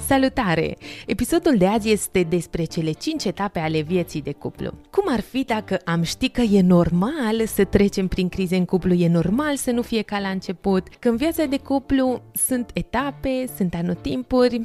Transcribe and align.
Salutare! 0.00 0.76
Episodul 1.06 1.56
de 1.56 1.66
azi 1.66 1.90
este 1.90 2.22
despre 2.22 2.64
cele 2.64 2.92
5 2.92 3.24
etape 3.24 3.58
ale 3.58 3.80
vieții 3.80 4.22
de 4.22 4.32
cuplu. 4.32 4.70
Cum 4.90 5.04
ar 5.08 5.20
fi 5.20 5.44
dacă 5.44 5.78
am 5.84 6.02
ști 6.02 6.28
că 6.28 6.40
e 6.40 6.60
normal 6.60 7.46
să 7.46 7.64
trecem 7.64 8.06
prin 8.06 8.28
crize 8.28 8.56
în 8.56 8.64
cuplu, 8.64 8.92
e 8.92 9.08
normal 9.08 9.56
să 9.56 9.70
nu 9.70 9.82
fie 9.82 10.02
ca 10.02 10.18
la 10.18 10.28
început, 10.28 10.88
că 10.98 11.08
în 11.08 11.16
viața 11.16 11.44
de 11.44 11.58
cuplu 11.58 12.22
sunt 12.32 12.70
etape, 12.74 13.44
sunt 13.56 13.74
anotimpuri, 13.74 14.60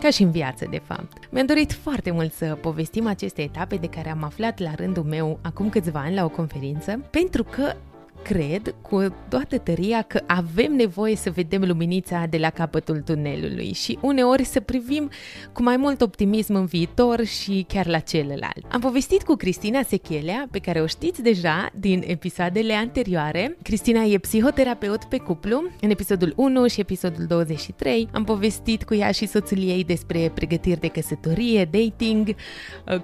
ca 0.00 0.10
și 0.10 0.22
în 0.22 0.30
viață, 0.30 0.66
de 0.70 0.80
fapt. 0.84 1.28
Mi-am 1.30 1.46
dorit 1.46 1.72
foarte 1.72 2.10
mult 2.10 2.32
să 2.32 2.58
povestim 2.60 3.06
aceste 3.06 3.42
etape 3.42 3.76
de 3.76 3.86
care 3.86 4.10
am 4.10 4.22
aflat 4.22 4.58
la 4.58 4.74
rândul 4.74 5.04
meu 5.04 5.38
acum 5.42 5.68
câțiva 5.68 6.00
ani 6.00 6.14
la 6.14 6.24
o 6.24 6.28
conferință, 6.28 7.00
pentru 7.10 7.44
că 7.44 7.74
cred 8.22 8.74
cu 8.82 9.14
toată 9.28 9.58
tăria 9.58 10.02
că 10.02 10.20
avem 10.26 10.72
nevoie 10.72 11.16
să 11.16 11.30
vedem 11.30 11.64
luminița 11.64 12.26
de 12.30 12.38
la 12.38 12.50
capătul 12.50 13.00
tunelului 13.00 13.72
și 13.72 13.98
uneori 14.00 14.44
să 14.44 14.60
privim 14.60 15.10
cu 15.52 15.62
mai 15.62 15.76
mult 15.76 16.00
optimism 16.00 16.54
în 16.54 16.64
viitor 16.64 17.24
și 17.24 17.64
chiar 17.68 17.86
la 17.86 17.98
celălalt. 17.98 18.64
Am 18.70 18.80
povestit 18.80 19.22
cu 19.22 19.34
Cristina 19.34 19.82
Sechelea, 19.82 20.48
pe 20.50 20.58
care 20.58 20.80
o 20.80 20.86
știți 20.86 21.22
deja 21.22 21.70
din 21.74 22.02
episoadele 22.06 22.72
anterioare. 22.72 23.56
Cristina 23.62 24.02
e 24.02 24.18
psihoterapeut 24.18 25.04
pe 25.04 25.16
cuplu. 25.16 25.62
În 25.80 25.90
episodul 25.90 26.32
1 26.36 26.66
și 26.66 26.80
episodul 26.80 27.24
23 27.26 28.08
am 28.12 28.24
povestit 28.24 28.84
cu 28.84 28.94
ea 28.94 29.10
și 29.10 29.26
soțul 29.26 29.58
ei 29.58 29.84
despre 29.84 30.30
pregătiri 30.34 30.80
de 30.80 30.88
căsătorie, 30.88 31.68
dating, 31.70 32.34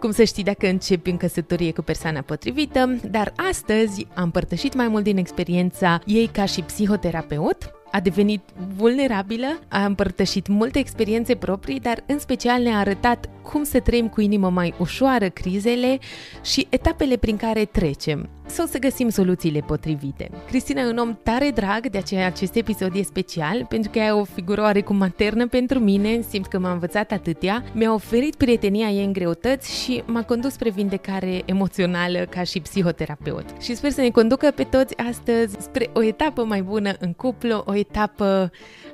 cum 0.01 0.11
să 0.11 0.25
știi 0.25 0.45
dacă 0.45 0.67
începi 0.67 1.11
în 1.11 1.17
căsătorie 1.17 1.73
cu 1.73 1.83
persoana 1.83 2.21
potrivită, 2.21 2.99
dar 3.11 3.33
astăzi 3.51 4.07
am 4.15 4.31
părtășit 4.31 4.75
mai 4.75 4.89
mult 4.89 5.05
din 5.07 5.17
experiența 5.17 6.01
ei 6.05 6.27
ca 6.27 6.45
și 6.45 6.63
psihoterapeut, 6.63 7.71
a 7.91 8.01
devenit 8.01 8.41
vulnerabilă, 8.77 9.59
a 9.69 9.85
împărtășit 9.85 10.47
multe 10.47 10.79
experiențe 10.79 11.35
proprii, 11.35 11.81
dar 11.81 12.05
în 12.07 12.19
special 12.19 12.63
ne-a 12.63 12.79
arătat 12.79 13.29
cum 13.43 13.65
să 13.65 13.81
trăim 13.81 14.09
cu 14.09 14.21
inimă 14.21 14.51
mai 14.51 14.75
ușoară 14.79 15.29
crizele 15.29 15.99
și 16.45 16.67
etapele 16.71 17.17
prin 17.17 17.37
care 17.37 17.65
trecem 17.65 18.29
sau 18.47 18.67
să 18.67 18.79
găsim 18.79 19.09
soluțiile 19.09 19.61
potrivite. 19.61 20.31
Cristina 20.47 20.81
e 20.81 20.87
un 20.87 20.97
om 20.97 21.19
tare 21.23 21.51
drag, 21.51 21.89
de 21.91 21.99
aceea 21.99 22.27
acest 22.27 22.55
episod 22.55 22.95
e 22.95 23.03
special, 23.03 23.67
pentru 23.69 23.91
că 23.91 23.99
e 23.99 24.11
o 24.11 24.25
figură 24.25 24.61
oarecum 24.61 24.97
maternă 24.97 25.47
pentru 25.49 25.79
mine, 25.79 26.21
simt 26.29 26.47
că 26.47 26.59
m-a 26.59 26.73
învățat 26.73 27.13
atâtea, 27.13 27.65
mi-a 27.73 27.93
oferit 27.93 28.35
prietenia 28.35 28.89
ei 28.89 29.05
în 29.05 29.13
greutăți 29.13 29.83
și 29.83 30.03
m-a 30.07 30.23
condus 30.23 30.53
spre 30.53 30.71
vindecare 30.71 31.43
emoțională 31.45 32.27
ca 32.31 32.43
și 32.43 32.61
psihoterapeut. 32.61 33.45
Și 33.61 33.75
sper 33.75 33.91
să 33.91 34.01
ne 34.01 34.11
conducă 34.11 34.51
pe 34.55 34.65
toți 34.65 34.97
astăzi 34.97 35.57
spre 35.59 35.91
o 35.93 36.03
etapă 36.03 36.45
mai 36.45 36.63
bună 36.63 36.93
în 36.99 37.13
cuplu, 37.13 37.63
o 37.67 37.75
etapă 37.75 38.51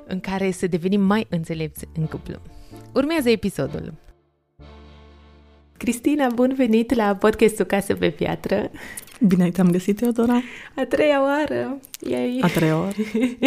în 0.07 0.19
care 0.19 0.51
să 0.51 0.67
devenim 0.67 1.01
mai 1.01 1.27
înțelepți 1.29 1.85
în 1.97 2.05
cuplu. 2.05 2.35
Urmează 2.93 3.29
episodul. 3.29 3.93
Cristina, 5.77 6.27
bun 6.33 6.53
venit 6.55 6.93
la 6.93 7.15
podcastul 7.15 7.65
Casă 7.65 7.95
pe 7.95 8.09
Piatră. 8.09 8.71
Bine 9.19 9.49
te-am 9.49 9.71
găsit, 9.71 9.97
Teodora. 9.97 10.41
A 10.75 10.85
treia 10.85 11.21
oară. 11.21 11.77
Yay. 11.99 12.39
A 12.41 12.47
treia 12.47 12.79
oară. 12.79 12.95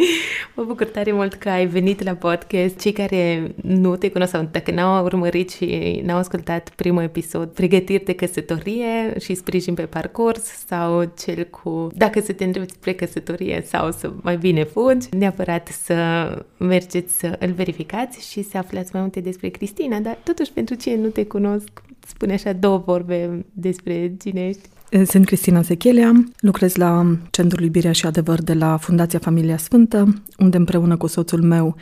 mă 0.56 0.65
bucur 0.65 0.87
tare 0.87 1.12
mult 1.12 1.34
că 1.34 1.49
ai 1.49 1.66
venit 1.66 2.03
la 2.03 2.12
podcast. 2.12 2.78
Cei 2.78 2.93
care 2.93 3.54
nu 3.62 3.97
te 3.97 4.10
cunosc 4.10 4.31
sau 4.31 4.49
dacă 4.50 4.71
n-au 4.71 5.04
urmărit 5.04 5.50
și 5.50 6.00
n-au 6.04 6.19
ascultat 6.19 6.71
primul 6.77 7.03
episod, 7.03 7.49
pregătiri 7.49 8.04
de 8.04 8.15
căsătorie 8.15 9.19
și 9.21 9.34
sprijin 9.34 9.75
pe 9.75 9.82
parcurs 9.82 10.43
sau 10.43 11.12
cel 11.19 11.44
cu 11.44 11.88
dacă 11.94 12.21
să 12.21 12.33
te 12.33 12.44
întrebi 12.44 12.71
spre 12.71 12.93
căsătorie 12.93 13.62
sau 13.66 13.91
să 13.91 14.12
mai 14.22 14.37
bine 14.37 14.65
fugi, 14.65 15.09
neapărat 15.16 15.69
să 15.69 15.94
mergeți 16.59 17.19
să 17.19 17.37
îl 17.38 17.53
verificați 17.53 18.31
și 18.31 18.43
să 18.43 18.59
aflați 18.59 18.91
mai 18.93 19.00
multe 19.00 19.21
despre 19.21 19.48
Cristina, 19.48 19.98
dar 19.98 20.19
totuși 20.25 20.53
pentru 20.53 20.75
cine 20.75 20.97
nu 20.97 21.09
te 21.09 21.25
cunosc, 21.25 21.69
spune 22.06 22.33
așa 22.33 22.53
două 22.53 22.78
vorbe 22.78 23.44
despre 23.53 24.16
cine 24.22 24.47
ești. 24.48 24.69
Sunt 25.06 25.26
Cristina 25.26 25.62
Sechelea, 25.62 26.24
lucrez 26.41 26.74
la 26.74 27.16
Centrul 27.30 27.64
Iubirea 27.64 27.92
și 27.92 28.06
Adevăr 28.06 28.42
de 28.42 28.54
la 28.54 28.76
Fundația 28.76 29.19
Familia 29.19 29.56
Sfântă, 29.56 30.22
unde 30.38 30.56
împreună 30.56 30.97
cu 30.97 31.06
soțul 31.06 31.42
meu 31.42 31.76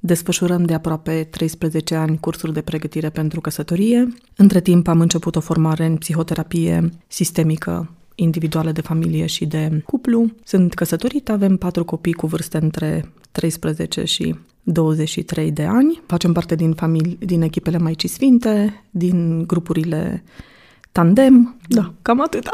desfășurăm 0.00 0.64
de 0.64 0.74
aproape 0.74 1.28
13 1.30 1.94
ani 1.94 2.18
cursuri 2.18 2.52
de 2.52 2.60
pregătire 2.60 3.10
pentru 3.10 3.40
căsătorie. 3.40 4.08
Între 4.36 4.60
timp 4.60 4.88
am 4.88 5.00
început 5.00 5.36
o 5.36 5.40
formare 5.40 5.84
în 5.84 5.96
psihoterapie 5.96 6.90
sistemică 7.06 7.90
individuală 8.14 8.72
de 8.72 8.80
familie 8.80 9.26
și 9.26 9.46
de 9.46 9.82
cuplu. 9.84 10.30
Sunt 10.44 10.74
căsătorită, 10.74 11.32
avem 11.32 11.56
patru 11.56 11.84
copii 11.84 12.12
cu 12.12 12.26
vârste 12.26 12.58
între 12.58 13.12
13 13.32 14.04
și 14.04 14.34
23 14.62 15.52
de 15.52 15.64
ani. 15.64 16.02
Facem 16.06 16.32
parte 16.32 16.54
din, 16.54 16.74
famili- 16.74 17.18
din 17.18 17.42
echipele 17.42 17.78
Maicii 17.78 18.08
Sfinte, 18.08 18.84
din 18.90 19.46
grupurile 19.46 20.24
tandem, 20.92 21.56
da, 21.68 21.92
cam 22.02 22.20
atâta. 22.20 22.50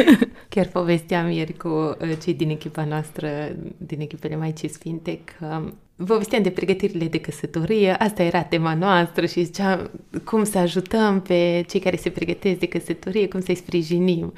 Chiar 0.48 0.66
povesteam 0.66 1.30
ieri 1.30 1.52
cu 1.52 1.68
uh, 1.68 2.12
cei 2.22 2.34
din 2.34 2.50
echipa 2.50 2.84
noastră, 2.84 3.28
din 3.76 4.00
echipele 4.00 4.36
Maicii 4.36 4.68
Sfinte, 4.68 5.20
că 5.24 5.62
povesteam 6.06 6.42
de 6.42 6.50
pregătirile 6.50 7.04
de 7.04 7.20
căsătorie, 7.20 7.92
asta 7.92 8.22
era 8.22 8.42
tema 8.42 8.74
noastră 8.74 9.26
și 9.26 9.44
ziceam 9.44 9.90
cum 10.24 10.44
să 10.44 10.58
ajutăm 10.58 11.20
pe 11.20 11.64
cei 11.68 11.80
care 11.80 11.96
se 11.96 12.10
pregătesc 12.10 12.58
de 12.58 12.66
căsătorie, 12.66 13.28
cum 13.28 13.40
să-i 13.40 13.54
sprijinim. 13.54 14.32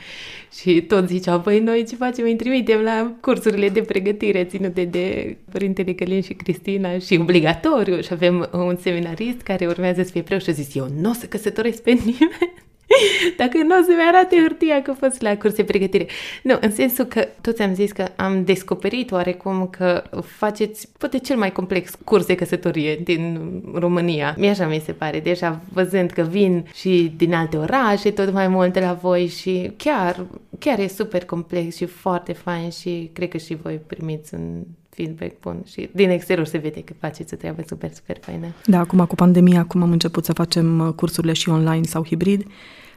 Și 0.60 0.82
toți 0.82 1.12
ziceau, 1.12 1.40
păi 1.40 1.60
noi 1.60 1.84
ce 1.88 1.96
facem? 1.96 2.24
Îi 2.24 2.36
trimitem 2.36 2.80
la 2.80 3.12
cursurile 3.20 3.68
de 3.68 3.80
pregătire 3.80 4.44
ținute 4.44 4.84
de 4.84 5.36
Părintele 5.52 5.92
Călin 5.92 6.22
și 6.22 6.34
Cristina 6.34 6.98
și 6.98 7.18
obligatoriu 7.20 8.00
și 8.00 8.12
avem 8.12 8.48
un 8.52 8.76
seminarist 8.80 9.40
care 9.40 9.66
urmează 9.66 10.02
să 10.02 10.10
fie 10.10 10.22
preot 10.22 10.42
și 10.42 10.50
a 10.50 10.52
zis, 10.52 10.74
eu 10.74 10.88
nu 11.00 11.10
o 11.10 11.12
să 11.12 11.26
căsătoresc 11.26 11.82
pe 11.82 11.90
nimeni. 11.90 12.52
Dacă 13.36 13.58
nu 13.58 13.78
o 13.78 13.82
să-mi 13.82 14.02
arate 14.08 14.36
hârtia 14.36 14.82
că 14.82 14.92
fost 14.92 15.22
la 15.22 15.36
curs 15.36 15.54
de 15.54 15.64
pregătire. 15.64 16.06
Nu, 16.42 16.58
în 16.60 16.70
sensul 16.70 17.04
că 17.04 17.28
toți 17.40 17.62
am 17.62 17.74
zis 17.74 17.92
că 17.92 18.04
am 18.16 18.44
descoperit 18.44 19.10
oarecum 19.10 19.68
că 19.70 20.02
faceți 20.22 20.88
poate 20.98 21.18
cel 21.18 21.36
mai 21.36 21.52
complex 21.52 21.98
curs 22.04 22.26
de 22.26 22.34
căsătorie 22.34 23.00
din 23.04 23.50
România. 23.74 24.34
Mi 24.38 24.48
așa 24.48 24.66
mi 24.66 24.82
se 24.84 24.92
pare, 24.92 25.20
deja 25.20 25.60
văzând 25.72 26.10
că 26.10 26.22
vin 26.22 26.66
și 26.74 27.12
din 27.16 27.34
alte 27.34 27.56
orașe 27.56 28.10
tot 28.10 28.32
mai 28.32 28.48
multe 28.48 28.80
la 28.80 28.92
voi 28.92 29.26
și 29.26 29.72
chiar, 29.76 30.26
chiar 30.58 30.78
e 30.78 30.86
super 30.86 31.24
complex 31.24 31.76
și 31.76 31.84
foarte 31.86 32.32
fain 32.32 32.70
și 32.70 33.10
cred 33.12 33.28
că 33.28 33.36
și 33.36 33.58
voi 33.62 33.80
primiți 33.86 34.34
un 34.34 34.62
feedback 34.94 35.40
bun 35.40 35.62
și 35.66 35.88
din 35.92 36.10
exterior 36.10 36.46
se 36.46 36.58
vede 36.58 36.80
că 36.80 36.92
faceți 37.00 37.34
o 37.34 37.36
treabă 37.36 37.62
super, 37.66 37.92
super 37.92 38.18
faină. 38.20 38.46
Da, 38.66 38.78
acum 38.78 39.06
cu 39.06 39.14
pandemia, 39.14 39.58
acum 39.60 39.82
am 39.82 39.90
început 39.90 40.24
să 40.24 40.32
facem 40.32 40.78
uh, 40.78 40.92
cursurile 40.92 41.32
și 41.32 41.48
online 41.48 41.82
sau 41.82 42.04
hibrid. 42.04 42.46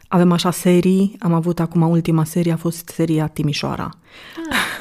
Avem 0.07 0.31
așa 0.31 0.51
serii, 0.51 1.15
am 1.19 1.33
avut 1.33 1.59
acum 1.59 1.81
ultima 1.81 2.23
serie, 2.23 2.51
a 2.51 2.57
fost 2.57 2.89
seria 2.89 3.27
Timișoara. 3.27 3.89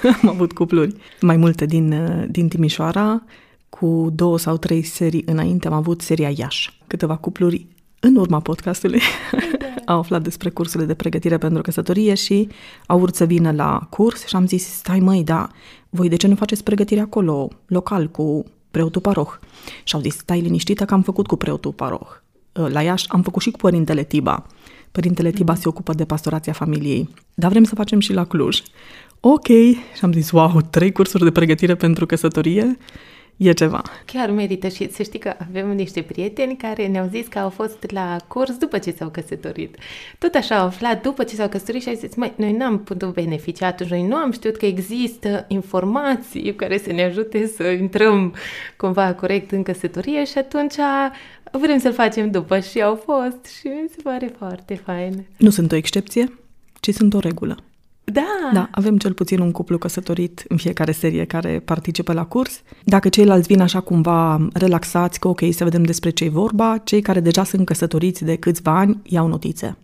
Ah. 0.03 0.17
am 0.23 0.29
avut 0.29 0.53
cupluri 0.53 0.95
mai 1.21 1.37
multe 1.37 1.67
din, 1.67 1.93
uh, 1.93 2.25
din 2.29 2.49
Timișoara, 2.49 3.23
cu 3.69 4.11
două 4.15 4.39
sau 4.39 4.57
trei 4.57 4.83
serii 4.83 5.23
înainte 5.27 5.67
am 5.67 5.73
avut 5.73 6.01
seria 6.01 6.31
Iași. 6.37 6.81
Câteva 6.87 7.17
cupluri 7.17 7.67
în 8.01 8.17
urma 8.17 8.41
podcastului 8.41 9.01
da. 9.33 9.67
au 9.93 9.99
aflat 9.99 10.23
despre 10.23 10.51
cursurile 10.51 10.87
de 10.87 10.95
pregătire 10.95 11.39
pentru 11.39 11.63
căsătorie 11.63 12.15
și 12.15 12.49
au 12.87 12.99
vrut 12.99 13.15
să 13.15 13.25
vină 13.25 13.53
la 13.53 13.87
curs 13.91 14.27
și 14.27 14.37
am 14.37 14.47
zis, 14.47 14.65
stai 14.65 15.01
măi, 15.01 15.25
da, 15.25 15.49
voi 15.91 16.09
de 16.09 16.17
ce 16.17 16.27
nu 16.27 16.35
faceți 16.35 16.63
pregătire 16.63 17.01
acolo, 17.01 17.49
local, 17.67 18.09
cu 18.09 18.45
preotul 18.71 19.01
paroh? 19.01 19.39
Și 19.85 19.95
au 19.95 20.01
zis, 20.01 20.17
stai 20.17 20.41
liniștită 20.41 20.85
că 20.85 20.95
am 20.95 21.03
făcut 21.03 21.27
cu 21.27 21.37
preotul 21.37 21.73
paroh. 21.73 22.09
Ă, 22.57 22.69
la 22.69 22.83
Iași 22.83 23.07
am 23.09 23.23
făcut 23.23 23.43
și 23.43 23.51
cu 23.51 23.59
părintele 23.59 24.03
Tiba. 24.03 24.47
Părintele 24.93 25.31
Tiba 25.31 25.53
mm. 25.53 25.59
se 25.59 25.69
ocupă 25.69 25.93
de 25.93 26.05
pastorația 26.05 26.53
familiei, 26.53 27.09
dar 27.35 27.51
vrem 27.51 27.65
să 27.65 27.75
facem 27.75 28.01
și 28.01 28.13
la 28.13 28.25
Cluj. 28.25 28.63
Ok, 29.21 29.47
și 29.47 30.01
am 30.03 30.13
zis, 30.13 30.31
wow, 30.31 30.61
trei 30.71 30.93
cursuri 30.93 31.25
de 31.25 31.31
pregătire 31.31 31.75
pentru 31.75 32.07
căsătorie? 32.07 32.79
E 33.37 33.53
ceva. 33.53 33.83
Chiar 34.05 34.31
merită 34.31 34.69
și 34.69 34.93
să 34.93 35.03
știi 35.03 35.19
că 35.19 35.35
avem 35.49 35.71
niște 35.71 36.03
prieteni 36.03 36.57
care 36.57 36.87
ne-au 36.87 37.09
zis 37.11 37.27
că 37.27 37.39
au 37.39 37.51
fost 37.51 37.91
la 37.91 38.17
curs 38.29 38.57
după 38.57 38.79
ce 38.79 38.95
s-au 38.99 39.09
căsătorit. 39.09 39.77
Tot 40.19 40.35
așa 40.35 40.59
au 40.59 40.67
aflat 40.67 41.03
după 41.03 41.25
ce 41.25 41.35
s-au 41.35 41.49
căsătorit 41.49 41.83
și 41.83 41.89
au 41.89 41.95
zis, 41.95 42.15
măi, 42.15 42.33
noi 42.37 42.53
n-am 42.53 42.79
putut 42.79 43.13
beneficia 43.13 43.67
atunci, 43.67 43.91
noi 43.91 44.03
nu 44.03 44.15
am 44.15 44.33
știut 44.33 44.57
că 44.57 44.67
există 44.67 45.45
informații 45.49 46.55
care 46.55 46.79
să 46.79 46.93
ne 46.93 47.03
ajute 47.03 47.47
să 47.47 47.63
intrăm 47.63 48.35
cumva 48.77 49.15
corect 49.15 49.51
în 49.51 49.63
căsătorie 49.63 50.25
și 50.25 50.39
atunci 50.39 50.75
vrem 51.53 51.79
să-l 51.79 51.93
facem 51.93 52.31
după 52.31 52.61
și 52.61 52.83
au 52.83 52.95
fost 52.95 53.47
și 53.59 53.67
mi 53.67 53.89
se 53.91 54.03
pare 54.03 54.35
foarte 54.39 54.75
fain. 54.75 55.27
Nu 55.37 55.51
sunt 55.51 55.73
o 55.73 55.77
excepție, 55.77 56.39
ci 56.81 56.95
sunt 56.95 57.15
o 57.15 57.19
regulă. 57.19 57.57
Da. 58.13 58.51
Da, 58.53 58.69
avem 58.71 58.97
cel 58.97 59.13
puțin 59.13 59.41
un 59.41 59.51
cuplu 59.51 59.79
căsătorit 59.79 60.45
în 60.49 60.57
fiecare 60.57 60.93
serie 60.93 61.25
care 61.25 61.63
participă 61.65 62.13
la 62.13 62.25
curs. 62.25 62.63
Dacă 62.85 63.09
ceilalți 63.09 63.47
vin 63.47 63.61
așa 63.61 63.81
cumva 63.81 64.49
relaxați, 64.53 65.21
că 65.21 65.29
ok, 65.29 65.41
să 65.51 65.65
vedem 65.65 65.83
despre 65.83 66.11
ce 66.11 66.25
e 66.25 66.29
vorba, 66.29 66.79
cei 66.85 67.01
care 67.01 67.21
deja 67.21 67.45
sunt 67.45 67.67
căsătoriți 67.67 68.25
de 68.25 68.37
câțiva 68.37 68.79
ani 68.79 69.01
iau 69.03 69.27
notițe. 69.27 69.77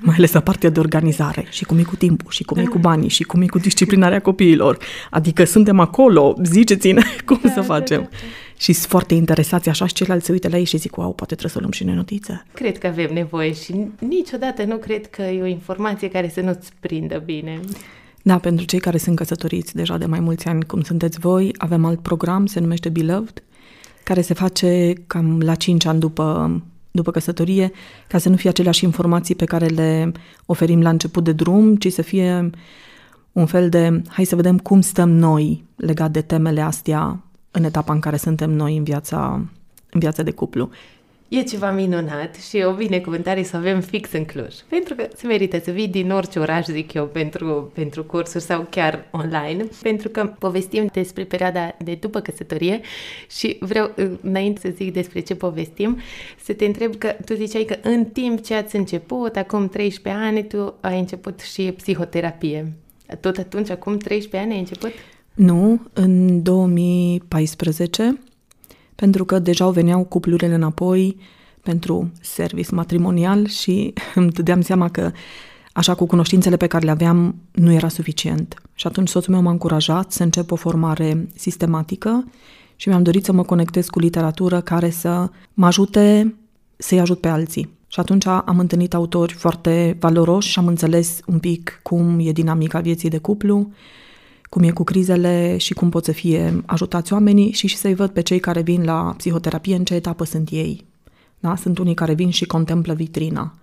Mai 0.00 0.14
ales 0.16 0.32
la 0.32 0.40
partea 0.40 0.70
de 0.70 0.80
organizare 0.80 1.46
și 1.50 1.64
cum 1.64 1.78
e 1.78 1.82
cu 1.82 1.96
timpul 1.96 2.30
și 2.30 2.42
cum 2.44 2.58
e 2.58 2.64
cu 2.64 2.78
banii 2.78 3.08
și 3.08 3.22
cum 3.22 3.42
e 3.42 3.46
cu 3.46 3.58
disciplinarea 3.58 4.20
copiilor. 4.20 4.78
Adică 5.10 5.44
suntem 5.44 5.80
acolo, 5.80 6.36
ziceți-ne 6.42 7.02
cum 7.26 7.40
da, 7.42 7.50
să 7.50 7.60
facem. 7.60 8.00
Da, 8.00 8.08
da, 8.10 8.16
da 8.16 8.45
și 8.56 8.72
sunt 8.72 8.90
foarte 8.90 9.14
interesați 9.14 9.68
așa 9.68 9.86
și 9.86 9.92
ceilalți 9.92 10.26
se 10.26 10.32
uită 10.32 10.48
la 10.48 10.58
ei 10.58 10.64
și 10.64 10.76
zic, 10.76 10.96
wow, 10.96 11.12
poate 11.12 11.34
trebuie 11.34 11.50
să 11.50 11.58
luăm 11.58 11.70
și 11.70 11.84
noi 11.84 11.94
notițe. 11.94 12.44
Cred 12.52 12.78
că 12.78 12.86
avem 12.86 13.12
nevoie 13.12 13.52
și 13.52 13.74
niciodată 13.98 14.64
nu 14.64 14.76
cred 14.76 15.06
că 15.06 15.22
e 15.22 15.42
o 15.42 15.46
informație 15.46 16.08
care 16.08 16.28
să 16.28 16.40
nu-ți 16.40 16.70
prindă 16.80 17.22
bine. 17.24 17.60
Da, 18.22 18.38
pentru 18.38 18.64
cei 18.64 18.78
care 18.78 18.98
sunt 18.98 19.16
căsătoriți 19.16 19.74
deja 19.74 19.98
de 19.98 20.06
mai 20.06 20.20
mulți 20.20 20.46
ani, 20.46 20.64
cum 20.64 20.82
sunteți 20.82 21.18
voi, 21.18 21.52
avem 21.56 21.84
alt 21.84 22.00
program, 22.00 22.46
se 22.46 22.60
numește 22.60 22.88
Beloved, 22.88 23.42
care 24.04 24.20
se 24.20 24.34
face 24.34 24.92
cam 25.06 25.40
la 25.40 25.54
5 25.54 25.84
ani 25.84 26.00
după, 26.00 26.60
după 26.90 27.10
căsătorie, 27.10 27.72
ca 28.08 28.18
să 28.18 28.28
nu 28.28 28.36
fie 28.36 28.50
aceleași 28.50 28.84
informații 28.84 29.34
pe 29.34 29.44
care 29.44 29.66
le 29.66 30.12
oferim 30.46 30.82
la 30.82 30.88
început 30.88 31.24
de 31.24 31.32
drum, 31.32 31.76
ci 31.76 31.92
să 31.92 32.02
fie 32.02 32.50
un 33.32 33.46
fel 33.46 33.68
de 33.68 34.02
hai 34.08 34.24
să 34.24 34.36
vedem 34.36 34.58
cum 34.58 34.80
stăm 34.80 35.10
noi 35.10 35.64
legat 35.76 36.10
de 36.10 36.20
temele 36.20 36.60
astea 36.60 37.20
în 37.56 37.64
etapa 37.64 37.92
în 37.92 38.00
care 38.00 38.16
suntem 38.16 38.50
noi 38.50 38.76
în 38.76 38.84
viața, 38.84 39.40
în 39.90 40.00
viața 40.00 40.22
de 40.22 40.30
cuplu. 40.30 40.70
E 41.28 41.42
ceva 41.42 41.70
minunat 41.70 42.34
și 42.34 42.56
o 42.66 42.72
binecuvântare 42.72 43.42
să 43.42 43.56
avem 43.56 43.80
fix 43.80 44.12
în 44.12 44.24
Cluj. 44.24 44.54
Pentru 44.68 44.94
că 44.94 45.08
se 45.16 45.26
merită 45.26 45.58
să 45.64 45.70
vii 45.70 45.88
din 45.88 46.10
orice 46.10 46.38
oraș, 46.38 46.66
zic 46.66 46.92
eu, 46.92 47.04
pentru, 47.04 47.70
pentru 47.74 48.04
cursuri 48.04 48.42
sau 48.42 48.66
chiar 48.70 49.08
online, 49.10 49.64
pentru 49.82 50.08
că 50.08 50.34
povestim 50.38 50.88
despre 50.92 51.24
perioada 51.24 51.74
de 51.84 51.94
după 52.00 52.20
căsătorie 52.20 52.80
și 53.30 53.56
vreau, 53.60 53.94
înainte 54.20 54.60
să 54.60 54.72
zic 54.76 54.92
despre 54.92 55.20
ce 55.20 55.34
povestim, 55.34 55.98
să 56.42 56.52
te 56.52 56.64
întreb 56.64 56.96
că 56.96 57.16
tu 57.24 57.34
ziceai 57.34 57.64
că 57.64 57.76
în 57.82 58.04
timp 58.04 58.44
ce 58.44 58.54
ați 58.54 58.76
început, 58.76 59.36
acum 59.36 59.68
13 59.68 60.22
ani, 60.24 60.46
tu 60.46 60.74
ai 60.80 60.98
început 60.98 61.40
și 61.40 61.72
psihoterapie. 61.76 62.72
Tot 63.20 63.36
atunci, 63.36 63.70
acum 63.70 63.98
13 63.98 64.36
ani 64.36 64.52
ai 64.52 64.58
început? 64.58 64.92
Nu, 65.36 65.80
în 65.92 66.42
2014, 66.42 68.18
pentru 68.94 69.24
că 69.24 69.38
deja 69.38 69.70
veneau 69.70 70.04
cuplurile 70.04 70.54
înapoi 70.54 71.16
pentru 71.62 72.12
service 72.20 72.74
matrimonial 72.74 73.46
și 73.46 73.92
îmi 74.14 74.30
dădeam 74.30 74.60
seama 74.60 74.88
că 74.88 75.10
așa 75.72 75.94
cu 75.94 76.06
cunoștințele 76.06 76.56
pe 76.56 76.66
care 76.66 76.84
le 76.84 76.90
aveam 76.90 77.34
nu 77.52 77.72
era 77.72 77.88
suficient. 77.88 78.62
Și 78.74 78.86
atunci 78.86 79.08
soțul 79.08 79.32
meu 79.32 79.42
m-a 79.42 79.50
încurajat 79.50 80.12
să 80.12 80.22
încep 80.22 80.50
o 80.50 80.56
formare 80.56 81.28
sistematică 81.34 82.24
și 82.76 82.88
mi-am 82.88 83.02
dorit 83.02 83.24
să 83.24 83.32
mă 83.32 83.42
conectez 83.42 83.88
cu 83.88 83.98
literatură 83.98 84.60
care 84.60 84.90
să 84.90 85.30
mă 85.54 85.66
ajute 85.66 86.34
să-i 86.76 87.00
ajut 87.00 87.20
pe 87.20 87.28
alții. 87.28 87.74
Și 87.88 88.00
atunci 88.00 88.26
am 88.26 88.58
întâlnit 88.58 88.94
autori 88.94 89.32
foarte 89.32 89.96
valoroși 90.00 90.50
și 90.50 90.58
am 90.58 90.66
înțeles 90.66 91.20
un 91.26 91.38
pic 91.38 91.80
cum 91.82 92.18
e 92.20 92.32
dinamica 92.32 92.80
vieții 92.80 93.08
de 93.08 93.18
cuplu, 93.18 93.70
cum 94.48 94.62
e 94.62 94.70
cu 94.70 94.84
crizele 94.84 95.56
și 95.56 95.74
cum 95.74 95.88
pot 95.88 96.04
să 96.04 96.12
fie 96.12 96.62
ajutați 96.66 97.12
oamenii 97.12 97.52
și, 97.52 97.66
și 97.66 97.76
să-i 97.76 97.94
văd 97.94 98.10
pe 98.10 98.20
cei 98.20 98.38
care 98.38 98.60
vin 98.60 98.84
la 98.84 99.14
psihoterapie 99.16 99.76
în 99.76 99.84
ce 99.84 99.94
etapă 99.94 100.24
sunt 100.24 100.48
ei. 100.50 100.84
Da? 101.38 101.56
Sunt 101.56 101.78
unii 101.78 101.94
care 101.94 102.14
vin 102.14 102.30
și 102.30 102.44
contemplă 102.44 102.94
vitrina. 102.94 103.54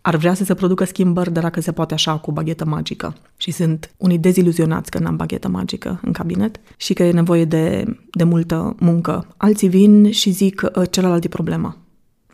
Ar 0.00 0.16
vrea 0.16 0.34
să 0.34 0.44
se 0.44 0.54
producă 0.54 0.84
schimbări, 0.84 1.32
dar 1.32 1.42
dacă 1.42 1.60
se 1.60 1.72
poate 1.72 1.94
așa, 1.94 2.16
cu 2.16 2.32
baghetă 2.32 2.64
magică. 2.64 3.14
Și 3.36 3.50
sunt 3.50 3.94
unii 3.96 4.18
deziluzionați 4.18 4.90
că 4.90 4.98
n-am 4.98 5.16
baghetă 5.16 5.48
magică 5.48 6.00
în 6.02 6.12
cabinet 6.12 6.60
și 6.76 6.92
că 6.92 7.02
e 7.02 7.12
nevoie 7.12 7.44
de, 7.44 7.84
de 8.10 8.24
multă 8.24 8.74
muncă. 8.78 9.26
Alții 9.36 9.68
vin 9.68 10.10
și 10.10 10.30
zic 10.30 10.62
ă, 10.74 10.84
celălalt 10.84 11.24
e 11.24 11.28
problema. 11.28 11.76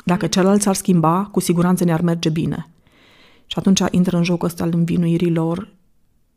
Dacă 0.04 0.26
celălalt 0.26 0.62
s-ar 0.62 0.74
schimba, 0.74 1.28
cu 1.32 1.40
siguranță 1.40 1.84
ne-ar 1.84 2.00
merge 2.00 2.28
bine. 2.28 2.68
Și 3.46 3.58
atunci 3.58 3.80
intră 3.90 4.16
în 4.16 4.24
jocul 4.24 4.46
ăsta 4.46 4.64
al 4.64 4.70
învinuirilor 4.74 5.68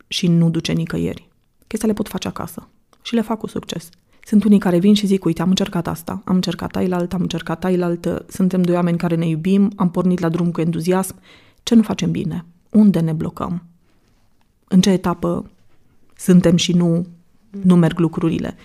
și 0.08 0.28
nu 0.28 0.50
duce 0.50 0.72
nicăieri 0.72 1.31
chestia 1.71 1.88
le 1.88 1.94
pot 1.94 2.07
face 2.07 2.27
acasă 2.27 2.68
și 3.01 3.15
le 3.15 3.21
fac 3.21 3.38
cu 3.38 3.47
succes. 3.47 3.89
Sunt 4.25 4.44
unii 4.44 4.59
care 4.59 4.79
vin 4.79 4.94
și 4.94 5.06
zic, 5.06 5.25
uite, 5.25 5.41
am 5.41 5.50
încercat 5.50 5.88
asta, 5.88 6.21
am 6.25 6.35
încercat 6.35 6.75
ailalt, 6.75 7.13
am 7.13 7.21
încercat 7.21 7.63
ailalt, 7.63 8.25
suntem 8.27 8.62
doi 8.62 8.75
oameni 8.75 8.97
care 8.97 9.15
ne 9.15 9.27
iubim, 9.27 9.71
am 9.75 9.89
pornit 9.89 10.19
la 10.19 10.29
drum 10.29 10.51
cu 10.51 10.62
entuziasm, 10.62 11.15
ce 11.63 11.75
nu 11.75 11.81
facem 11.81 12.12
bine? 12.12 12.45
Unde 12.69 13.00
ne 13.00 13.12
blocăm? 13.12 13.63
În 14.68 14.81
ce 14.81 14.89
etapă 14.89 15.50
suntem 16.18 16.56
și 16.56 16.73
nu, 16.73 17.06
nu 17.50 17.75
merg 17.75 18.00
lucrurile? 18.00 18.56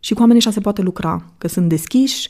Și 0.00 0.14
cu 0.14 0.20
oamenii 0.20 0.40
așa 0.40 0.50
se 0.50 0.60
poate 0.60 0.82
lucra, 0.82 1.24
că 1.38 1.48
sunt 1.48 1.68
deschiși, 1.68 2.28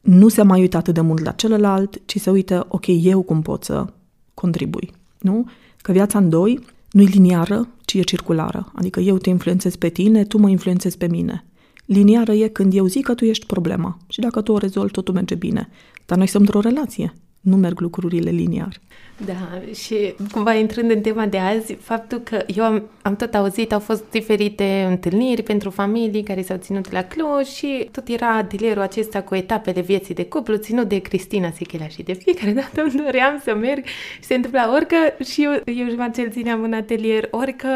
nu 0.00 0.28
se 0.28 0.42
mai 0.42 0.60
uită 0.60 0.76
atât 0.76 0.94
de 0.94 1.00
mult 1.00 1.24
la 1.24 1.32
celălalt, 1.32 2.00
ci 2.04 2.20
se 2.20 2.30
uită, 2.30 2.66
ok, 2.68 2.84
eu 2.86 3.22
cum 3.22 3.42
pot 3.42 3.64
să 3.64 3.86
contribui, 4.34 4.92
nu? 5.18 5.48
Că 5.76 5.92
viața 5.92 6.18
în 6.18 6.28
doi 6.28 6.60
nu 6.90 7.02
e 7.02 7.04
liniară, 7.04 7.68
ci 7.88 7.94
e 7.94 8.02
circulară. 8.02 8.72
Adică 8.74 9.00
eu 9.00 9.16
te 9.16 9.28
influențez 9.28 9.76
pe 9.76 9.88
tine, 9.88 10.24
tu 10.24 10.38
mă 10.38 10.48
influențezi 10.48 10.98
pe 10.98 11.06
mine. 11.06 11.44
Liniară 11.84 12.32
e 12.32 12.48
când 12.48 12.74
eu 12.74 12.86
zic 12.86 13.04
că 13.04 13.14
tu 13.14 13.24
ești 13.24 13.46
problema 13.46 13.98
și 14.08 14.20
dacă 14.20 14.40
tu 14.40 14.52
o 14.52 14.58
rezolvi, 14.58 14.92
totul 14.92 15.14
merge 15.14 15.34
bine. 15.34 15.68
Dar 16.06 16.18
noi 16.18 16.26
suntem 16.26 16.54
într-o 16.54 16.70
relație. 16.70 17.12
Nu 17.48 17.56
merg 17.56 17.80
lucrurile 17.80 18.30
liniar. 18.30 18.80
Da, 19.24 19.72
și 19.74 20.14
cumva 20.32 20.54
intrând 20.54 20.90
în 20.90 21.00
tema 21.00 21.26
de 21.26 21.38
azi, 21.38 21.72
faptul 21.72 22.18
că 22.18 22.44
eu 22.54 22.64
am, 22.64 22.82
am 23.02 23.16
tot 23.16 23.34
auzit, 23.34 23.72
au 23.72 23.78
fost 23.78 24.04
diferite 24.10 24.86
întâlniri 24.88 25.42
pentru 25.42 25.70
familii 25.70 26.22
care 26.22 26.42
s-au 26.42 26.56
ținut 26.56 26.92
la 26.92 27.02
Cluj 27.02 27.46
și 27.46 27.88
tot 27.92 28.08
era 28.08 28.36
atelierul 28.36 28.82
acesta 28.82 29.22
cu 29.22 29.34
etapele 29.34 29.80
vieții 29.80 30.14
de 30.14 30.24
cuplu, 30.24 30.56
ținut 30.56 30.88
de 30.88 30.98
Cristina 30.98 31.50
Sechela 31.50 31.88
și 31.88 32.02
de 32.02 32.12
fiecare 32.12 32.52
dată 32.60 32.82
îmi 32.82 33.02
doream 33.04 33.40
să 33.44 33.54
merg 33.54 33.84
și 34.14 34.24
se 34.24 34.34
întâmpla 34.34 34.72
orică 34.74 34.96
și 35.24 35.42
eu, 35.42 35.52
eu 35.64 35.88
și 35.88 35.94
Marcel 35.94 36.30
țineam 36.30 36.62
în 36.62 36.72
atelier, 36.72 37.28
orică, 37.30 37.68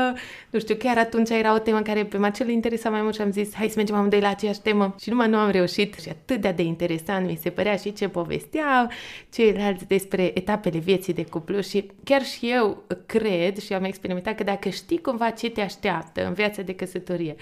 nu 0.50 0.58
știu, 0.58 0.74
chiar 0.74 0.98
atunci 0.98 1.30
era 1.30 1.54
o 1.54 1.58
temă 1.58 1.80
care 1.80 2.04
pe 2.04 2.16
Marcel 2.16 2.46
îl 2.46 2.52
interesa 2.52 2.90
mai 2.90 3.02
mult 3.02 3.14
și 3.14 3.20
am 3.20 3.30
zis, 3.30 3.54
hai 3.54 3.68
să 3.68 3.74
mergem 3.76 3.96
amândoi 3.96 4.20
la 4.20 4.28
aceeași 4.28 4.60
temă 4.60 4.94
și 5.00 5.08
numai 5.08 5.28
nu 5.28 5.36
am 5.36 5.50
reușit 5.50 5.94
și 5.94 6.08
atât 6.08 6.56
de 6.56 6.62
interesant 6.62 7.26
mi 7.26 7.38
se 7.42 7.50
părea 7.50 7.76
și 7.76 7.92
ce 7.92 8.08
povesteau 8.08 8.88
ceilalți 9.62 9.86
despre 9.86 10.38
etapele 10.38 10.78
vieții 10.78 11.12
de 11.12 11.24
cuplu 11.24 11.60
și 11.60 11.90
chiar 12.04 12.22
și 12.24 12.50
eu 12.50 12.82
cred 13.06 13.58
și 13.58 13.72
am 13.72 13.84
experimentat 13.84 14.34
că 14.34 14.42
dacă 14.42 14.68
știi 14.68 15.00
cumva 15.00 15.30
ce 15.30 15.50
te 15.50 15.60
așteaptă 15.60 16.26
în 16.26 16.32
viața 16.32 16.62
de 16.62 16.74
căsătorie 16.74 17.36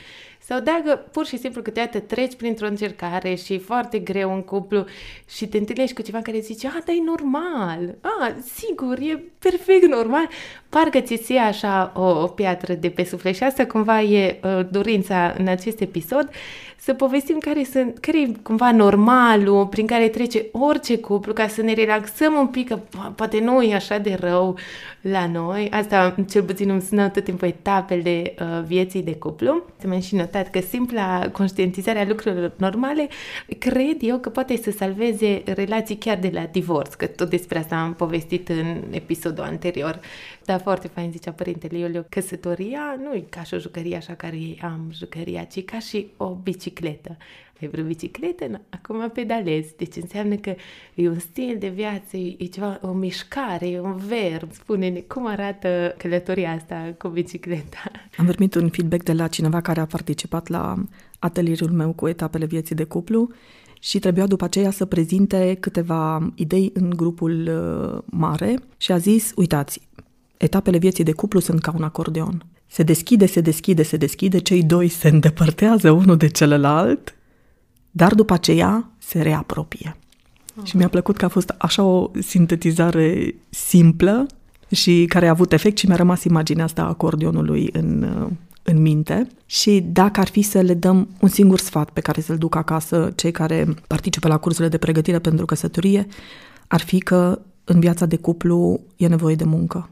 sau 0.50 0.60
dacă 0.60 0.96
pur 1.12 1.26
și 1.26 1.38
simplu 1.38 1.62
câteodată 1.62 1.98
treci 1.98 2.34
printr-o 2.34 2.66
încercare 2.66 3.34
și 3.34 3.52
e 3.52 3.58
foarte 3.58 3.98
greu 3.98 4.34
în 4.34 4.42
cuplu 4.42 4.84
și 5.28 5.46
te 5.46 5.58
întâlnești 5.58 5.94
cu 5.94 6.02
ceva 6.02 6.20
care 6.22 6.38
zice, 6.38 6.66
a, 6.66 6.70
dar 6.70 6.94
e 6.94 7.02
normal, 7.04 7.94
a, 8.00 8.34
sigur, 8.54 8.98
e 8.98 9.22
perfect 9.38 9.86
normal, 9.86 10.28
parcă 10.68 11.00
ți 11.00 11.20
se 11.24 11.38
așa 11.38 11.92
o, 11.94 12.22
o 12.22 12.26
piatră 12.26 12.74
de 12.74 12.88
pe 12.88 13.04
suflet 13.04 13.34
și 13.34 13.42
asta 13.42 13.66
cumva 13.66 14.02
e 14.02 14.40
uh, 14.42 14.66
dorința 14.70 15.34
în 15.38 15.48
acest 15.48 15.80
episod, 15.80 16.30
să 16.82 16.94
povestim 16.94 17.38
care, 17.38 17.64
sunt, 17.64 17.98
care 17.98 18.20
e 18.20 18.32
cumva 18.42 18.72
normalul 18.72 19.66
prin 19.66 19.86
care 19.86 20.08
trece 20.08 20.46
orice 20.52 20.98
cuplu 20.98 21.32
ca 21.32 21.48
să 21.48 21.62
ne 21.62 21.72
relaxăm 21.72 22.34
un 22.34 22.46
pic, 22.46 22.68
că 22.68 22.78
poate 23.14 23.40
nu 23.40 23.62
e 23.62 23.74
așa 23.74 23.98
de 23.98 24.16
rău 24.20 24.58
la 25.00 25.26
noi. 25.26 25.68
Asta 25.70 26.14
cel 26.30 26.42
puțin 26.42 26.70
îmi 26.70 26.80
sună 26.80 27.08
tot 27.08 27.24
timpul 27.24 27.48
etapele 27.48 28.34
uh, 28.40 28.62
vieții 28.66 29.02
de 29.02 29.14
cuplu. 29.14 29.62
Ți-am 29.80 30.00
și 30.00 30.14
notat 30.14 30.39
că 30.48 30.60
simpla 30.60 31.28
conștientizare 31.32 31.98
a 31.98 32.06
lucrurilor 32.06 32.52
normale 32.56 33.08
cred 33.58 33.96
eu 34.00 34.18
că 34.18 34.30
poate 34.30 34.56
să 34.56 34.70
salveze 34.70 35.42
relații 35.44 35.96
chiar 35.96 36.18
de 36.18 36.30
la 36.32 36.46
divorț, 36.46 36.94
că 36.94 37.06
tot 37.06 37.30
despre 37.30 37.58
asta 37.58 37.76
am 37.76 37.94
povestit 37.94 38.48
în 38.48 38.82
episodul 38.90 39.44
anterior. 39.44 40.00
Dar 40.44 40.60
foarte 40.60 40.88
fain 40.88 41.10
zicea 41.10 41.32
părintele 41.32 41.78
Iuliu, 41.78 42.06
căsătoria 42.08 42.96
nu 43.02 43.14
e 43.14 43.24
ca 43.28 43.42
și 43.42 43.54
o 43.54 43.58
jucărie 43.58 43.96
așa 43.96 44.14
care 44.14 44.38
am 44.62 44.90
jucăria, 44.92 45.44
ci 45.44 45.64
ca 45.64 45.78
și 45.78 46.06
o 46.16 46.26
bicicletă. 46.26 47.16
Ai 47.60 47.68
vreo 47.68 47.84
bicicletă? 47.84 48.46
No, 48.46 48.56
acum 48.68 49.10
pedalezi. 49.10 49.76
Deci 49.76 49.96
înseamnă 49.96 50.34
că 50.34 50.54
e 50.94 51.08
un 51.08 51.18
stil 51.18 51.56
de 51.58 51.68
viață, 51.68 52.16
e 52.16 52.44
ceva, 52.52 52.78
o 52.82 52.92
mișcare, 52.92 53.68
e 53.68 53.80
un 53.80 53.96
verb. 53.96 54.52
Spune-ne 54.52 55.00
cum 55.00 55.26
arată 55.26 55.94
călătoria 55.98 56.52
asta 56.52 56.94
cu 56.98 57.08
bicicleta. 57.08 57.90
Am 58.16 58.26
primit 58.26 58.54
un 58.54 58.68
feedback 58.68 59.02
de 59.02 59.12
la 59.12 59.28
cineva 59.28 59.60
care 59.60 59.80
a 59.80 59.86
participat 59.86 60.08
participat 60.20 60.48
la 60.48 60.84
atelierul 61.18 61.70
meu 61.70 61.92
cu 61.92 62.08
etapele 62.08 62.44
vieții 62.44 62.74
de 62.74 62.84
cuplu 62.84 63.30
și 63.80 63.98
trebuia 63.98 64.26
după 64.26 64.44
aceea 64.44 64.70
să 64.70 64.84
prezinte 64.84 65.56
câteva 65.60 66.32
idei 66.34 66.70
în 66.74 66.90
grupul 66.96 67.48
uh, 67.48 68.02
mare 68.04 68.58
și 68.76 68.92
a 68.92 68.98
zis, 68.98 69.32
uitați, 69.36 69.80
etapele 70.36 70.78
vieții 70.78 71.04
de 71.04 71.12
cuplu 71.12 71.40
sunt 71.40 71.60
ca 71.60 71.72
un 71.76 71.82
acordeon. 71.82 72.44
Se 72.66 72.82
deschide, 72.82 73.26
se 73.26 73.40
deschide, 73.40 73.82
se 73.82 73.96
deschide, 73.96 74.38
cei 74.38 74.62
doi 74.62 74.88
se 74.88 75.08
îndepărtează 75.08 75.90
unul 75.90 76.16
de 76.16 76.28
celălalt, 76.28 77.14
dar 77.90 78.14
după 78.14 78.32
aceea 78.32 78.90
se 78.98 79.22
reapropie. 79.22 79.96
Oh. 80.58 80.66
Și 80.66 80.76
mi-a 80.76 80.88
plăcut 80.88 81.16
că 81.16 81.24
a 81.24 81.28
fost 81.28 81.54
așa 81.58 81.82
o 81.82 82.10
sintetizare 82.20 83.34
simplă 83.48 84.26
și 84.70 85.04
care 85.08 85.26
a 85.26 85.30
avut 85.30 85.52
efect 85.52 85.78
și 85.78 85.86
mi-a 85.86 85.96
rămas 85.96 86.24
imaginea 86.24 86.64
asta 86.64 86.82
a 86.82 86.88
acordionului 86.88 87.68
în, 87.72 88.02
uh, 88.02 88.30
în 88.62 88.80
minte 88.82 89.28
și 89.46 89.80
dacă 89.80 90.20
ar 90.20 90.28
fi 90.28 90.42
să 90.42 90.60
le 90.60 90.74
dăm 90.74 91.08
un 91.20 91.28
singur 91.28 91.58
sfat 91.58 91.90
pe 91.90 92.00
care 92.00 92.20
să-l 92.20 92.38
duc 92.38 92.54
acasă 92.54 93.12
cei 93.16 93.30
care 93.30 93.74
participă 93.86 94.28
la 94.28 94.38
cursurile 94.38 94.68
de 94.68 94.78
pregătire 94.78 95.18
pentru 95.18 95.44
căsătorie, 95.44 96.06
ar 96.66 96.80
fi 96.80 96.98
că 96.98 97.40
în 97.64 97.80
viața 97.80 98.06
de 98.06 98.16
cuplu 98.16 98.80
e 98.96 99.06
nevoie 99.06 99.34
de 99.34 99.44
muncă. 99.44 99.88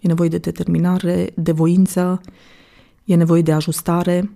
E 0.00 0.08
nevoie 0.08 0.28
de 0.28 0.38
determinare, 0.38 1.30
de 1.34 1.52
voință, 1.52 2.20
e 3.04 3.14
nevoie 3.14 3.42
de 3.42 3.52
ajustare 3.52 4.30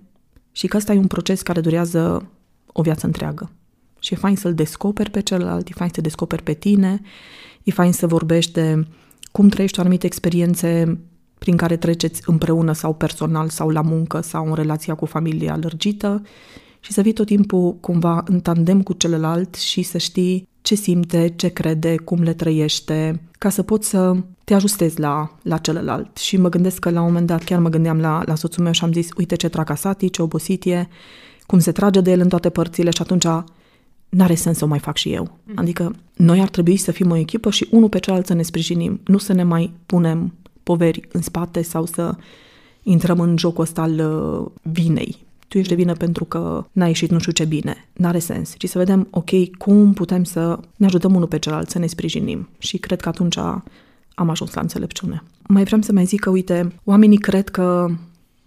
și 0.51 0.67
că 0.67 0.77
ăsta 0.77 0.93
e 0.93 0.97
un 0.97 1.07
proces 1.07 1.41
care 1.41 1.61
durează 1.61 2.29
o 2.73 2.81
viață 2.81 3.05
întreagă. 3.05 3.51
Și 3.99 4.13
e 4.13 4.17
fain 4.17 4.35
să-l 4.35 4.53
descoperi 4.53 5.09
pe 5.09 5.19
celălalt, 5.19 5.67
e 5.67 5.73
fain 5.75 5.89
să 5.93 6.01
descoperi 6.01 6.43
pe 6.43 6.53
tine, 6.53 7.01
e 7.63 7.71
fain 7.71 7.91
să 7.91 8.07
vorbești 8.07 8.51
de 8.51 8.87
cum 9.31 9.49
trăiești 9.49 9.79
anumite 9.79 10.05
experiențe 10.05 10.99
prin 11.39 11.57
care 11.57 11.77
treceți 11.77 12.21
împreună 12.25 12.71
sau 12.71 12.93
personal 12.93 13.49
sau 13.49 13.69
la 13.69 13.81
muncă 13.81 14.21
sau 14.21 14.47
în 14.47 14.53
relația 14.53 14.95
cu 14.95 15.05
familia 15.05 15.57
lărgită 15.61 16.21
și 16.79 16.91
să 16.91 17.01
fii 17.01 17.13
tot 17.13 17.25
timpul 17.25 17.75
cumva 17.79 18.23
în 18.25 18.39
tandem 18.39 18.81
cu 18.81 18.93
celălalt 18.93 19.55
și 19.55 19.81
să 19.81 19.97
știi 19.97 20.47
ce 20.61 20.75
simte, 20.75 21.33
ce 21.35 21.47
crede, 21.47 21.95
cum 21.95 22.21
le 22.21 22.33
trăiește, 22.33 23.21
ca 23.37 23.49
să 23.49 23.61
poți 23.63 23.89
să 23.89 24.15
te 24.43 24.53
ajustezi 24.53 24.99
la, 24.99 25.37
la 25.41 25.57
celălalt. 25.57 26.17
Și 26.17 26.37
mă 26.37 26.49
gândesc 26.49 26.79
că 26.79 26.89
la 26.89 26.99
un 26.99 27.05
moment 27.05 27.27
dat 27.27 27.43
chiar 27.43 27.59
mă 27.59 27.69
gândeam 27.69 27.99
la, 27.99 28.21
la 28.25 28.35
soțul 28.35 28.63
meu 28.63 28.71
și 28.71 28.83
am 28.83 28.93
zis, 28.93 29.09
uite 29.17 29.35
ce 29.35 29.49
tracasati, 29.49 30.09
ce 30.09 30.21
obosit 30.21 30.65
e, 30.65 30.87
cum 31.49 31.59
se 31.59 31.71
trage 31.71 32.01
de 32.01 32.11
el 32.11 32.19
în 32.19 32.29
toate 32.29 32.49
părțile 32.49 32.89
și 32.89 33.01
atunci 33.01 33.25
n-are 34.09 34.35
sens 34.35 34.57
să 34.57 34.63
o 34.63 34.67
mai 34.67 34.79
fac 34.79 34.97
și 34.97 35.13
eu. 35.13 35.37
Mm. 35.43 35.53
Adică 35.55 35.95
noi 36.15 36.41
ar 36.41 36.49
trebui 36.49 36.77
să 36.77 36.91
fim 36.91 37.11
o 37.11 37.15
echipă 37.15 37.49
și 37.49 37.67
unul 37.71 37.89
pe 37.89 37.99
celălalt 37.99 38.27
să 38.27 38.33
ne 38.33 38.41
sprijinim, 38.41 38.99
nu 39.05 39.17
să 39.17 39.33
ne 39.33 39.43
mai 39.43 39.71
punem 39.85 40.33
poveri 40.63 41.07
în 41.11 41.21
spate 41.21 41.61
sau 41.61 41.85
să 41.85 42.15
intrăm 42.83 43.19
în 43.19 43.37
jocul 43.37 43.63
ăsta 43.63 43.81
al 43.81 43.99
uh, 43.99 44.51
vinei. 44.61 45.17
Tu 45.47 45.57
ești 45.57 45.69
de 45.69 45.75
vină 45.75 45.93
pentru 45.93 46.25
că 46.25 46.65
n-ai 46.71 46.87
ieșit 46.87 47.09
nu 47.09 47.19
știu 47.19 47.31
ce 47.31 47.45
bine. 47.45 47.87
N-are 47.93 48.19
sens. 48.19 48.53
Ci 48.57 48.69
să 48.69 48.77
vedem, 48.77 49.07
ok, 49.09 49.55
cum 49.57 49.93
putem 49.93 50.23
să 50.23 50.59
ne 50.75 50.85
ajutăm 50.85 51.15
unul 51.15 51.27
pe 51.27 51.39
celălalt, 51.39 51.69
să 51.69 51.79
ne 51.79 51.87
sprijinim. 51.87 52.49
Și 52.57 52.77
cred 52.77 53.01
că 53.01 53.09
atunci 53.09 53.37
am 54.15 54.29
ajuns 54.29 54.53
la 54.53 54.61
înțelepciune. 54.61 55.23
Mai 55.47 55.63
vreau 55.63 55.81
să 55.81 55.91
mai 55.91 56.05
zic 56.05 56.19
că, 56.19 56.29
uite, 56.29 56.73
oamenii 56.83 57.17
cred 57.17 57.49
că 57.49 57.89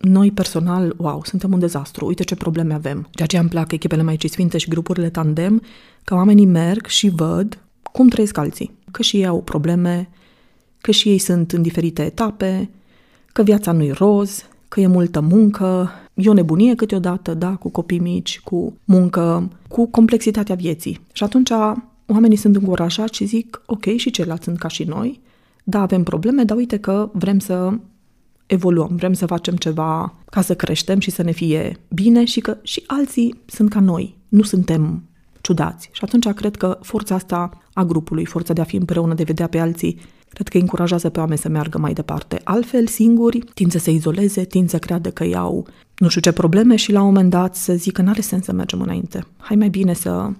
noi 0.03 0.31
personal, 0.31 0.95
wow, 0.97 1.23
suntem 1.25 1.53
un 1.53 1.59
dezastru, 1.59 2.07
uite 2.07 2.23
ce 2.23 2.35
probleme 2.35 2.75
avem. 2.75 3.09
Ceea 3.11 3.29
ce 3.29 3.39
îmi 3.39 3.49
plac 3.49 3.73
echipele 3.73 4.03
mai 4.03 4.19
Sfinte 4.29 4.59
și 4.59 4.69
grupurile 4.69 5.11
tandem, 5.11 5.63
că 6.05 6.15
oamenii 6.15 6.47
merg 6.47 6.87
și 6.87 7.09
văd 7.09 7.59
cum 7.93 8.09
trăiesc 8.09 8.37
alții. 8.39 8.71
Că 8.91 9.03
și 9.03 9.17
ei 9.17 9.27
au 9.27 9.43
probleme, 9.43 10.09
că 10.81 10.91
și 10.91 11.09
ei 11.09 11.19
sunt 11.19 11.53
în 11.53 11.63
diferite 11.63 12.03
etape, 12.03 12.71
că 13.33 13.43
viața 13.43 13.73
nu-i 13.73 13.91
roz, 13.91 14.45
că 14.69 14.81
e 14.81 14.87
multă 14.87 15.21
muncă, 15.21 15.91
e 16.15 16.29
o 16.29 16.33
nebunie 16.33 16.75
câteodată, 16.75 17.35
da, 17.35 17.55
cu 17.55 17.69
copii 17.69 17.99
mici, 17.99 18.41
cu 18.41 18.77
muncă, 18.85 19.51
cu 19.69 19.87
complexitatea 19.87 20.55
vieții. 20.55 21.01
Și 21.13 21.25
atunci 21.25 21.51
oamenii 22.07 22.37
sunt 22.37 22.57
încurajați 22.57 23.17
și 23.17 23.25
zic, 23.25 23.63
ok, 23.67 23.85
și 23.97 24.11
ceilalți 24.11 24.45
sunt 24.45 24.59
ca 24.59 24.69
și 24.69 24.85
noi, 24.85 25.21
da, 25.65 25.81
avem 25.81 26.03
probleme, 26.03 26.43
dar 26.43 26.57
uite 26.57 26.79
că 26.79 27.11
vrem 27.13 27.39
să 27.39 27.73
evoluăm, 28.47 28.97
vrem 28.97 29.13
să 29.13 29.27
facem 29.27 29.57
ceva 29.57 30.15
ca 30.31 30.41
să 30.41 30.55
creștem 30.55 30.99
și 30.99 31.11
să 31.11 31.23
ne 31.23 31.31
fie 31.31 31.77
bine 31.89 32.25
și 32.25 32.41
că 32.41 32.57
și 32.63 32.83
alții 32.87 33.41
sunt 33.47 33.71
ca 33.71 33.81
noi, 33.81 34.17
nu 34.29 34.43
suntem 34.43 35.03
ciudați. 35.41 35.89
Și 35.93 36.05
atunci 36.05 36.27
cred 36.29 36.57
că 36.57 36.79
forța 36.83 37.15
asta 37.15 37.51
a 37.73 37.85
grupului, 37.85 38.25
forța 38.25 38.53
de 38.53 38.61
a 38.61 38.65
fi 38.65 38.77
împreună, 38.77 39.15
de 39.15 39.23
a 39.23 39.25
vedea 39.25 39.47
pe 39.47 39.59
alții, 39.59 40.01
cred 40.29 40.49
că 40.49 40.59
încurajează 40.59 41.09
pe 41.09 41.21
oameni 41.21 41.39
să 41.39 41.49
meargă 41.49 41.79
mai 41.79 41.93
departe. 41.93 42.41
Altfel, 42.45 42.87
singuri, 42.87 43.39
tind 43.39 43.71
să 43.71 43.79
se 43.79 43.91
izoleze, 43.91 44.45
tind 44.45 44.69
să 44.69 44.79
creadă 44.79 45.11
că 45.11 45.25
iau 45.25 45.67
nu 45.97 46.09
știu 46.09 46.21
ce 46.21 46.33
probleme 46.33 46.77
și 46.77 46.93
la 46.93 47.01
un 47.01 47.07
moment 47.07 47.31
dat 47.31 47.57
să 47.57 47.75
zică 47.75 48.03
n-are 48.03 48.21
sens 48.21 48.45
să 48.45 48.53
mergem 48.53 48.81
înainte. 48.81 49.27
Hai 49.39 49.57
mai 49.57 49.69
bine 49.69 49.93
să 49.93 50.31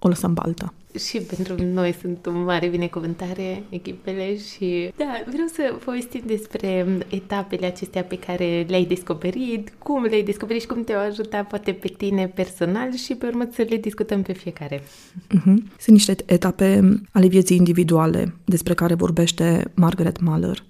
o 0.00 0.08
lăsăm 0.08 0.34
baltă. 0.34 0.72
Și 0.98 1.18
pentru 1.18 1.54
noi 1.72 1.94
sunt 2.00 2.26
o 2.26 2.30
mare 2.30 2.68
binecuvântare 2.68 3.62
echipele 3.68 4.38
și 4.38 4.92
da, 4.96 5.22
vreau 5.26 5.46
să 5.52 5.74
povestim 5.84 6.22
despre 6.26 6.86
etapele 7.08 7.66
acestea 7.66 8.02
pe 8.02 8.18
care 8.18 8.66
le-ai 8.68 8.84
descoperit, 8.84 9.72
cum 9.78 10.02
le-ai 10.02 10.22
descoperit 10.22 10.60
și 10.60 10.66
cum 10.66 10.84
te-au 10.84 11.00
ajutat 11.08 11.48
poate 11.48 11.72
pe 11.72 11.88
tine 11.88 12.26
personal 12.26 12.94
și 12.94 13.14
pe 13.14 13.26
urmă 13.26 13.48
să 13.52 13.66
le 13.68 13.76
discutăm 13.76 14.22
pe 14.22 14.32
fiecare. 14.32 14.80
Uh-huh. 14.80 15.56
Sunt 15.78 15.96
niște 15.96 16.16
etape 16.26 17.00
ale 17.12 17.26
vieții 17.26 17.56
individuale 17.56 18.34
despre 18.44 18.74
care 18.74 18.94
vorbește 18.94 19.72
Margaret 19.74 20.20
Mahler. 20.20 20.64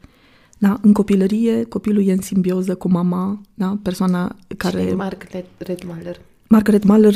Da, 0.59 0.79
în 0.83 0.93
copilărie, 0.93 1.65
copilul 1.65 2.07
e 2.07 2.13
în 2.13 2.21
simbioză 2.21 2.75
cu 2.75 2.91
mama, 2.91 3.41
da, 3.55 3.79
persoana 3.83 4.37
care... 4.57 4.87
Și 4.87 4.95
Margaret 4.95 5.87
Mahler. 5.87 6.21
Margaret 6.53 6.85
Mahler 6.85 7.15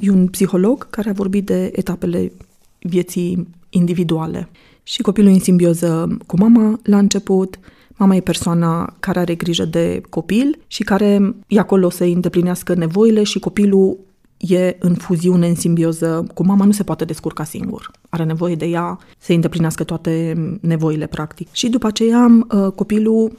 e 0.00 0.10
un 0.10 0.28
psiholog 0.28 0.90
care 0.90 1.08
a 1.08 1.12
vorbit 1.12 1.46
de 1.46 1.70
etapele 1.74 2.32
vieții 2.78 3.48
individuale. 3.70 4.48
Și 4.82 5.02
copilul 5.02 5.30
e 5.30 5.32
în 5.32 5.40
simbioză 5.40 6.16
cu 6.26 6.36
mama 6.38 6.80
la 6.82 6.98
început, 6.98 7.58
Mama 7.96 8.14
e 8.14 8.20
persoana 8.20 8.94
care 9.00 9.18
are 9.18 9.34
grijă 9.34 9.64
de 9.64 10.00
copil 10.08 10.58
și 10.66 10.82
care 10.82 11.34
e 11.46 11.58
acolo 11.58 11.90
să-i 11.90 12.12
îndeplinească 12.12 12.74
nevoile 12.74 13.22
și 13.22 13.38
copilul 13.38 13.98
e 14.36 14.76
în 14.78 14.94
fuziune, 14.94 15.48
în 15.48 15.54
simbioză 15.54 16.26
cu 16.34 16.44
mama, 16.44 16.64
nu 16.64 16.72
se 16.72 16.82
poate 16.82 17.04
descurca 17.04 17.44
singur. 17.44 17.90
Are 18.08 18.24
nevoie 18.24 18.54
de 18.54 18.66
ea 18.66 18.98
să-i 19.18 19.34
îndeplinească 19.34 19.84
toate 19.84 20.34
nevoile, 20.60 21.06
practic. 21.06 21.48
Și 21.52 21.68
după 21.68 21.86
aceea, 21.86 22.46
copilul 22.74 23.32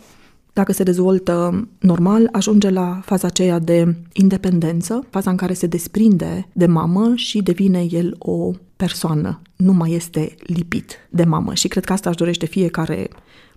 dacă 0.57 0.71
se 0.71 0.83
dezvoltă 0.83 1.67
normal, 1.79 2.29
ajunge 2.31 2.69
la 2.69 3.01
faza 3.05 3.27
aceea 3.27 3.59
de 3.59 3.95
independență, 4.13 5.05
faza 5.09 5.29
în 5.29 5.35
care 5.35 5.53
se 5.53 5.67
desprinde 5.67 6.47
de 6.53 6.65
mamă 6.65 7.11
și 7.15 7.41
devine 7.41 7.87
el 7.89 8.15
o 8.17 8.51
persoană, 8.75 9.41
nu 9.55 9.73
mai 9.73 9.91
este 9.91 10.35
lipit 10.39 11.07
de 11.09 11.23
mamă. 11.23 11.53
Și 11.53 11.67
cred 11.67 11.85
că 11.85 11.93
asta 11.93 12.09
își 12.09 12.17
dorește 12.17 12.45
fiecare 12.45 13.09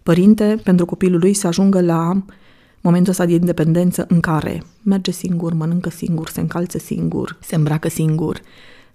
părinte 0.03 0.61
pentru 0.63 0.85
copilul 0.85 1.19
lui 1.21 1.33
să 1.33 1.47
ajungă 1.47 1.81
la 1.81 2.23
momentul 2.81 3.11
ăsta 3.11 3.27
de 3.27 3.33
independență 3.33 4.05
în 4.09 4.21
care 4.21 4.63
merge 4.83 5.11
singur, 5.11 5.53
mănâncă 5.53 5.91
singur, 5.91 6.29
se 6.29 6.41
încalță 6.41 6.79
singur, 6.79 7.39
se 7.41 7.55
îmbracă 7.55 7.89
singur, 7.89 8.41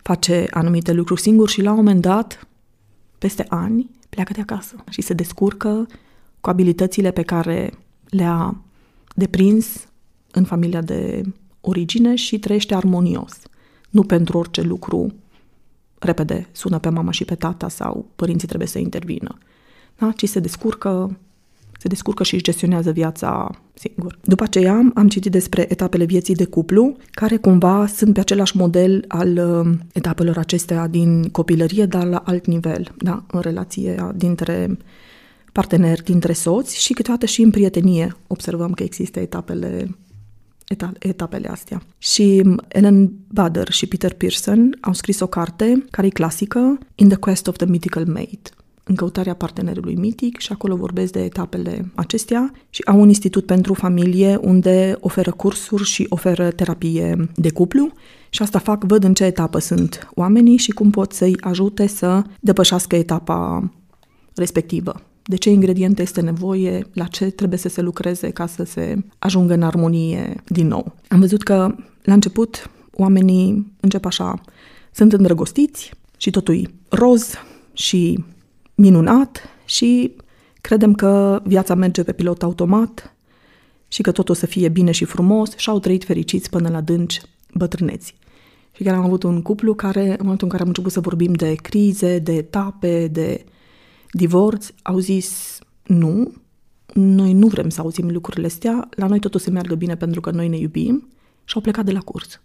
face 0.02 0.48
anumite 0.52 0.94
lucruri 0.94 1.22
singur 1.22 1.50
și 1.50 1.62
la 1.62 1.70
un 1.70 1.76
moment 1.76 2.02
dat, 2.02 2.48
peste 3.18 3.46
ani, 3.50 3.90
pleacă 4.10 4.34
de 4.34 4.42
acasă 4.42 4.76
și 4.90 5.02
se 5.02 5.14
descurcă 5.14 5.88
cu 6.42 6.50
abilitățile 6.50 7.12
pe 7.12 7.22
care 7.22 7.72
le-a 8.10 8.56
deprins 9.16 9.88
în 10.32 10.44
familia 10.44 10.82
de 10.82 11.22
origine 11.62 12.16
și 12.16 12.40
trăiește 12.40 12.76
armonios. 12.76 13.34
Nu 13.90 14.04
pentru 14.04 14.38
orice 14.38 14.62
lucru 14.62 15.14
repede 16.00 16.48
sună 16.52 16.80
pe 16.80 16.90
mama 16.90 17.12
și 17.12 17.26
pe 17.26 17.36
tata 17.36 17.70
sau 17.70 18.06
părinții 18.16 18.48
trebuie 18.48 18.68
să 18.68 18.80
intervină. 18.80 19.38
Da? 19.98 20.12
Ci 20.12 20.28
se 20.28 20.40
descurcă, 20.40 21.18
se 21.80 21.88
descurcă 21.88 22.24
și 22.24 22.34
își 22.34 22.44
gestionează 22.44 22.92
viața 22.92 23.50
singur. 23.74 24.20
După 24.24 24.44
aceea 24.44 24.92
am 24.94 25.08
citit 25.08 25.32
despre 25.32 25.66
etapele 25.72 26.06
vieții 26.06 26.36
de 26.36 26.46
cuplu, 26.46 26.96
care 27.12 27.38
cumva 27.38 27.88
sunt 27.88 28.14
pe 28.14 28.20
același 28.20 28.58
model 28.58 29.06
al 29.08 29.38
uh, 29.38 29.78
etapelor 29.94 30.38
acestea 30.38 30.88
din 30.88 31.30
copilărie, 31.30 31.86
dar 31.86 32.06
la 32.06 32.18
alt 32.26 32.46
nivel, 32.46 32.94
da? 32.98 33.24
în 33.32 33.40
relație 33.40 34.12
dintre 34.16 34.78
parteneri 35.56 36.04
dintre 36.04 36.34
soți 36.34 36.82
și 36.82 36.94
câteodată 36.94 37.26
și 37.26 37.42
în 37.42 37.50
prietenie 37.50 38.16
observăm 38.28 38.72
că 38.72 38.84
există 38.84 39.20
etapele 39.20 39.98
etapele 41.00 41.48
astea. 41.48 41.82
Și 41.98 42.42
Ellen 42.68 43.12
Bader 43.28 43.72
și 43.72 43.88
Peter 43.88 44.14
Pearson 44.14 44.78
au 44.82 44.94
scris 44.94 45.20
o 45.20 45.28
carte 45.28 45.86
care 45.92 46.08
e 46.08 46.10
clasică, 46.10 46.78
In 46.96 47.08
the 47.08 47.18
Quest 47.18 47.48
of 47.48 47.56
the 47.56 47.66
Mythical 47.66 48.06
Mate, 48.06 48.50
în 48.84 48.96
căutarea 48.96 49.34
partenerului 49.34 49.96
mitic 49.96 50.40
și 50.40 50.52
acolo 50.52 50.76
vorbesc 50.76 51.12
de 51.12 51.24
etapele 51.24 51.92
acestea 51.96 52.52
și 52.70 52.82
au 52.86 53.00
un 53.00 53.08
institut 53.08 53.46
pentru 53.46 53.74
familie 53.74 54.36
unde 54.36 54.98
oferă 55.00 55.32
cursuri 55.32 55.84
și 55.84 56.06
oferă 56.10 56.52
terapie 56.52 57.30
de 57.36 57.52
cuplu 57.52 57.92
și 58.30 58.42
asta 58.42 58.60
fac, 58.60 58.84
văd 58.84 59.04
în 59.04 59.14
ce 59.14 59.24
etapă 59.24 59.60
sunt 59.60 60.10
oamenii 60.14 60.58
și 60.58 60.72
cum 60.72 60.90
pot 60.90 61.12
să-i 61.14 61.38
ajute 61.40 61.88
să 61.88 62.24
depășească 62.40 62.96
etapa 62.96 63.72
respectivă 64.36 65.02
de 65.28 65.36
ce 65.36 65.50
ingrediente 65.50 66.02
este 66.02 66.22
nevoie, 66.22 66.88
la 66.94 67.06
ce 67.06 67.26
trebuie 67.26 67.60
să 67.60 67.70
se 67.70 67.82
lucreze 67.82 68.30
ca 68.30 68.46
să 68.46 68.64
se 68.64 68.98
ajungă 69.20 69.54
în 69.54 69.62
armonie 69.62 70.42
din 70.48 70.68
nou. 70.68 70.96
Am 71.08 71.20
văzut 71.20 71.44
că 71.44 71.76
la 72.04 72.14
început 72.14 72.70
oamenii 72.94 73.74
încep 73.80 74.06
așa, 74.06 74.42
sunt 74.92 75.14
îndrăgostiți 75.14 75.92
și 76.18 76.30
totul 76.30 76.56
e 76.56 76.64
roz 76.90 77.34
și 77.74 78.24
minunat 78.76 79.42
și 79.66 80.16
credem 80.62 80.94
că 80.94 81.42
viața 81.46 81.76
merge 81.76 82.04
pe 82.04 82.14
pilot 82.14 82.44
automat 82.44 83.16
și 83.88 84.02
că 84.02 84.12
totul 84.12 84.34
o 84.34 84.38
să 84.38 84.46
fie 84.46 84.70
bine 84.70 84.92
și 84.92 85.06
frumos 85.06 85.56
și 85.58 85.70
au 85.70 85.80
trăit 85.80 86.04
fericiți 86.04 86.50
până 86.50 86.70
la 86.70 86.82
dânci 86.82 87.22
bătrâneți. 87.54 88.16
Și 88.72 88.84
chiar 88.84 88.96
am 88.96 89.04
avut 89.04 89.24
un 89.24 89.42
cuplu 89.42 89.74
care, 89.74 90.10
în 90.10 90.18
momentul 90.22 90.46
în 90.46 90.50
care 90.50 90.62
am 90.62 90.68
început 90.68 90.92
să 90.92 91.00
vorbim 91.00 91.34
de 91.34 91.56
crize, 91.56 92.20
de 92.20 92.34
etape, 92.34 93.08
de 93.08 93.46
divorț, 94.16 94.68
au 94.82 94.98
zis 94.98 95.60
nu, 95.84 96.34
noi 96.94 97.34
nu 97.34 97.48
vrem 97.48 97.70
să 97.70 97.82
auzim 97.82 98.10
lucrurile 98.10 98.46
astea, 98.46 98.90
la 98.96 99.08
noi 99.08 99.20
totul 99.20 99.40
se 99.40 99.50
meargă 99.50 99.76
bine 99.76 99.96
pentru 99.96 100.22
că 100.22 100.32
noi 100.32 100.48
ne 100.48 100.58
iubim 100.58 101.08
și 101.44 101.56
au 101.56 101.62
plecat 101.62 101.86
de 101.86 101.92
la 101.92 102.00
curs. 102.00 102.42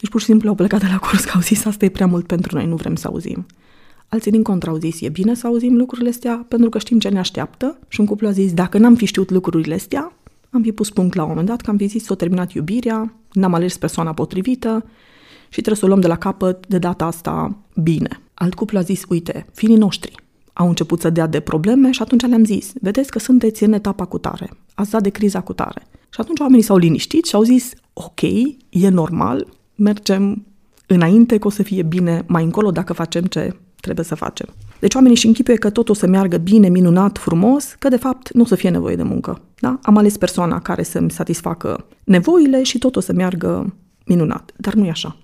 Deci 0.00 0.10
pur 0.10 0.20
și 0.20 0.26
simplu 0.26 0.48
au 0.48 0.54
plecat 0.54 0.80
de 0.80 0.86
la 0.90 0.98
curs 0.98 1.24
că 1.24 1.30
au 1.34 1.40
zis 1.40 1.64
asta 1.64 1.84
e 1.84 1.88
prea 1.88 2.06
mult 2.06 2.26
pentru 2.26 2.56
noi, 2.56 2.66
nu 2.66 2.76
vrem 2.76 2.94
să 2.94 3.06
auzim. 3.06 3.46
Alții 4.08 4.30
din 4.30 4.42
contra 4.42 4.70
au 4.70 4.76
zis 4.76 5.00
e 5.00 5.08
bine 5.08 5.34
să 5.34 5.46
auzim 5.46 5.76
lucrurile 5.76 6.08
astea 6.08 6.44
pentru 6.48 6.68
că 6.68 6.78
știm 6.78 6.98
ce 6.98 7.08
ne 7.08 7.18
așteaptă 7.18 7.78
și 7.88 8.00
un 8.00 8.06
cuplu 8.06 8.26
a 8.26 8.30
zis 8.30 8.52
dacă 8.52 8.78
n-am 8.78 8.94
fi 8.94 9.04
știut 9.04 9.30
lucrurile 9.30 9.74
astea, 9.74 10.12
am 10.50 10.62
fi 10.62 10.72
pus 10.72 10.90
punct 10.90 11.14
la 11.14 11.22
un 11.22 11.28
moment 11.28 11.46
dat 11.46 11.60
că 11.60 11.70
am 11.70 11.76
fi 11.76 11.86
zis 11.86 12.04
s-a 12.04 12.14
terminat 12.14 12.52
iubirea, 12.52 13.14
n-am 13.32 13.54
ales 13.54 13.76
persoana 13.76 14.12
potrivită 14.12 14.84
și 15.48 15.60
trebuie 15.60 15.76
să 15.76 15.84
o 15.84 15.88
luăm 15.88 16.00
de 16.00 16.06
la 16.06 16.16
capăt 16.16 16.66
de 16.66 16.78
data 16.78 17.04
asta 17.04 17.58
bine. 17.74 18.20
Alt 18.34 18.54
cuplu 18.54 18.78
a 18.78 18.82
zis, 18.82 19.02
uite, 19.08 19.46
finii 19.52 19.76
noștri 19.76 20.26
au 20.58 20.68
început 20.68 21.00
să 21.00 21.10
dea 21.10 21.26
de 21.26 21.40
probleme 21.40 21.90
și 21.90 22.02
atunci 22.02 22.26
le-am 22.26 22.44
zis, 22.44 22.72
vedeți 22.80 23.10
că 23.10 23.18
sunteți 23.18 23.62
în 23.62 23.72
etapa 23.72 24.04
cu 24.04 24.18
tare, 24.18 24.50
ați 24.74 24.90
dat 24.90 25.02
de 25.02 25.08
criza 25.08 25.40
cu 25.40 25.52
tare. 25.52 25.86
Și 26.08 26.20
atunci 26.20 26.40
oamenii 26.40 26.62
s-au 26.62 26.76
liniștit 26.76 27.24
și 27.24 27.34
au 27.34 27.42
zis, 27.42 27.72
ok, 27.92 28.20
e 28.68 28.88
normal, 28.88 29.46
mergem 29.74 30.46
înainte 30.86 31.38
că 31.38 31.46
o 31.46 31.50
să 31.50 31.62
fie 31.62 31.82
bine 31.82 32.24
mai 32.26 32.44
încolo 32.44 32.70
dacă 32.70 32.92
facem 32.92 33.24
ce 33.24 33.56
trebuie 33.80 34.04
să 34.04 34.14
facem. 34.14 34.46
Deci 34.80 34.94
oamenii 34.94 35.16
și 35.16 35.26
închipuie 35.26 35.56
că 35.56 35.70
totul 35.70 35.94
o 35.94 35.98
să 35.98 36.06
meargă 36.06 36.36
bine, 36.36 36.68
minunat, 36.68 37.18
frumos, 37.18 37.74
că 37.78 37.88
de 37.88 37.96
fapt 37.96 38.32
nu 38.32 38.42
o 38.42 38.46
să 38.46 38.54
fie 38.54 38.70
nevoie 38.70 38.96
de 38.96 39.02
muncă. 39.02 39.40
Da? 39.60 39.78
Am 39.82 39.96
ales 39.96 40.16
persoana 40.16 40.60
care 40.60 40.82
să-mi 40.82 41.10
satisfacă 41.10 41.86
nevoile 42.04 42.62
și 42.62 42.78
tot 42.78 42.96
o 42.96 43.00
să 43.00 43.12
meargă 43.12 43.74
minunat. 44.06 44.52
Dar 44.56 44.74
nu 44.74 44.84
e 44.84 44.90
așa. 44.90 45.16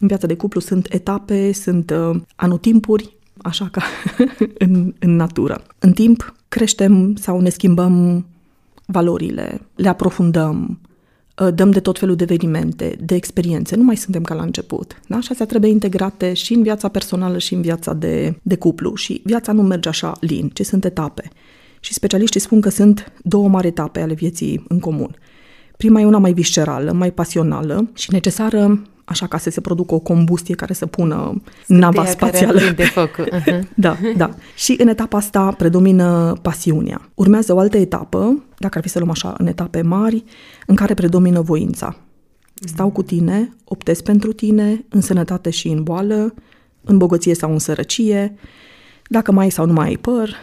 În 0.00 0.06
viața 0.06 0.26
de 0.26 0.36
cuplu 0.36 0.60
sunt 0.60 0.86
etape, 0.92 1.52
sunt 1.52 1.90
uh, 1.90 2.20
anotimpuri, 2.36 3.18
așa 3.42 3.68
ca 3.72 3.82
în, 4.64 4.94
în 4.98 5.16
natură. 5.16 5.62
În 5.78 5.92
timp 5.92 6.34
creștem 6.48 7.16
sau 7.16 7.40
ne 7.40 7.48
schimbăm 7.48 8.26
valorile, 8.86 9.60
le 9.74 9.88
aprofundăm, 9.88 10.80
uh, 11.40 11.54
dăm 11.54 11.70
de 11.70 11.80
tot 11.80 11.98
felul 11.98 12.16
de 12.16 12.22
evenimente, 12.22 12.96
de 13.00 13.14
experiențe. 13.14 13.76
Nu 13.76 13.82
mai 13.82 13.96
suntem 13.96 14.22
ca 14.22 14.34
la 14.34 14.42
început. 14.42 15.00
Da? 15.06 15.20
Și 15.20 15.28
astea 15.30 15.46
trebuie 15.46 15.70
integrate 15.70 16.32
și 16.32 16.54
în 16.54 16.62
viața 16.62 16.88
personală 16.88 17.38
și 17.38 17.54
în 17.54 17.60
viața 17.60 17.92
de, 17.92 18.38
de 18.42 18.56
cuplu. 18.56 18.94
Și 18.94 19.20
viața 19.24 19.52
nu 19.52 19.62
merge 19.62 19.88
așa 19.88 20.12
lin, 20.20 20.48
ci 20.48 20.64
sunt 20.64 20.84
etape. 20.84 21.30
Și 21.80 21.92
specialiștii 21.92 22.40
spun 22.40 22.60
că 22.60 22.68
sunt 22.68 23.12
două 23.22 23.48
mari 23.48 23.66
etape 23.66 24.00
ale 24.00 24.14
vieții 24.14 24.64
în 24.68 24.80
comun. 24.80 25.16
Prima 25.76 26.00
e 26.00 26.06
una 26.06 26.18
mai 26.18 26.32
viscerală, 26.32 26.92
mai 26.92 27.12
pasională 27.12 27.90
și 27.94 28.12
necesară 28.12 28.82
așa 29.10 29.26
ca 29.26 29.38
să 29.38 29.50
se 29.50 29.60
producă 29.60 29.94
o 29.94 29.98
combustie 29.98 30.54
care 30.54 30.72
să 30.72 30.86
pună 30.86 31.42
Scânteia 31.62 31.90
nava 31.90 32.04
spațială. 32.04 32.60
de 32.76 32.84
focul. 32.84 33.28
Uh-huh. 33.40 33.60
da, 33.74 33.96
da. 34.16 34.30
Și 34.56 34.74
în 34.78 34.88
etapa 34.88 35.16
asta 35.16 35.50
predomină 35.50 36.36
pasiunea. 36.42 37.08
Urmează 37.14 37.54
o 37.54 37.58
altă 37.58 37.76
etapă, 37.76 38.42
dacă 38.58 38.78
ar 38.78 38.84
fi 38.84 38.88
să 38.88 38.98
luăm 38.98 39.10
așa 39.10 39.34
în 39.38 39.46
etape 39.46 39.82
mari, 39.82 40.24
în 40.66 40.74
care 40.74 40.94
predomină 40.94 41.40
voința. 41.40 41.96
Stau 42.54 42.90
cu 42.90 43.02
tine, 43.02 43.56
optez 43.64 44.00
pentru 44.00 44.32
tine, 44.32 44.84
în 44.88 45.00
sănătate 45.00 45.50
și 45.50 45.68
în 45.68 45.82
boală, 45.82 46.34
în 46.84 46.98
bogăție 46.98 47.34
sau 47.34 47.52
în 47.52 47.58
sărăcie, 47.58 48.34
dacă 49.08 49.32
mai 49.32 49.44
ai 49.44 49.50
sau 49.50 49.66
nu 49.66 49.72
mai 49.72 49.86
ai 49.86 49.96
păr, 49.96 50.34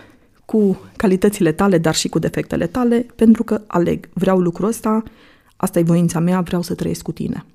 cu 0.46 0.80
calitățile 0.96 1.52
tale, 1.52 1.78
dar 1.78 1.96
și 1.96 2.08
cu 2.08 2.20
defectele 2.20 2.68
tale, 2.68 3.06
pentru 3.16 3.44
că 3.44 3.62
aleg, 3.68 4.10
vreau 4.14 4.40
lucrul 4.40 4.68
ăsta, 4.68 5.04
asta 5.56 5.80
e 5.80 5.84
voința 5.84 6.20
mea, 6.20 6.42
vreau 6.42 6.62
să 6.62 6.74
trăiesc 6.74 7.02
cu 7.02 7.12
tine. 7.12 7.46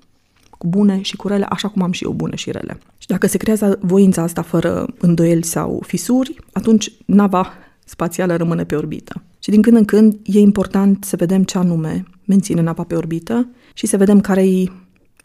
Cu 0.63 0.69
bune 0.69 1.01
și 1.01 1.15
cu 1.15 1.27
rele, 1.27 1.45
așa 1.49 1.67
cum 1.67 1.81
am 1.81 1.91
și 1.91 2.03
eu 2.03 2.11
bune 2.11 2.35
și 2.35 2.51
rele. 2.51 2.77
Și 2.97 3.07
dacă 3.07 3.27
se 3.27 3.37
creează 3.37 3.79
voința 3.81 4.21
asta 4.21 4.41
fără 4.41 4.85
îndoieli 4.99 5.43
sau 5.43 5.83
fisuri, 5.85 6.35
atunci 6.51 6.91
nava 7.05 7.47
spațială 7.85 8.35
rămâne 8.35 8.63
pe 8.63 8.75
orbită. 8.75 9.21
Și 9.39 9.49
din 9.49 9.61
când 9.61 9.77
în 9.77 9.85
când 9.85 10.19
e 10.23 10.39
important 10.39 11.03
să 11.03 11.15
vedem 11.15 11.43
ce 11.43 11.57
anume 11.57 12.03
menține 12.25 12.61
nava 12.61 12.83
pe 12.83 12.95
orbită 12.95 13.47
și 13.73 13.87
să 13.87 13.97
vedem 13.97 14.21
care 14.21 14.47
e 14.47 14.71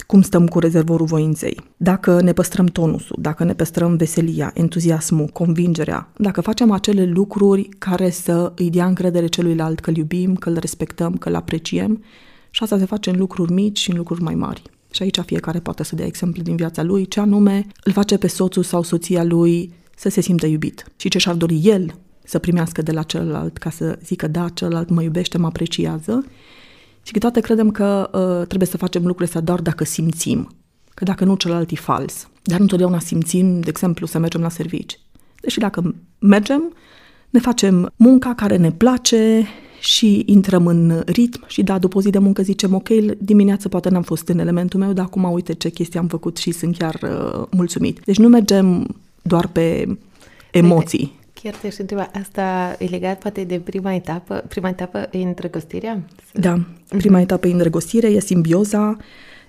cum 0.06 0.22
stăm 0.22 0.46
cu 0.46 0.58
rezervorul 0.58 1.06
voinței. 1.06 1.60
Dacă 1.76 2.20
ne 2.22 2.32
păstrăm 2.32 2.66
tonusul, 2.66 3.16
dacă 3.20 3.44
ne 3.44 3.54
păstrăm 3.54 3.96
veselia, 3.96 4.50
entuziasmul, 4.54 5.26
convingerea, 5.26 6.08
dacă 6.16 6.40
facem 6.40 6.70
acele 6.70 7.04
lucruri 7.04 7.68
care 7.78 8.10
să 8.10 8.52
îi 8.56 8.70
dea 8.70 8.86
încredere 8.86 9.26
celuilalt 9.26 9.80
că 9.80 9.90
îl 9.90 9.96
iubim, 9.96 10.34
că 10.34 10.48
îl 10.48 10.56
respectăm, 10.58 11.16
că 11.16 11.28
îl 11.28 11.34
apreciem, 11.34 12.02
și 12.50 12.62
asta 12.62 12.78
se 12.78 12.84
face 12.84 13.10
în 13.10 13.18
lucruri 13.18 13.52
mici 13.52 13.78
și 13.78 13.90
în 13.90 13.96
lucruri 13.96 14.22
mai 14.22 14.34
mari. 14.34 14.62
Și 14.90 15.02
aici 15.02 15.18
fiecare 15.18 15.60
poate 15.60 15.84
să 15.84 15.94
dea 15.94 16.06
exemplu 16.06 16.42
din 16.42 16.56
viața 16.56 16.82
lui, 16.82 17.08
ce 17.08 17.20
anume 17.20 17.66
îl 17.84 17.92
face 17.92 18.16
pe 18.16 18.26
soțul 18.26 18.62
sau 18.62 18.82
soția 18.82 19.24
lui 19.24 19.72
să 19.96 20.08
se 20.08 20.20
simtă 20.20 20.46
iubit 20.46 20.84
și 20.96 21.08
ce 21.08 21.18
și-ar 21.18 21.34
dori 21.34 21.60
el 21.62 21.94
să 22.24 22.38
primească 22.38 22.82
de 22.82 22.92
la 22.92 23.02
celălalt 23.02 23.58
ca 23.58 23.70
să 23.70 23.98
zică 24.04 24.26
da, 24.28 24.48
celălalt 24.48 24.88
mă 24.88 25.02
iubește, 25.02 25.38
mă 25.38 25.46
apreciază 25.46 26.24
și 27.02 27.12
câteodată 27.12 27.40
credem 27.40 27.70
că 27.70 28.10
uh, 28.12 28.46
trebuie 28.46 28.68
să 28.68 28.76
facem 28.76 29.00
lucrurile 29.00 29.26
astea 29.26 29.40
doar 29.40 29.60
dacă 29.60 29.84
simțim, 29.84 30.48
că 30.94 31.04
dacă 31.04 31.24
nu, 31.24 31.34
celălalt 31.34 31.70
e 31.70 31.74
fals. 31.74 32.28
Dar 32.42 32.56
nu 32.56 32.62
întotdeauna 32.62 32.98
simțim, 32.98 33.60
de 33.60 33.68
exemplu, 33.68 34.06
să 34.06 34.18
mergem 34.18 34.40
la 34.40 34.48
servici. 34.48 35.00
Deși 35.40 35.58
dacă 35.58 35.94
mergem, 36.18 36.74
ne 37.30 37.40
facem 37.40 37.92
munca 37.96 38.34
care 38.34 38.56
ne 38.56 38.72
place 38.72 39.46
și 39.80 40.22
intrăm 40.26 40.66
în 40.66 41.02
ritm 41.06 41.44
și 41.46 41.62
da, 41.62 41.78
după 41.78 41.98
o 41.98 42.00
zi 42.00 42.10
de 42.10 42.18
muncă 42.18 42.42
zicem 42.42 42.74
ok, 42.74 42.88
dimineața 43.18 43.68
poate 43.68 43.88
n-am 43.88 44.02
fost 44.02 44.28
în 44.28 44.38
elementul 44.38 44.80
meu, 44.80 44.92
dar 44.92 45.04
acum 45.04 45.32
uite 45.32 45.52
ce 45.52 45.68
chestii 45.68 45.98
am 45.98 46.06
făcut 46.06 46.36
și 46.36 46.50
sunt 46.50 46.76
chiar 46.76 46.98
uh, 47.02 47.46
mulțumit. 47.50 48.00
Deci 48.04 48.18
nu 48.18 48.28
mergem 48.28 48.96
doar 49.22 49.46
pe 49.46 49.98
emoții. 50.50 51.16
Chiar 51.42 51.54
te-aș 51.54 51.76
întreba, 51.76 52.10
asta 52.20 52.76
e 52.78 52.84
legat 52.84 53.18
poate 53.18 53.44
de 53.44 53.58
prima 53.58 53.94
etapă? 53.94 54.44
Prima 54.48 54.68
etapă 54.68 55.08
e 55.10 55.18
îndrăgostirea? 55.18 56.02
Da, 56.32 56.58
prima 56.88 57.20
etapă 57.20 57.46
e 57.46 57.52
îndrăgostirea, 57.52 58.10
e 58.10 58.20
simbioza, 58.20 58.96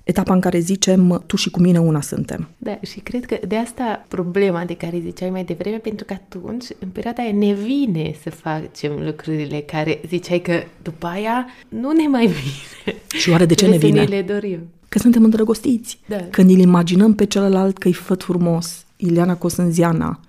etapa 0.09 0.33
în 0.33 0.39
care 0.39 0.59
zicem 0.59 1.23
tu 1.25 1.35
și 1.35 1.49
cu 1.49 1.59
mine 1.59 1.79
una 1.79 2.01
suntem. 2.01 2.47
Da, 2.57 2.79
și 2.81 2.99
cred 2.99 3.25
că 3.25 3.37
de 3.47 3.55
asta 3.55 4.05
problema 4.07 4.65
de 4.65 4.75
care 4.75 4.99
ziceai 5.03 5.29
mai 5.29 5.43
devreme, 5.43 5.77
pentru 5.77 6.05
că 6.05 6.13
atunci, 6.13 6.65
în 6.79 6.87
perioada 6.87 7.21
aia, 7.23 7.31
ne 7.33 7.53
vine 7.53 8.15
să 8.23 8.29
facem 8.29 8.91
lucrurile 9.05 9.59
care 9.59 10.01
ziceai 10.07 10.39
că 10.39 10.53
după 10.81 11.07
aia 11.07 11.45
nu 11.69 11.91
ne 11.91 12.07
mai 12.07 12.25
vine. 12.27 12.95
Și 13.19 13.29
oare 13.29 13.45
de 13.45 13.53
ce 13.53 13.67
ne 13.67 13.77
vine? 13.77 14.03
Să 14.03 14.09
ne 14.09 14.15
le 14.15 14.21
dorim. 14.21 14.59
Că 14.89 14.99
suntem 14.99 15.23
îndrăgostiți. 15.23 15.99
Da. 16.07 16.17
Când 16.29 16.49
îl 16.49 16.57
imaginăm 16.57 17.13
pe 17.13 17.25
celălalt 17.25 17.77
că 17.77 17.87
e 17.87 17.91
făt 17.91 18.23
frumos, 18.23 18.85
Ileana 18.95 19.35
Cosânziana, 19.35 20.19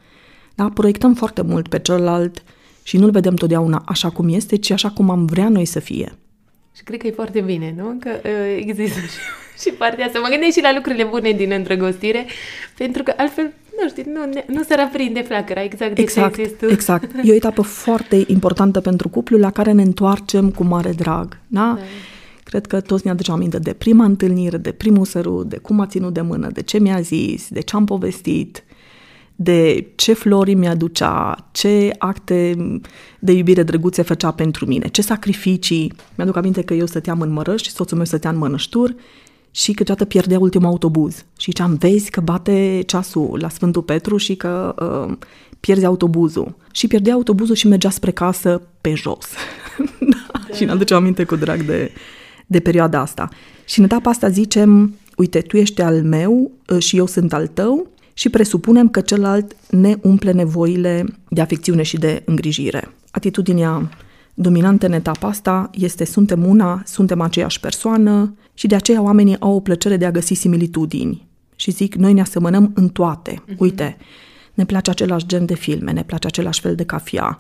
da? 0.55 0.71
Proiectăm 0.75 1.15
foarte 1.15 1.43
mult 1.43 1.69
pe 1.69 1.79
celălalt 1.79 2.43
și 2.83 2.97
nu-l 2.97 3.11
vedem 3.11 3.35
totdeauna 3.35 3.83
așa 3.87 4.11
cum 4.11 4.29
este, 4.29 4.57
ci 4.57 4.71
așa 4.71 4.91
cum 4.91 5.11
am 5.11 5.25
vrea 5.25 5.49
noi 5.49 5.65
să 5.65 5.79
fie. 5.79 6.13
Și 6.81 6.87
cred 6.87 7.01
că 7.01 7.07
e 7.07 7.11
foarte 7.11 7.41
bine, 7.41 7.75
nu? 7.77 7.97
Că 8.01 8.11
uh, 8.25 8.57
există 8.57 9.01
și, 9.01 9.19
și 9.63 9.71
partea 9.71 10.07
asta. 10.07 10.19
Mă 10.19 10.29
gândesc 10.31 10.57
și 10.57 10.63
la 10.63 10.73
lucrurile 10.75 11.05
bune 11.05 11.31
din 11.31 11.51
îndrăgostire, 11.53 12.27
pentru 12.77 13.03
că 13.03 13.13
altfel, 13.17 13.53
nu 13.83 13.89
știu, 13.89 14.03
nu, 14.13 14.43
nu 14.47 14.63
se 14.63 14.75
aprinde 14.75 15.21
flacăra 15.23 15.63
exact 15.63 15.95
de 15.95 16.01
exact, 16.01 16.35
ce 16.35 16.49
tu. 16.49 16.71
Exact. 16.71 17.11
E 17.23 17.31
o 17.31 17.35
etapă 17.35 17.63
foarte 17.63 18.25
importantă 18.27 18.81
pentru 18.81 19.09
cuplu 19.09 19.39
la 19.39 19.51
care 19.51 19.73
ne 19.73 19.83
întoarcem 19.83 20.51
cu 20.51 20.65
mare 20.65 20.91
drag, 20.91 21.39
da? 21.47 21.61
da. 21.61 21.79
Cred 22.45 22.67
că 22.67 22.81
toți 22.81 23.05
ne 23.05 23.11
aducem 23.11 23.35
aminte 23.35 23.59
de 23.59 23.73
prima 23.73 24.05
întâlnire, 24.05 24.57
de 24.57 24.73
primul 24.73 25.05
sărut, 25.05 25.49
de 25.49 25.57
cum 25.57 25.81
a 25.81 25.87
ținut 25.87 26.13
de 26.15 26.21
mână, 26.21 26.49
de 26.53 26.63
ce 26.63 26.79
mi-a 26.79 27.01
zis, 27.01 27.49
de 27.49 27.61
ce 27.61 27.77
am 27.77 27.85
povestit, 27.85 28.65
de 29.43 29.87
ce 29.95 30.13
flori 30.13 30.55
mi-aducea, 30.55 31.49
ce 31.53 31.95
acte 31.99 32.57
de 33.19 33.33
iubire 33.33 33.63
drăguțe 33.63 34.03
făcea 34.03 34.31
pentru 34.31 34.67
mine, 34.67 34.89
ce 34.89 35.03
sacrificii. 35.03 35.93
Mi-aduc 36.15 36.37
aminte 36.37 36.63
că 36.63 36.75
eu 36.75 36.87
stăteam 36.87 37.21
în 37.21 37.31
Mărăș 37.31 37.63
și 37.63 37.71
soțul 37.71 37.97
meu 37.97 38.07
stătea 38.07 38.31
în 38.31 38.37
Mănăștur 38.37 38.95
și 39.51 39.73
câteodată 39.73 40.07
pierdea 40.07 40.39
ultimul 40.39 40.67
autobuz. 40.67 41.15
Și 41.15 41.51
ziceam, 41.51 41.75
vezi 41.75 42.11
că 42.11 42.21
bate 42.21 42.83
ceasul 42.87 43.39
la 43.41 43.49
Sfântul 43.49 43.83
Petru 43.83 44.17
și 44.17 44.35
că 44.35 44.75
uh, 45.09 45.17
pierzi 45.61 45.85
autobuzul. 45.85 46.57
Și 46.73 46.87
pierdea 46.87 47.13
autobuzul 47.13 47.55
și 47.55 47.67
mergea 47.67 47.91
spre 47.91 48.11
casă 48.11 48.63
pe 48.81 48.95
jos. 48.95 49.27
da. 50.13 50.55
Și 50.55 50.65
ne 50.65 50.71
aducem 50.71 50.97
aminte 50.97 51.25
cu 51.25 51.37
drag 51.37 51.63
de, 51.63 51.93
de 52.47 52.61
perioada 52.61 53.01
asta. 53.01 53.29
Și 53.65 53.79
în 53.79 53.85
etapa 53.85 54.11
asta 54.11 54.29
zicem, 54.29 54.95
uite, 55.17 55.41
tu 55.41 55.57
ești 55.57 55.83
al 55.83 56.03
meu 56.03 56.51
uh, 56.69 56.79
și 56.79 56.97
eu 56.97 57.07
sunt 57.07 57.33
al 57.33 57.47
tău 57.47 57.89
și 58.21 58.29
presupunem 58.29 58.89
că 58.89 59.01
celălalt 59.01 59.57
ne 59.71 59.97
umple 60.03 60.33
nevoile 60.33 61.05
de 61.29 61.41
afecțiune 61.41 61.83
și 61.83 61.97
de 61.97 62.23
îngrijire. 62.25 62.95
atitudinea 63.11 63.91
dominantă 64.35 64.87
în 64.87 64.93
etapa 64.93 65.29
asta 65.29 65.71
este 65.73 66.05
suntem 66.05 66.45
una, 66.45 66.83
suntem 66.87 67.21
aceeași 67.21 67.61
persoană 67.61 68.35
și 68.55 68.67
de 68.67 68.75
aceea 68.75 69.03
oamenii 69.03 69.41
au 69.41 69.55
o 69.55 69.61
plăcere 69.61 69.97
de 69.97 70.05
a 70.05 70.11
găsi 70.11 70.35
similitudini 70.35 71.27
și 71.57 71.71
zic, 71.71 71.95
noi 71.95 72.13
ne 72.13 72.21
asemănăm 72.21 72.73
în 72.75 72.89
toate. 72.89 73.35
Uh-huh. 73.35 73.57
Uite, 73.59 73.97
ne 74.55 74.65
place 74.65 74.91
același 74.91 75.27
gen 75.27 75.47
de 75.47 75.55
filme, 75.55 75.93
ne 75.93 76.03
place 76.03 76.27
același 76.27 76.61
fel 76.61 76.75
de 76.75 76.85
cafea 76.85 77.39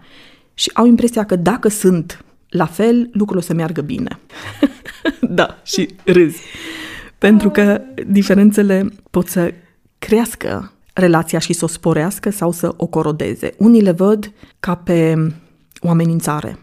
și 0.54 0.70
au 0.74 0.86
impresia 0.86 1.24
că 1.24 1.36
dacă 1.36 1.68
sunt 1.68 2.24
la 2.48 2.66
fel, 2.66 3.10
lucrul 3.12 3.38
o 3.38 3.42
să 3.42 3.54
meargă 3.54 3.80
bine. 3.80 4.18
da, 5.38 5.60
și 5.64 5.88
râzi. 6.04 6.40
Pentru 7.18 7.50
că 7.50 7.80
diferențele 8.06 8.92
pot 9.10 9.28
să 9.28 9.52
crească 10.00 10.72
relația 10.94 11.38
și 11.38 11.52
să 11.52 11.64
o 11.64 11.68
sporească 11.68 12.30
sau 12.30 12.52
să 12.52 12.74
o 12.76 12.86
corodeze. 12.86 13.54
Unii 13.58 13.82
le 13.82 13.90
văd 13.90 14.32
ca 14.60 14.74
pe 14.74 15.32
o 15.80 15.88
amenințare, 15.88 16.58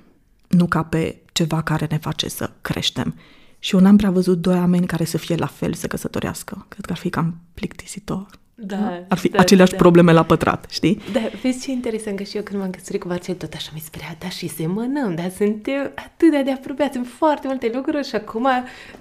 nu 0.47 0.65
ca 0.65 0.84
pe 0.84 1.21
ceva 1.32 1.62
care 1.62 1.88
ne 1.89 1.97
face 1.97 2.30
să 2.30 2.52
creștem. 2.62 3.15
Și 3.60 3.76
eu 3.76 3.82
n-am 3.82 3.97
prea 3.97 4.12
văzut 4.12 4.41
doi 4.41 4.58
oameni 4.58 4.86
care 4.86 5.04
să 5.04 5.17
fie 5.17 5.36
la 5.36 5.45
fel 5.45 5.73
să 5.73 5.88
căsătorească. 5.88 6.65
Cred 6.67 6.86
că 6.86 6.91
ar 6.91 6.97
fi 6.97 7.10
cam 7.10 7.36
plictisitor. 7.54 8.28
Da, 8.60 9.04
Ar 9.08 9.17
fi 9.17 9.30
da, 9.30 9.39
aceleași 9.39 9.72
da. 9.72 9.78
probleme 9.78 10.12
la 10.12 10.24
pătrat, 10.24 10.65
știi? 10.70 11.02
Da, 11.12 11.20
vezi 11.41 11.62
ce 11.62 11.72
interesant 11.72 12.17
că 12.17 12.24
și 12.24 12.36
eu 12.36 12.43
când 12.43 12.60
m-am 12.60 12.70
căsătorit 12.70 13.02
cu 13.02 13.08
Marcel 13.08 13.36
tot 13.36 13.54
așa 13.54 13.70
mi 13.74 13.80
se 13.80 13.89
părea, 13.91 14.15
da, 14.20 14.30
și 14.30 14.48
semănăm, 14.48 15.15
dar 15.15 15.32
suntem 15.38 15.91
atât 15.96 16.43
de 16.43 16.52
apropiați 16.52 16.98
în 16.98 17.04
foarte 17.04 17.48
multe 17.48 17.72
lucruri 17.74 18.08
și 18.08 18.15
acum 18.15 18.48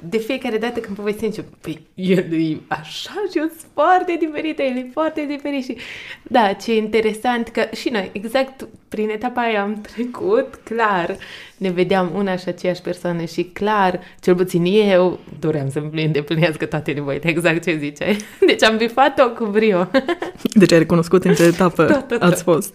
de 0.00 0.18
fiecare 0.18 0.58
dată 0.58 0.80
când 0.80 0.96
povestim 0.96 1.30
ce, 1.30 1.44
păi 1.60 1.86
el 1.94 2.32
e 2.32 2.56
așa 2.68 3.24
și 3.30 3.38
eu 3.38 3.44
sunt 3.44 3.70
foarte 3.72 4.16
diferită, 4.20 4.62
el 4.62 4.76
e 4.76 4.90
foarte 4.92 5.24
diferit 5.28 5.64
și 5.64 5.76
da, 6.22 6.52
ce 6.52 6.76
interesant 6.76 7.48
că 7.48 7.68
și 7.74 7.88
noi 7.88 8.10
exact 8.12 8.68
prin 8.88 9.08
etapa 9.08 9.40
aia 9.40 9.62
am 9.62 9.80
trecut, 9.80 10.54
clar, 10.64 11.16
ne 11.58 11.70
vedeam 11.70 12.10
una 12.14 12.36
și 12.36 12.48
aceeași 12.48 12.80
persoană 12.80 13.24
și 13.24 13.42
clar, 13.42 14.00
cel 14.20 14.34
puțin 14.34 14.64
eu 14.64 15.18
doream 15.38 15.70
să-mi 15.70 16.04
îndeplinească 16.04 16.64
toate 16.64 16.92
nevoile, 16.92 17.28
exact 17.28 17.62
ce 17.64 17.76
ziceai. 17.78 18.16
Deci 18.46 18.62
am 18.62 18.76
bifat-o 18.76 19.30
cu 19.30 19.44
brio. 19.44 19.88
Deci 20.60 20.72
ai 20.72 20.78
recunoscut 20.78 21.24
în 21.24 21.34
ce 21.34 21.42
etapă 21.42 21.84
Tot, 21.84 22.08
tot, 22.08 22.22
ați 22.22 22.44
tot. 22.44 22.54
fost. 22.54 22.74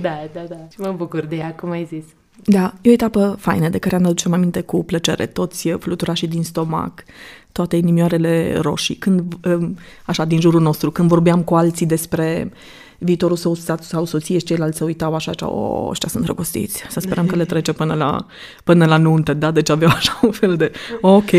Da, 0.00 0.28
da, 0.32 0.40
da. 0.48 0.56
Și 0.72 0.80
mă 0.80 0.94
bucur 0.96 1.20
de 1.20 1.36
ea, 1.36 1.52
cum 1.52 1.70
ai 1.70 1.84
zis. 1.84 2.04
Da, 2.44 2.74
e 2.80 2.88
o 2.88 2.92
etapă 2.92 3.36
faină 3.38 3.68
de 3.68 3.78
care 3.78 3.96
ne 3.96 4.04
aducem 4.04 4.32
aminte 4.32 4.60
cu 4.60 4.84
plăcere, 4.84 5.26
toți 5.26 5.68
fluturașii 5.68 6.28
din 6.28 6.42
stomac, 6.44 7.04
toate 7.52 7.76
inimioarele 7.76 8.58
roșii, 8.60 8.94
când, 8.94 9.22
um, 9.44 9.76
așa, 10.04 10.24
din 10.24 10.40
jurul 10.40 10.60
nostru, 10.60 10.90
când 10.90 11.08
vorbeam 11.08 11.42
cu 11.42 11.54
alții 11.54 11.86
despre 11.86 12.52
viitorul 12.98 13.36
său 13.36 13.54
sau 13.80 14.04
soție 14.04 14.38
și 14.38 14.44
ceilalți 14.44 14.78
se 14.78 14.84
uitau 14.84 15.14
așa, 15.14 15.30
așa, 15.30 15.50
o, 15.50 15.88
ăștia 15.88 16.08
sunt 16.08 16.24
drăgostiți, 16.24 16.84
să 16.88 17.00
sperăm 17.00 17.26
că 17.26 17.36
le 17.36 17.44
trece 17.44 17.72
până 17.72 17.94
la, 17.94 18.26
până 18.64 18.86
la 18.86 18.96
nuntă, 18.96 19.34
da? 19.34 19.50
Deci 19.50 19.70
aveau 19.70 19.90
așa 19.94 20.18
un 20.22 20.30
fel 20.30 20.56
de, 20.56 20.72
ok, 21.00 21.30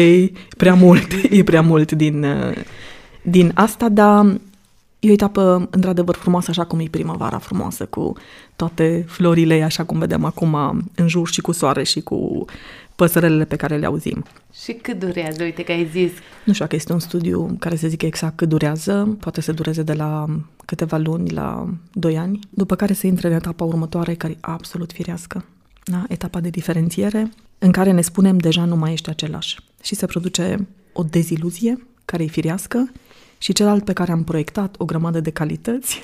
prea 0.57 0.73
mult, 0.73 1.07
e 1.29 1.43
prea 1.43 1.61
mult 1.61 1.91
din, 1.91 2.23
uh, 2.23 2.55
din 3.21 3.51
asta, 3.55 3.89
dar 3.89 4.25
E 4.99 5.09
o 5.09 5.13
etapă, 5.13 5.67
într-adevăr, 5.69 6.15
frumoasă, 6.15 6.49
așa 6.49 6.65
cum 6.65 6.79
e 6.79 6.87
primăvara 6.91 7.37
frumoasă, 7.37 7.85
cu 7.85 8.13
toate 8.55 9.05
florile 9.07 9.55
ei, 9.55 9.63
așa 9.63 9.83
cum 9.83 9.99
vedem 9.99 10.25
acum 10.25 10.55
în 10.95 11.07
jur 11.07 11.29
și 11.29 11.41
cu 11.41 11.51
soare 11.51 11.83
și 11.83 12.01
cu 12.01 12.45
păsărelele 12.97 13.45
pe 13.45 13.55
care 13.55 13.77
le 13.77 13.85
auzim. 13.85 14.25
Și 14.63 14.73
cât 14.73 14.99
durează? 14.99 15.43
Uite 15.43 15.63
că 15.63 15.71
ai 15.71 15.87
zis. 15.91 16.11
Nu 16.43 16.53
știu 16.53 16.65
dacă 16.65 16.75
este 16.75 16.93
un 16.93 16.99
studiu 16.99 17.55
care 17.59 17.75
să 17.75 17.87
zică 17.87 18.05
exact 18.05 18.37
cât 18.37 18.49
durează, 18.49 19.17
poate 19.19 19.41
să 19.41 19.51
dureze 19.51 19.83
de 19.83 19.93
la 19.93 20.25
câteva 20.65 20.97
luni 20.97 21.29
la 21.29 21.73
2 21.93 22.17
ani, 22.17 22.39
după 22.49 22.75
care 22.75 22.93
se 22.93 23.07
intre 23.07 23.27
în 23.27 23.33
etapa 23.33 23.63
următoare, 23.63 24.13
care 24.13 24.33
e 24.33 24.37
absolut 24.41 24.91
firească. 24.91 25.45
Da? 25.83 26.03
Etapa 26.07 26.39
de 26.39 26.49
diferențiere, 26.49 27.31
în 27.57 27.71
care 27.71 27.91
ne 27.91 28.01
spunem 28.01 28.37
deja 28.37 28.65
nu 28.65 28.75
mai 28.75 28.91
ești 28.91 29.09
același. 29.09 29.59
Și 29.83 29.95
se 29.95 30.05
produce 30.05 30.67
o 30.93 31.03
deziluzie, 31.03 31.87
care 32.05 32.23
e 32.23 32.27
firească, 32.27 32.91
și 33.37 33.53
celălalt 33.53 33.83
pe 33.83 33.93
care 33.93 34.11
am 34.11 34.23
proiectat 34.23 34.75
o 34.77 34.85
grămadă 34.85 35.19
de 35.19 35.29
calități, 35.29 35.99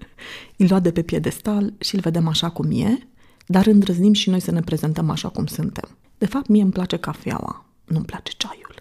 îl 0.56 0.66
luat 0.68 0.82
de 0.82 0.92
pe 0.92 1.02
piedestal 1.02 1.72
și 1.78 1.94
îl 1.94 2.00
vedem 2.00 2.28
așa 2.28 2.50
cum 2.50 2.70
e, 2.70 2.98
dar 3.46 3.66
îndrăznim 3.66 4.12
și 4.12 4.30
noi 4.30 4.40
să 4.40 4.50
ne 4.50 4.60
prezentăm 4.60 5.10
așa 5.10 5.28
cum 5.28 5.46
suntem. 5.46 5.88
De 6.18 6.26
fapt, 6.26 6.46
mie 6.46 6.62
îmi 6.62 6.72
place 6.72 6.96
cafeaua, 6.96 7.64
nu-mi 7.84 8.04
place 8.04 8.32
ceaiul. 8.36 8.74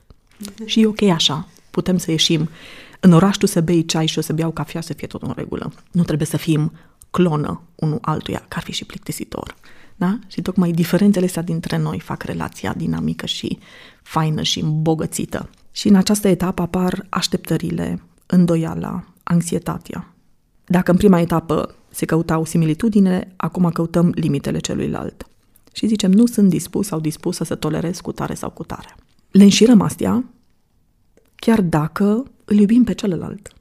Și 0.66 0.82
e 0.82 0.86
ok 0.86 1.02
așa, 1.02 1.48
putem 1.72 1.98
să 1.98 2.12
ieșim 2.12 2.50
în 3.00 3.12
oraș 3.12 3.38
tu 3.38 3.46
să 3.46 3.62
bei 3.62 3.86
ceai 3.86 4.06
și 4.06 4.16
eu 4.16 4.24
să 4.24 4.34
beau 4.34 4.52
cafea, 4.52 4.82
să 4.82 4.94
fie 4.94 5.08
tot 5.08 5.22
în 5.22 5.34
regulă. 5.36 5.72
Nu 5.92 6.04
trebuie 6.04 6.28
să 6.28 6.38
fim 6.38 6.72
clonă 7.12 7.62
unul 7.76 7.98
altuia, 8.02 8.46
că 8.48 8.58
ar 8.58 8.64
fi 8.64 8.72
și 8.72 8.86
plictisitor. 8.86 9.56
Da? 9.96 10.20
Și 10.28 10.42
tocmai 10.42 10.72
diferențele 10.72 11.26
astea 11.26 11.42
dintre 11.42 11.78
noi 11.78 12.00
fac 12.00 12.24
relația 12.24 12.74
dinamică 12.74 13.26
și 13.26 13.58
faină 14.02 14.42
și 14.42 14.60
îmbogățită. 14.60 15.50
Și 15.72 15.88
în 15.88 15.96
această 15.96 16.28
etapă 16.28 16.62
apar 16.62 17.06
așteptările, 17.10 18.02
îndoiala, 18.26 19.04
anxietatea. 19.24 20.14
Dacă 20.66 20.92
în 20.92 20.98
prima 20.98 21.20
etapă 21.20 21.76
se 21.90 22.06
căutau 22.06 22.46
similitudine, 22.46 23.34
acum 23.36 23.70
căutăm 23.70 24.12
limitele 24.16 24.60
celuilalt. 24.60 25.28
Și 25.76 25.88
zicem, 25.88 26.12
nu 26.12 26.26
sunt 26.26 26.50
dispus 26.50 26.88
sau 26.88 27.00
dispusă 27.00 27.44
să 27.44 27.56
tolerez 27.56 28.00
cu 28.00 28.12
tare 28.12 28.34
sau 28.34 28.50
cu 28.50 28.64
tare. 28.64 28.96
Le 29.32 29.44
înșirăm 29.44 29.82
astea, 29.82 30.34
chiar 31.36 31.62
dacă 31.62 32.24
îl 32.46 32.58
iubim 32.58 32.84
pe 32.84 32.94
celălalt. 32.94 33.54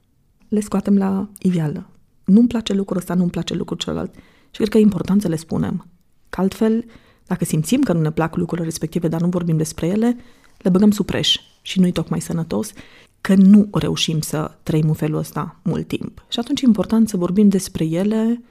Le 0.48 0.60
scoatem 0.60 0.96
la 0.96 1.28
iveală. 1.38 1.90
Nu-mi 2.24 2.48
place 2.48 2.72
lucrul 2.72 2.96
ăsta, 2.96 3.14
nu-mi 3.14 3.30
place 3.30 3.54
lucrul 3.54 3.78
celălalt. 3.78 4.14
Și 4.50 4.56
cred 4.56 4.68
că 4.68 4.78
e 4.78 4.80
important 4.80 5.22
să 5.22 5.28
le 5.28 5.36
spunem. 5.36 5.86
Că 6.28 6.40
altfel, 6.40 6.84
dacă 7.26 7.44
simțim 7.44 7.80
că 7.80 7.92
nu 7.92 8.00
ne 8.00 8.10
plac 8.10 8.36
lucrurile 8.36 8.66
respective, 8.66 9.08
dar 9.08 9.20
nu 9.20 9.28
vorbim 9.28 9.56
despre 9.56 9.86
ele, 9.86 10.16
le 10.58 10.70
băgăm 10.70 10.90
sub 10.90 11.06
preș 11.06 11.36
și 11.62 11.80
nu-i 11.80 11.92
tocmai 11.92 12.20
sănătos, 12.20 12.72
că 13.20 13.34
nu 13.34 13.68
reușim 13.72 14.20
să 14.20 14.58
trăim 14.62 14.88
în 14.88 14.94
felul 14.94 15.18
ăsta 15.18 15.60
mult 15.62 15.86
timp. 15.86 16.24
Și 16.28 16.38
atunci 16.38 16.60
e 16.60 16.66
important 16.66 17.08
să 17.08 17.16
vorbim 17.16 17.48
despre 17.48 17.84
ele 17.84 18.42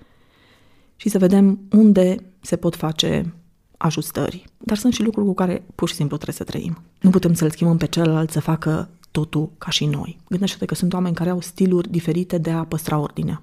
și 0.96 1.10
să 1.10 1.18
vedem 1.18 1.60
unde 1.72 2.16
se 2.42 2.56
pot 2.56 2.76
face 2.76 3.34
ajustări. 3.82 4.46
Dar 4.58 4.78
sunt 4.78 4.94
și 4.94 5.04
lucruri 5.04 5.28
cu 5.28 5.34
care 5.34 5.64
pur 5.76 5.90
și 5.90 5.96
simplu 5.96 6.18
trebuie 6.18 6.38
să 6.38 6.52
trăim. 6.52 6.82
Nu 7.02 7.10
putem 7.10 7.34
să-l 7.34 7.50
schimbăm 7.50 7.78
pe 7.78 7.86
celălalt 7.86 8.32
să 8.32 8.40
facă 8.40 8.90
totul 9.12 9.50
ca 9.58 9.70
și 9.70 9.86
noi. 9.86 10.20
Gândește-te 10.30 10.66
că 10.66 10.76
sunt 10.76 10.94
oameni 10.94 11.16
care 11.16 11.30
au 11.30 11.42
stiluri 11.42 11.90
diferite 11.90 12.38
de 12.38 12.52
a 12.52 12.64
păstra 12.64 12.98
ordinea. 12.98 13.42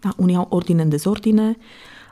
Da? 0.00 0.12
Unii 0.16 0.36
au 0.36 0.46
ordine 0.50 0.82
în 0.82 0.88
dezordine, 0.88 1.56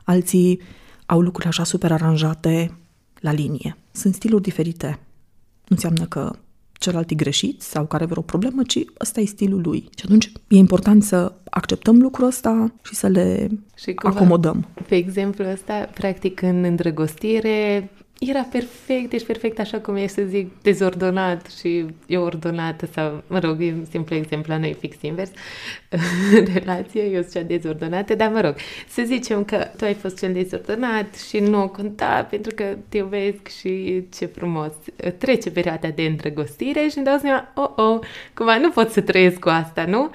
alții 0.05 0.61
au 1.07 1.21
lucruri 1.21 1.49
așa 1.49 1.65
super 1.65 1.93
aranjate 1.93 2.79
la 3.21 3.33
linie. 3.33 3.77
Sunt 3.93 4.15
stiluri 4.15 4.43
diferite. 4.43 4.99
Nu 5.55 5.77
înseamnă 5.77 6.05
că 6.05 6.37
celălalt 6.79 7.11
e 7.11 7.15
greșit 7.15 7.63
sau 7.63 7.85
care 7.87 8.03
are 8.03 8.11
vreo 8.11 8.23
problemă, 8.23 8.63
ci 8.63 8.79
ăsta 9.01 9.21
e 9.21 9.25
stilul 9.25 9.61
lui. 9.61 9.89
Și 9.97 10.05
atunci 10.05 10.33
e 10.49 10.57
important 10.57 11.03
să 11.03 11.33
acceptăm 11.51 12.01
lucrul 12.01 12.27
ăsta 12.27 12.75
și 12.83 12.95
să 12.95 13.07
le 13.07 13.49
Și 13.77 13.95
cumva, 13.95 14.17
acomodăm. 14.17 14.69
Pe 14.89 14.95
exemplu 14.95 15.45
ăsta, 15.53 15.91
practic 15.95 16.43
în 16.43 16.65
îndrăgostire, 16.65 17.91
era 18.29 18.47
perfect, 18.51 19.13
ești 19.13 19.27
perfect 19.27 19.59
așa 19.59 19.79
cum 19.79 19.97
ești, 19.97 20.09
să 20.09 20.23
zic, 20.23 20.63
dezordonat 20.63 21.47
și 21.59 21.87
eu 22.07 22.23
ordonată 22.23 22.87
sau, 22.87 23.23
mă 23.27 23.39
rog, 23.39 23.63
e 23.63 23.73
un 23.73 23.85
simplu 23.91 24.15
exemplu, 24.15 24.53
la 24.53 24.59
noi 24.59 24.71
e 24.71 24.73
fix 24.73 24.97
invers, 25.01 25.31
relație, 26.55 27.03
eu 27.03 27.21
sunt 27.21 27.33
cea 27.33 27.43
dezordonată, 27.43 28.15
dar 28.15 28.31
mă 28.31 28.41
rog, 28.41 28.55
să 28.89 29.03
zicem 29.05 29.45
că 29.45 29.69
tu 29.77 29.85
ai 29.85 29.95
fost 29.95 30.19
cel 30.19 30.33
dezordonat 30.33 31.15
și 31.29 31.39
nu 31.39 31.63
o 31.63 31.69
conta 31.69 32.27
pentru 32.31 32.55
că 32.55 32.65
te 32.89 32.97
iubesc 32.97 33.49
și 33.49 34.05
ce 34.17 34.27
frumos. 34.27 34.73
Trece 35.19 35.51
perioada 35.51 35.89
de 35.89 36.03
îndrăgostire 36.03 36.89
și 36.89 36.97
îmi 36.97 37.07
dau 37.07 37.19
seama, 37.19 37.53
oh, 37.55 37.71
oh, 37.77 37.99
cumva 38.35 38.59
nu 38.59 38.71
pot 38.71 38.91
să 38.91 39.01
trăiesc 39.01 39.39
cu 39.39 39.49
asta, 39.49 39.85
nu? 39.85 40.11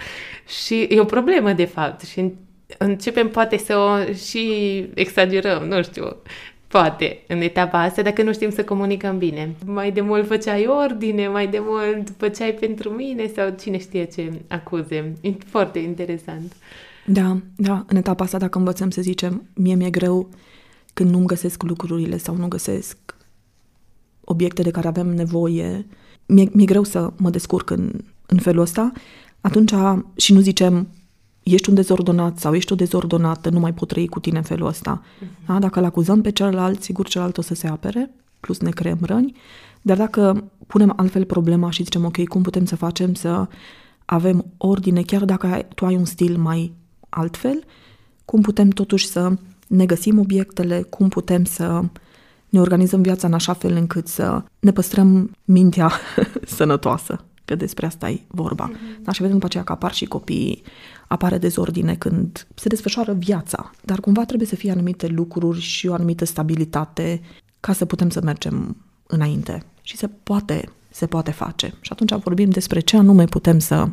Și 0.64 0.82
e 0.82 1.00
o 1.00 1.06
problemă, 1.06 1.54
de 1.54 1.66
fapt, 1.66 2.02
și 2.02 2.34
începem 2.78 3.30
poate 3.30 3.58
să 3.58 3.78
o 3.78 4.14
și 4.14 4.86
exagerăm, 4.94 5.64
nu 5.64 5.84
știu, 5.84 6.16
Poate, 6.70 7.24
în 7.28 7.42
etapa 7.42 7.82
asta, 7.82 8.02
dacă 8.02 8.24
nu 8.24 8.34
știm 8.34 8.50
să 8.50 8.64
comunicăm 8.64 9.18
bine. 9.18 9.56
Mai 9.66 9.92
de 9.92 10.02
mult 10.02 10.28
făceai 10.28 10.66
ordine, 10.66 11.28
mai 11.28 11.48
de 11.48 11.62
mult 11.62 12.14
făceai 12.18 12.52
pentru 12.52 12.90
mine 12.90 13.32
sau 13.36 13.56
cine 13.60 13.78
știe 13.78 14.04
ce 14.04 14.32
acuze. 14.48 15.14
E 15.22 15.32
foarte 15.46 15.80
interesant. 15.80 16.56
Da, 17.06 17.38
da, 17.56 17.86
în 17.88 17.98
etapa 17.98 18.24
asta 18.24 18.38
dacă 18.38 18.58
învățăm 18.58 18.90
să 18.90 19.02
zicem, 19.02 19.44
mie 19.54 19.76
mi-e 19.76 19.90
greu 19.90 20.30
când 20.94 21.10
nu-mi 21.10 21.26
găsesc 21.26 21.64
lucrurile 21.64 22.18
sau 22.18 22.36
nu 22.36 22.48
găsesc 22.48 22.98
obiecte 24.24 24.62
de 24.62 24.72
care 24.72 24.88
avem 24.88 25.08
nevoie, 25.08 25.86
mi-e, 26.26 26.50
mi-e 26.52 26.66
greu 26.66 26.84
să 26.84 27.14
mă 27.18 27.30
descurc 27.30 27.70
în, 27.70 27.92
în 28.26 28.38
felul 28.38 28.62
ăsta, 28.62 28.92
atunci 29.42 29.74
și 30.16 30.34
nu 30.34 30.40
zicem 30.40 30.88
ești 31.54 31.70
un 31.70 31.76
dezordonat 31.76 32.38
sau 32.38 32.54
ești 32.54 32.72
o 32.72 32.76
dezordonată, 32.76 33.50
nu 33.50 33.60
mai 33.60 33.74
pot 33.74 33.88
trăi 33.88 34.08
cu 34.08 34.20
tine 34.20 34.38
în 34.38 34.44
felul 34.44 34.68
ăsta. 34.68 35.02
Uh-huh. 35.04 35.46
Da? 35.46 35.60
Dacă 35.60 35.80
îl 35.80 35.86
acuzăm 35.86 36.22
pe 36.22 36.32
celălalt, 36.32 36.82
sigur 36.82 37.08
celălalt 37.08 37.38
o 37.38 37.42
să 37.42 37.54
se 37.54 37.68
apere, 37.68 38.12
plus 38.40 38.60
ne 38.60 38.70
creăm 38.70 38.98
răni, 39.02 39.36
dar 39.82 39.98
dacă 39.98 40.44
punem 40.68 40.94
altfel 40.96 41.26
problema 41.26 41.70
și 41.70 41.84
zicem, 41.84 42.06
ok, 42.06 42.24
cum 42.24 42.42
putem 42.42 42.66
să 42.66 42.76
facem 42.76 43.14
să 43.14 43.48
avem 44.06 44.46
ordine, 44.58 45.02
chiar 45.02 45.26
dacă 45.26 45.48
ai, 45.48 45.68
tu 45.76 45.86
ai 45.86 45.96
un 45.96 46.06
stil 46.06 46.38
mai 46.38 46.74
altfel, 47.10 47.64
cum 48.26 48.42
putem 48.42 48.70
totuși 48.70 49.08
să 49.08 49.32
ne 49.68 49.86
găsim 49.86 50.20
obiectele, 50.20 50.82
cum 50.82 51.10
putem 51.10 51.44
să 51.44 51.82
ne 52.50 52.60
organizăm 52.60 53.02
viața 53.02 53.28
în 53.28 53.34
așa 53.34 53.54
fel 53.54 53.76
încât 53.76 54.08
să 54.08 54.44
ne 54.60 54.72
păstrăm 54.72 55.32
mintea 55.46 55.92
sănătoasă, 56.58 57.24
că 57.46 57.56
despre 57.56 57.86
asta 57.86 58.10
e 58.10 58.22
vorba. 58.28 58.72
Mm-hmm. 58.72 59.04
Da, 59.04 59.12
și 59.12 59.22
vedem 59.22 59.36
după 59.36 59.46
aceea 59.46 59.64
că 59.64 59.72
apar 59.72 59.94
și 59.94 60.06
copiii, 60.06 60.62
apare 61.10 61.38
dezordine 61.38 61.96
când 61.96 62.48
se 62.56 62.68
desfășoară 62.68 63.14
viața, 63.14 63.72
dar 63.82 64.00
cumva 64.00 64.26
trebuie 64.26 64.48
să 64.48 64.56
fie 64.56 64.72
anumite 64.72 65.08
lucruri 65.08 65.60
și 65.60 65.88
o 65.88 65.94
anumită 65.94 66.26
stabilitate 66.26 67.22
ca 67.60 67.74
să 67.74 67.86
putem 67.86 68.10
să 68.10 68.22
mergem 68.24 68.78
înainte. 69.08 69.64
Și 69.82 69.98
se 69.98 70.08
poate, 70.08 70.70
se 70.90 71.06
poate 71.06 71.32
face. 71.32 71.74
Și 71.82 71.92
atunci 71.92 72.24
vorbim 72.24 72.50
despre 72.50 72.80
ce 72.80 72.98
anume 72.98 73.26
putem 73.26 73.60
să 73.60 73.90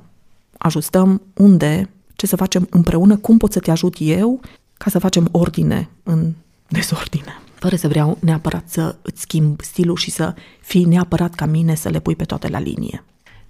ajustăm, 0.58 1.22
unde, 1.34 1.90
ce 2.14 2.26
să 2.26 2.36
facem 2.36 2.66
împreună, 2.70 3.16
cum 3.16 3.36
pot 3.36 3.52
să 3.52 3.60
te 3.60 3.70
ajut 3.70 3.94
eu 3.98 4.40
ca 4.74 4.90
să 4.90 4.98
facem 4.98 5.28
ordine 5.30 5.88
în 6.02 6.32
dezordine. 6.68 7.40
Fără 7.54 7.76
să 7.76 7.88
vreau 7.88 8.18
neapărat 8.20 8.68
să 8.68 8.96
îți 9.02 9.20
schimb 9.20 9.60
stilul 9.60 9.96
și 9.96 10.10
să 10.10 10.34
fii 10.60 10.84
neapărat 10.84 11.34
ca 11.34 11.46
mine 11.46 11.74
să 11.74 11.88
le 11.88 12.00
pui 12.00 12.16
pe 12.16 12.24
toate 12.24 12.48
la 12.48 12.58
linie. 12.58 13.04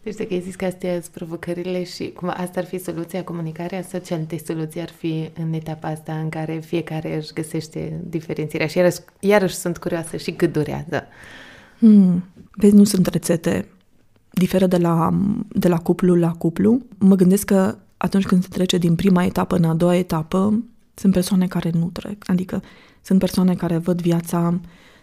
Deci 0.07 0.17
dacă 0.17 0.35
ai 0.35 0.41
zis 0.41 0.55
că 0.55 0.65
astea 0.65 0.91
sunt 0.91 1.07
provocările 1.07 1.85
și 1.85 2.11
cum 2.11 2.29
asta 2.29 2.61
ar 2.61 2.65
fi 2.65 2.79
soluția, 2.79 3.25
comunicarea, 3.25 3.83
sau 3.83 4.01
ce 4.01 4.27
soluții 4.45 4.81
ar 4.81 4.91
fi 4.91 5.31
în 5.39 5.53
etapa 5.53 5.89
asta 5.89 6.13
în 6.13 6.29
care 6.29 6.59
fiecare 6.59 7.17
își 7.17 7.33
găsește 7.33 8.01
diferențierea 8.05 8.67
și 8.67 8.77
iarăși, 8.77 8.99
iarăși 9.21 9.55
sunt 9.55 9.79
curioasă 9.79 10.17
și 10.17 10.31
cât 10.31 10.53
durează. 10.53 11.07
Hmm. 11.79 12.25
Vezi, 12.51 12.75
nu 12.75 12.85
sunt 12.85 13.07
rețete. 13.07 13.69
Diferă 14.31 14.67
de 14.67 14.77
la, 14.77 15.11
de 15.49 15.69
la 15.69 15.79
cuplu 15.79 16.15
la 16.15 16.33
cuplu. 16.33 16.81
Mă 16.99 17.15
gândesc 17.15 17.45
că 17.45 17.79
atunci 17.97 18.27
când 18.27 18.43
se 18.43 18.49
trece 18.49 18.79
din 18.79 18.95
prima 18.95 19.25
etapă 19.25 19.57
în 19.57 19.65
a 19.65 19.75
doua 19.75 19.97
etapă, 19.97 20.65
sunt 20.95 21.13
persoane 21.13 21.47
care 21.47 21.71
nu 21.75 21.91
trec. 21.93 22.25
Adică 22.27 22.63
sunt 23.03 23.19
persoane 23.19 23.55
care 23.55 23.77
văd 23.77 24.01
viața 24.01 24.61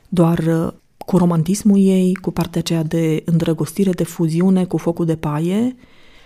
doar 0.09 0.37
uh, 0.37 0.73
cu 1.05 1.17
romantismul 1.17 1.79
ei, 1.79 2.13
cu 2.13 2.31
partea 2.31 2.59
aceea 2.59 2.83
de 2.83 3.21
îndrăgostire, 3.25 3.91
de 3.91 4.03
fuziune, 4.03 4.65
cu 4.65 4.77
focul 4.77 5.05
de 5.05 5.15
paie 5.15 5.75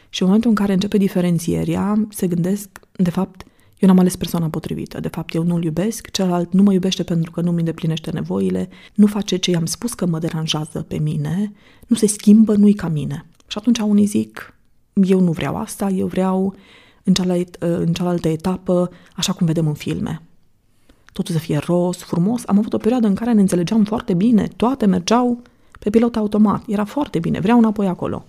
și 0.10 0.22
în 0.22 0.28
momentul 0.28 0.50
în 0.50 0.56
care 0.56 0.74
începe 0.74 0.98
diferențierea, 0.98 2.08
se 2.10 2.28
gândesc, 2.28 2.70
de 2.92 3.10
fapt, 3.10 3.46
eu 3.80 3.90
n-am 3.90 4.00
ales 4.00 4.16
persoana 4.16 4.48
potrivită, 4.48 5.00
de 5.00 5.08
fapt 5.08 5.34
eu 5.34 5.44
nu-l 5.44 5.64
iubesc, 5.64 6.12
celălalt 6.12 6.54
nu 6.54 6.64
mă 6.64 6.74
iubește 6.74 7.04
pentru 7.04 7.32
că 7.32 7.42
nu 7.42 7.52
mi 7.52 7.60
îndeplinește 7.60 8.12
nevoile, 8.12 8.70
nu 8.94 9.06
face 9.06 9.38
ce 9.38 9.52
i-am 9.52 9.66
spus 9.66 9.94
că 9.94 10.06
mă 10.06 10.20
deranjează 10.20 10.82
pe 10.88 10.98
mine, 10.98 11.54
nu 11.88 11.96
se 11.96 12.08
schimbă, 12.08 12.56
nu-i 12.56 12.74
ca 12.74 12.88
mine. 12.88 13.26
Și 13.48 13.58
atunci 13.58 13.80
unii 13.80 14.06
zic, 14.06 14.54
eu 14.94 15.20
nu 15.20 15.32
vreau 15.32 15.56
asta, 15.56 15.90
eu 15.90 16.08
vreau 16.08 16.56
în 17.04 17.14
cealaltă, 17.14 17.78
în 17.80 17.94
cealaltă 17.94 18.28
etapă, 18.28 18.90
așa 19.16 19.34
cum 19.34 19.48
vedem 19.48 19.68
în 19.68 19.74
filme. 19.74 20.22
Totul 21.14 21.36
să 21.36 21.40
fie 21.40 21.58
roz, 21.58 21.98
frumos. 21.98 22.44
Am 22.46 22.58
avut 22.58 22.74
o 22.74 22.78
perioadă 22.78 23.08
în 23.08 23.16
care 23.16 23.34
ne 23.34 23.42
înțelegeam 23.42 23.84
foarte 23.84 24.14
bine, 24.14 24.48
toate 24.56 24.86
mergeau 24.86 25.42
pe 25.80 25.90
pilot 25.90 26.16
automat. 26.16 26.64
Era 26.68 26.86
foarte 26.86 27.20
bine, 27.20 27.40
vreau 27.40 27.58
înapoi 27.58 27.88
acolo. 27.88 28.26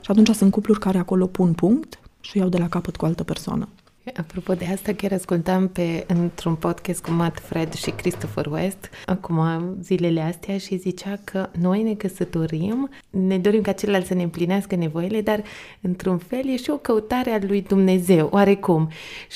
Și 0.00 0.10
atunci 0.10 0.30
sunt 0.30 0.50
cupluri 0.50 0.78
care 0.78 0.98
acolo 0.98 1.26
pun 1.26 1.52
punct 1.52 1.98
și 2.20 2.38
iau 2.38 2.48
de 2.48 2.58
la 2.58 2.68
capăt 2.68 2.96
cu 2.96 3.04
altă 3.04 3.22
persoană. 3.22 3.68
Apropo 4.12 4.54
de 4.54 4.64
asta, 4.72 4.92
chiar 4.92 5.12
ascultam 5.12 5.68
pe, 5.68 6.04
într-un 6.06 6.54
podcast 6.54 7.02
cu 7.02 7.10
Matt 7.10 7.38
Fred 7.38 7.72
și 7.72 7.90
Christopher 7.90 8.46
West, 8.46 8.90
acum 9.06 9.76
zilele 9.80 10.20
astea, 10.20 10.58
și 10.58 10.76
zicea 10.76 11.20
că 11.24 11.48
noi 11.60 11.82
ne 11.82 11.94
căsătorim, 11.94 12.90
ne 13.10 13.38
dorim 13.38 13.62
ca 13.62 13.72
celălalt 13.72 14.06
să 14.06 14.14
ne 14.14 14.22
împlinească 14.22 14.74
nevoile, 14.76 15.20
dar 15.20 15.42
într-un 15.80 16.18
fel 16.18 16.48
e 16.48 16.56
și 16.56 16.70
o 16.70 16.76
căutare 16.76 17.30
a 17.30 17.38
lui 17.46 17.62
Dumnezeu, 17.62 18.28
oarecum. 18.32 18.88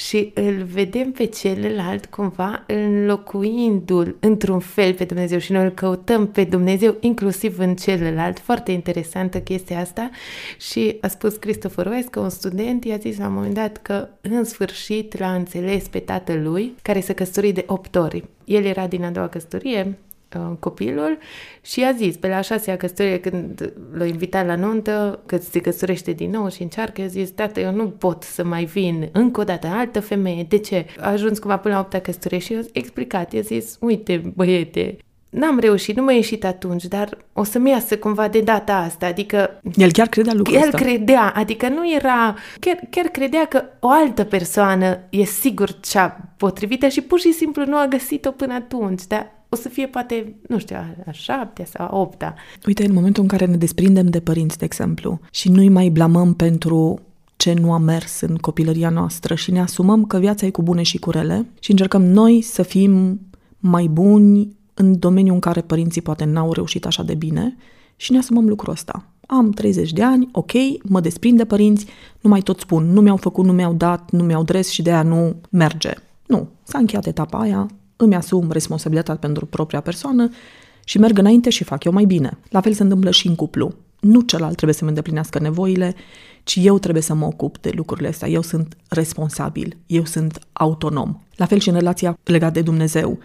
Și 0.08 0.30
îl 0.34 0.62
vedem 0.62 1.12
pe 1.12 1.24
celălalt 1.24 2.06
cumva 2.06 2.64
înlocuindu-l 2.66 4.16
într-un 4.20 4.58
fel 4.58 4.94
pe 4.94 5.04
Dumnezeu 5.04 5.38
și 5.38 5.52
noi 5.52 5.64
îl 5.64 5.70
căutăm 5.70 6.26
pe 6.26 6.44
Dumnezeu 6.44 6.96
inclusiv 7.00 7.58
în 7.58 7.76
celălalt. 7.76 8.38
Foarte 8.38 8.72
interesantă 8.72 9.40
chestia 9.40 9.80
asta 9.80 10.10
și 10.58 10.96
a 11.00 11.08
spus 11.08 11.36
Christopher 11.36 11.86
West 11.86 12.08
că 12.08 12.20
un 12.20 12.30
student 12.30 12.84
i-a 12.84 12.96
zis 12.96 13.18
la 13.18 13.26
un 13.26 13.32
moment 13.32 13.54
dat 13.54 13.76
că 13.76 14.08
în 14.20 14.44
sfârșit 14.58 15.18
l-a 15.18 15.34
înțeles 15.34 15.88
pe 15.88 15.98
tatălui, 15.98 16.74
care 16.82 17.00
se 17.00 17.12
căsători 17.12 17.52
de 17.52 17.64
8 17.66 17.94
ori. 17.96 18.24
El 18.44 18.64
era 18.64 18.86
din 18.86 19.04
a 19.04 19.10
doua 19.10 19.28
căsătorie, 19.28 19.98
uh, 20.36 20.56
copilul 20.58 21.18
și 21.60 21.84
a 21.84 21.92
zis, 21.92 22.16
pe 22.16 22.28
la 22.28 22.36
a 22.36 22.40
șasea 22.40 22.76
căsătorie, 22.76 23.20
când 23.20 23.72
l-a 23.92 24.04
invitat 24.04 24.46
la 24.46 24.56
nuntă, 24.56 25.20
că 25.26 25.36
se 25.36 25.60
căsătorește 25.60 26.12
din 26.12 26.30
nou 26.30 26.48
și 26.48 26.62
încearcă, 26.62 27.02
a 27.02 27.06
zis, 27.06 27.30
tată, 27.30 27.60
eu 27.60 27.72
nu 27.72 27.88
pot 27.88 28.22
să 28.22 28.44
mai 28.44 28.64
vin 28.64 29.08
încă 29.12 29.40
o 29.40 29.44
dată 29.44 29.66
altă 29.66 30.00
femeie, 30.00 30.46
de 30.48 30.58
ce? 30.58 30.86
A 31.00 31.10
ajuns 31.10 31.38
cumva 31.38 31.58
până 31.58 31.74
la 31.74 31.80
opta 31.80 31.98
căsătorie 31.98 32.38
și 32.38 32.52
i-a 32.52 32.60
explicat, 32.72 33.32
i-a 33.32 33.40
zis, 33.40 33.76
uite, 33.80 34.32
băiete, 34.34 34.96
N-am 35.30 35.58
reușit, 35.58 35.96
nu 35.96 36.02
m-a 36.02 36.12
ieșit 36.12 36.44
atunci, 36.44 36.84
dar 36.84 37.18
o 37.32 37.44
să-mi 37.44 37.70
iasă 37.70 37.96
cumva 37.96 38.28
de 38.28 38.40
data 38.40 38.76
asta, 38.76 39.06
adică... 39.06 39.60
El 39.74 39.90
chiar 39.90 40.06
credea 40.06 40.32
lucrul 40.34 40.56
El 40.56 40.62
ăsta. 40.62 40.76
credea, 40.76 41.32
adică 41.36 41.68
nu 41.68 41.92
era... 41.92 42.34
Chiar, 42.60 42.80
chiar 42.90 43.06
credea 43.06 43.44
că 43.44 43.62
o 43.80 43.88
altă 43.90 44.24
persoană 44.24 44.98
e 45.10 45.24
sigur 45.24 45.80
cea 45.80 46.34
potrivită 46.36 46.88
și 46.88 47.00
pur 47.00 47.20
și 47.20 47.32
simplu 47.32 47.64
nu 47.64 47.76
a 47.76 47.86
găsit-o 47.86 48.30
până 48.30 48.54
atunci, 48.54 49.06
dar 49.06 49.36
o 49.48 49.56
să 49.56 49.68
fie 49.68 49.86
poate, 49.86 50.34
nu 50.48 50.58
știu, 50.58 50.76
a 51.06 51.10
șaptea 51.10 51.64
sau 51.64 51.86
a 51.86 51.98
opta. 51.98 52.34
Uite, 52.66 52.84
în 52.84 52.92
momentul 52.92 53.22
în 53.22 53.28
care 53.28 53.44
ne 53.44 53.56
desprindem 53.56 54.06
de 54.06 54.20
părinți, 54.20 54.58
de 54.58 54.64
exemplu, 54.64 55.20
și 55.30 55.48
nu-i 55.48 55.68
mai 55.68 55.88
blamăm 55.88 56.34
pentru 56.34 57.00
ce 57.36 57.52
nu 57.52 57.72
a 57.72 57.78
mers 57.78 58.20
în 58.20 58.36
copilăria 58.36 58.88
noastră 58.88 59.34
și 59.34 59.50
ne 59.50 59.60
asumăm 59.60 60.04
că 60.04 60.18
viața 60.18 60.46
e 60.46 60.50
cu 60.50 60.62
bune 60.62 60.82
și 60.82 60.98
cu 60.98 61.10
rele 61.10 61.46
și 61.60 61.70
încercăm 61.70 62.02
noi 62.02 62.42
să 62.42 62.62
fim 62.62 63.20
mai 63.58 63.86
buni 63.86 64.56
în 64.78 64.98
domeniul 64.98 65.34
în 65.34 65.40
care 65.40 65.60
părinții 65.60 66.02
poate 66.02 66.24
n-au 66.24 66.52
reușit 66.52 66.86
așa 66.86 67.02
de 67.02 67.14
bine 67.14 67.56
și 67.96 68.12
ne 68.12 68.18
asumăm 68.18 68.48
lucrul 68.48 68.72
ăsta. 68.72 69.04
Am 69.26 69.50
30 69.50 69.92
de 69.92 70.02
ani, 70.02 70.28
ok, 70.32 70.52
mă 70.82 71.00
desprind 71.00 71.36
de 71.36 71.44
părinți, 71.44 71.86
nu 72.20 72.30
mai 72.30 72.40
tot 72.40 72.60
spun, 72.60 72.92
nu 72.92 73.00
mi-au 73.00 73.16
făcut, 73.16 73.44
nu 73.44 73.52
mi-au 73.52 73.72
dat, 73.72 74.10
nu 74.10 74.24
mi-au 74.24 74.42
dres 74.42 74.68
și 74.68 74.82
de 74.82 74.90
aia 74.90 75.02
nu 75.02 75.36
merge. 75.50 75.92
Nu, 76.26 76.48
s-a 76.62 76.78
încheiat 76.78 77.06
etapa 77.06 77.38
aia, 77.38 77.66
îmi 77.96 78.14
asum 78.14 78.50
responsabilitatea 78.50 79.20
pentru 79.20 79.46
propria 79.46 79.80
persoană 79.80 80.28
și 80.84 80.98
merg 80.98 81.18
înainte 81.18 81.50
și 81.50 81.64
fac 81.64 81.84
eu 81.84 81.92
mai 81.92 82.04
bine. 82.04 82.38
La 82.50 82.60
fel 82.60 82.72
se 82.72 82.82
întâmplă 82.82 83.10
și 83.10 83.26
în 83.26 83.34
cuplu. 83.34 83.72
Nu 84.00 84.20
celălalt 84.20 84.54
trebuie 84.54 84.76
să-mi 84.76 84.90
îndeplinească 84.90 85.38
nevoile, 85.38 85.94
ci 86.44 86.58
eu 86.62 86.78
trebuie 86.78 87.02
să 87.02 87.14
mă 87.14 87.26
ocup 87.26 87.58
de 87.58 87.70
lucrurile 87.74 88.08
astea. 88.08 88.28
Eu 88.28 88.42
sunt 88.42 88.76
responsabil, 88.88 89.76
eu 89.86 90.04
sunt 90.04 90.38
autonom. 90.52 91.20
La 91.36 91.46
fel 91.46 91.58
și 91.58 91.68
în 91.68 91.74
relația 91.74 92.18
legată 92.24 92.52
de 92.52 92.62
Dumnezeu. 92.62 93.18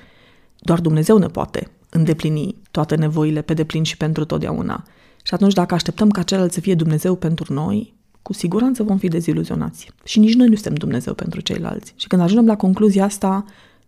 Doar 0.63 0.80
Dumnezeu 0.80 1.17
ne 1.17 1.28
poate 1.28 1.67
îndeplini 1.89 2.56
toate 2.71 2.95
nevoile 2.95 3.41
pe 3.41 3.54
deplin 3.54 3.84
și 3.84 3.97
pentru 3.97 4.26
totdeauna. 4.26 4.84
Și 5.23 5.34
atunci, 5.34 5.54
dacă 5.54 5.73
așteptăm 5.73 6.10
ca 6.10 6.23
celălalt 6.23 6.54
să 6.54 6.60
fie 6.60 6.76
Dumnezeu 6.76 7.15
pentru 7.15 7.54
noi, 7.54 7.93
cu 8.21 8.34
siguranță 8.34 8.84
vom 8.84 8.97
fi 8.97 9.08
deziluzionați. 9.08 9.91
Și 10.04 10.19
nici 10.19 10.34
noi 10.34 10.47
nu 10.47 10.54
suntem 10.54 10.73
Dumnezeu 10.73 11.13
pentru 11.13 11.41
ceilalți. 11.41 11.93
Și 11.95 12.08
când 12.08 12.21
ajungem 12.21 12.45
la 12.45 12.56
concluzia 12.56 13.04
asta, 13.04 13.45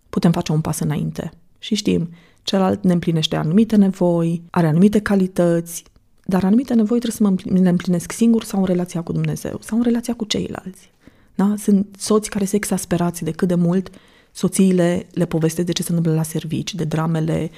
putem 0.10 0.32
face 0.32 0.52
un 0.52 0.62
pas 0.62 0.80
înainte. 0.80 1.32
Și 1.60 1.76
știm, 1.76 2.10
celălalt 2.44 2.84
ne 2.84 2.94
împlinește 2.94 3.36
anumite 3.36 3.76
nevoi, 3.76 4.42
are 4.50 4.68
anumite 4.68 5.00
calități, 5.00 5.84
dar 6.26 6.44
anumite 6.44 6.74
nevoi 6.74 7.00
trebuie 7.00 7.38
să 7.46 7.52
mă 7.52 7.60
le 7.62 7.70
împlinesc 7.70 8.12
singur 8.12 8.44
sau 8.44 8.60
în 8.60 8.66
relația 8.66 9.02
cu 9.02 9.12
Dumnezeu, 9.12 9.58
sau 9.62 9.78
în 9.78 9.84
relația 9.84 10.14
cu 10.14 10.26
ceilalți. 10.26 10.92
Da? 11.36 11.54
Sunt 11.58 11.96
soți 12.00 12.30
care 12.30 12.46
se 12.46 12.56
exasperați 12.56 13.24
de 13.24 13.32
cât 13.32 13.48
de 13.48 13.56
mult 13.56 13.90
soțiile 14.36 15.08
le 15.14 15.26
povestesc 15.26 15.66
de 15.66 15.72
ce 15.72 15.84
se 15.84 15.90
întâmplă 15.90 16.14
la 16.16 16.24
servici, 16.24 16.76
de 16.76 16.84
dramele 16.84 17.52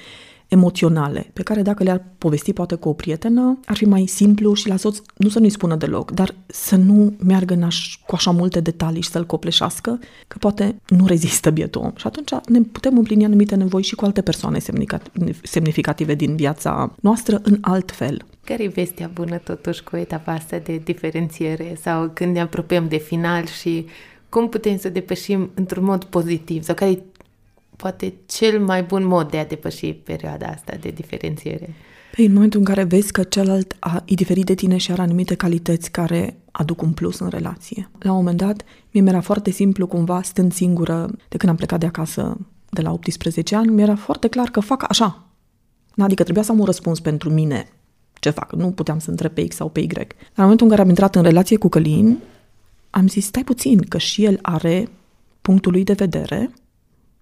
emoționale, 0.48 1.30
pe 1.32 1.42
care 1.42 1.62
dacă 1.62 1.82
le-ar 1.82 2.04
povesti 2.18 2.52
poate 2.52 2.74
cu 2.74 2.88
o 2.88 2.92
prietenă, 2.92 3.58
ar 3.64 3.76
fi 3.76 3.84
mai 3.84 4.06
simplu 4.06 4.54
și 4.54 4.68
la 4.68 4.76
soț 4.76 4.98
nu 5.16 5.28
să 5.28 5.38
nu-i 5.38 5.50
spună 5.50 5.76
deloc, 5.76 6.10
dar 6.10 6.34
să 6.46 6.76
nu 6.76 7.14
meargă 7.24 7.54
în 7.54 7.62
aș, 7.62 7.98
cu 8.06 8.14
așa 8.14 8.30
multe 8.30 8.60
detalii 8.60 9.02
și 9.02 9.08
să-l 9.08 9.26
copleșească, 9.26 9.98
că 10.28 10.36
poate 10.38 10.80
nu 10.88 11.06
rezistă 11.06 11.50
bietul 11.50 11.82
om. 11.82 11.92
Și 11.96 12.06
atunci 12.06 12.30
ne 12.48 12.60
putem 12.60 12.96
împlini 12.96 13.24
anumite 13.24 13.54
nevoi 13.54 13.82
și 13.82 13.94
cu 13.94 14.04
alte 14.04 14.22
persoane 14.22 14.58
semnificative 15.42 16.14
din 16.14 16.36
viața 16.36 16.94
noastră 17.00 17.40
în 17.42 17.58
alt 17.60 17.90
fel. 17.90 18.24
Care 18.44 18.62
e 18.62 18.68
vestea 18.68 19.10
bună 19.14 19.36
totuși 19.36 19.82
cu 19.82 19.96
etapa 19.96 20.32
asta 20.32 20.58
de 20.58 20.80
diferențiere 20.84 21.78
sau 21.80 22.10
când 22.14 22.34
ne 22.34 22.40
apropiem 22.40 22.88
de 22.88 22.96
final 22.96 23.46
și 23.46 23.86
cum 24.28 24.48
putem 24.48 24.78
să 24.78 24.88
depășim 24.88 25.50
într-un 25.54 25.84
mod 25.84 26.04
pozitiv 26.04 26.62
sau 26.62 26.74
care 26.74 26.90
e 26.90 27.02
poate 27.76 28.14
cel 28.26 28.60
mai 28.60 28.82
bun 28.82 29.06
mod 29.06 29.30
de 29.30 29.38
a 29.38 29.46
depăși 29.46 29.92
perioada 29.92 30.46
asta 30.46 30.76
de 30.80 30.88
diferențiere? 30.88 31.74
Păi, 32.14 32.26
în 32.26 32.32
momentul 32.32 32.58
în 32.58 32.64
care 32.64 32.82
vezi 32.82 33.12
că 33.12 33.22
celălalt 33.22 33.76
a, 33.78 34.02
e 34.04 34.14
diferit 34.14 34.44
de 34.44 34.54
tine 34.54 34.76
și 34.76 34.92
are 34.92 35.02
anumite 35.02 35.34
calități 35.34 35.90
care 35.90 36.36
aduc 36.50 36.82
un 36.82 36.92
plus 36.92 37.18
în 37.18 37.28
relație. 37.28 37.90
La 37.98 38.10
un 38.10 38.16
moment 38.16 38.36
dat, 38.36 38.62
mie 38.90 39.02
mi-era 39.02 39.20
foarte 39.20 39.50
simplu 39.50 39.86
cumva, 39.86 40.22
stând 40.22 40.52
singură, 40.52 41.10
de 41.28 41.36
când 41.36 41.50
am 41.50 41.56
plecat 41.56 41.80
de 41.80 41.86
acasă 41.86 42.36
de 42.70 42.82
la 42.82 42.92
18 42.92 43.56
ani, 43.56 43.70
mi-era 43.70 43.96
foarte 43.96 44.28
clar 44.28 44.48
că 44.48 44.60
fac 44.60 44.84
așa. 44.90 45.26
Adică 45.96 46.22
trebuia 46.22 46.44
să 46.44 46.52
am 46.52 46.58
un 46.58 46.64
răspuns 46.64 47.00
pentru 47.00 47.30
mine 47.30 47.68
ce 48.20 48.30
fac. 48.30 48.52
Nu 48.52 48.70
puteam 48.70 48.98
să 48.98 49.10
întreb 49.10 49.32
pe 49.32 49.46
X 49.46 49.56
sau 49.56 49.68
pe 49.68 49.80
Y. 49.80 49.86
Dar 49.86 50.06
în 50.06 50.42
momentul 50.42 50.66
în 50.66 50.70
care 50.70 50.82
am 50.82 50.88
intrat 50.88 51.14
în 51.14 51.22
relație 51.22 51.56
cu 51.56 51.68
Călin, 51.68 52.18
am 52.90 53.08
zis, 53.08 53.24
stai 53.24 53.44
puțin, 53.44 53.78
că 53.78 53.98
și 53.98 54.24
el 54.24 54.38
are 54.42 54.88
punctul 55.40 55.72
lui 55.72 55.84
de 55.84 55.92
vedere 55.92 56.50
și 56.52 56.58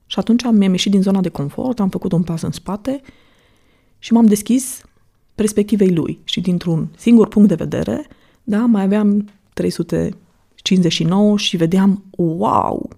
Și 0.06 0.18
atunci 0.18 0.42
mi-am 0.42 0.70
ieșit 0.70 0.90
din 0.90 1.02
zona 1.02 1.20
de 1.20 1.28
confort, 1.28 1.80
am 1.80 1.88
făcut 1.88 2.12
un 2.12 2.22
pas 2.22 2.42
în 2.42 2.50
spate 2.50 3.00
și 3.98 4.12
m-am 4.12 4.26
deschis 4.26 4.82
perspectivei 5.34 5.94
lui. 5.94 6.18
Și 6.24 6.40
dintr-un 6.40 6.88
singur 6.96 7.28
punct 7.28 7.48
de 7.48 7.54
vedere, 7.54 8.06
da, 8.42 8.58
mai 8.58 8.82
aveam 8.82 9.28
359 9.54 11.38
și 11.38 11.56
vedeam, 11.56 12.04
wow, 12.10 12.90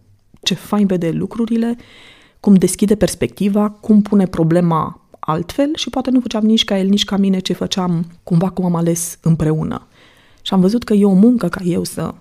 ce 0.42 0.54
fain 0.54 0.86
vede 0.86 1.10
lucrurile, 1.10 1.76
cum 2.40 2.54
deschide 2.54 2.94
perspectiva, 2.94 3.70
cum 3.70 4.02
pune 4.02 4.26
problema 4.26 5.08
altfel 5.18 5.70
și 5.74 5.90
poate 5.90 6.10
nu 6.10 6.20
făceam 6.20 6.44
nici 6.44 6.64
ca 6.64 6.78
el, 6.78 6.88
nici 6.88 7.04
ca 7.04 7.16
mine 7.16 7.38
ce 7.38 7.52
făceam 7.52 8.06
cumva 8.22 8.50
cum 8.50 8.64
am 8.64 8.74
ales 8.74 9.18
împreună. 9.22 9.86
Și 10.42 10.54
am 10.54 10.60
văzut 10.60 10.84
că 10.84 10.94
e 10.94 11.04
o 11.04 11.12
muncă 11.12 11.48
ca 11.48 11.62
eu 11.64 11.84
să 11.84 12.14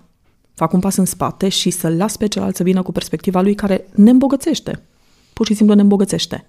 fac 0.58 0.72
un 0.72 0.80
pas 0.80 0.96
în 0.96 1.04
spate 1.04 1.48
și 1.48 1.70
să 1.70 1.88
las 1.88 2.16
pe 2.16 2.26
celălalt 2.26 2.56
să 2.56 2.62
vină 2.62 2.82
cu 2.82 2.92
perspectiva 2.92 3.40
lui 3.40 3.54
care 3.54 3.86
ne 3.94 4.10
îmbogățește. 4.10 4.82
Pur 5.32 5.46
și 5.46 5.54
simplu 5.54 5.74
ne 5.74 5.80
îmbogățește. 5.80 6.46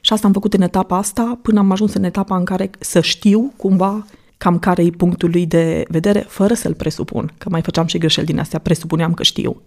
Și 0.00 0.12
asta 0.12 0.26
am 0.26 0.32
făcut 0.32 0.54
în 0.54 0.62
etapa 0.62 0.96
asta 0.96 1.38
până 1.42 1.58
am 1.58 1.70
ajuns 1.70 1.94
în 1.94 2.04
etapa 2.04 2.36
în 2.36 2.44
care 2.44 2.70
să 2.78 3.00
știu 3.00 3.52
cumva 3.56 4.06
cam 4.36 4.58
care 4.58 4.84
e 4.84 4.90
punctul 4.90 5.30
lui 5.30 5.46
de 5.46 5.84
vedere, 5.88 6.18
fără 6.28 6.54
să-l 6.54 6.74
presupun, 6.74 7.32
că 7.38 7.48
mai 7.48 7.62
făceam 7.62 7.86
și 7.86 7.98
greșeli 7.98 8.26
din 8.26 8.38
astea, 8.38 8.58
presupuneam 8.58 9.14
că 9.14 9.22
știu. 9.22 9.62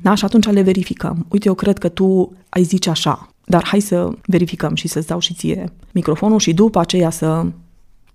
Da? 0.00 0.14
Și 0.14 0.24
atunci 0.24 0.46
le 0.46 0.62
verificăm. 0.62 1.26
Uite, 1.28 1.48
eu 1.48 1.54
cred 1.54 1.78
că 1.78 1.88
tu 1.88 2.32
ai 2.48 2.62
zice 2.62 2.90
așa, 2.90 3.28
dar 3.44 3.64
hai 3.66 3.80
să 3.80 4.10
verificăm 4.26 4.74
și 4.74 4.88
să-ți 4.88 5.06
dau 5.06 5.18
și 5.18 5.34
ție 5.34 5.72
microfonul 5.92 6.38
și 6.38 6.54
după 6.54 6.80
aceea 6.80 7.10
să 7.10 7.46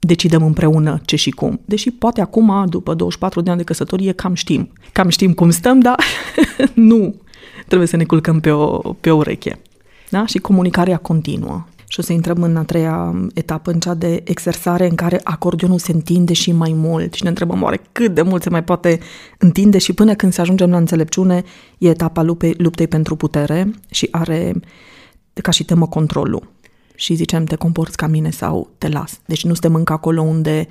decidem 0.06 0.44
împreună 0.44 1.02
ce 1.06 1.16
și 1.16 1.30
cum. 1.30 1.62
Deși 1.66 1.92
poate 1.92 2.22
acum, 2.22 2.66
după 2.68 2.94
24 2.94 3.42
de 3.42 3.50
ani 3.50 3.58
de 3.60 3.64
căsătorie, 3.64 4.12
cam 4.12 4.34
știm. 4.34 4.72
Cam 4.92 5.10
știm 5.10 5.34
cum 5.34 5.50
stăm, 5.50 5.80
dar 5.80 6.00
nu 6.74 7.16
trebuie 7.68 7.88
să 7.88 7.96
ne 7.96 8.04
culcăm 8.04 8.40
pe 8.40 8.52
o, 8.52 8.78
pe 8.78 9.10
o 9.10 9.16
ureche. 9.16 9.60
Da? 10.10 10.26
Și 10.26 10.38
comunicarea 10.38 10.98
continuă. 10.98 11.66
Și 11.88 12.00
o 12.00 12.04
să 12.04 12.14
intrăm 12.14 12.42
în 12.42 12.56
a 12.56 12.64
treia 12.64 13.14
etapă, 13.34 13.72
în 13.72 13.80
cea 13.80 13.94
de 13.94 14.22
exersare 14.24 14.88
în 14.90 14.96
care 14.96 15.20
acordeonul 15.24 15.80
se 15.80 15.92
întinde 15.92 16.34
și 16.34 16.52
mai 16.52 16.74
mult 16.76 17.14
și 17.14 17.24
ne 17.24 17.30
întrebăm 17.30 17.62
oare 17.62 17.82
cât 17.92 18.14
de 18.14 18.22
mult 18.22 18.42
se 18.42 18.50
mai 18.50 18.64
poate 18.64 19.00
întinde 19.38 19.78
și 19.78 19.94
până 19.94 20.14
când 20.14 20.34
să 20.34 20.42
ajungem 20.42 20.70
la 20.70 20.78
înțelepciune 20.78 21.44
e 21.78 21.90
etapa 21.90 22.22
luptei, 22.22 22.54
luptei 22.58 22.88
pentru 22.88 23.16
putere 23.16 23.72
și 23.90 24.08
are 24.12 24.54
ca 25.42 25.52
și 25.52 25.66
temă 25.66 25.88
controlul. 25.88 26.52
Și 26.96 27.14
zicem 27.14 27.46
te 27.46 27.56
comporți 27.56 27.98
ca 27.98 28.08
mine 28.08 28.30
sau 28.30 28.70
te 28.78 28.88
las. 28.88 29.20
Deci 29.26 29.44
nu 29.44 29.52
suntem 29.52 29.76
încă 29.76 29.94
acolo 29.94 30.22
unde 30.22 30.68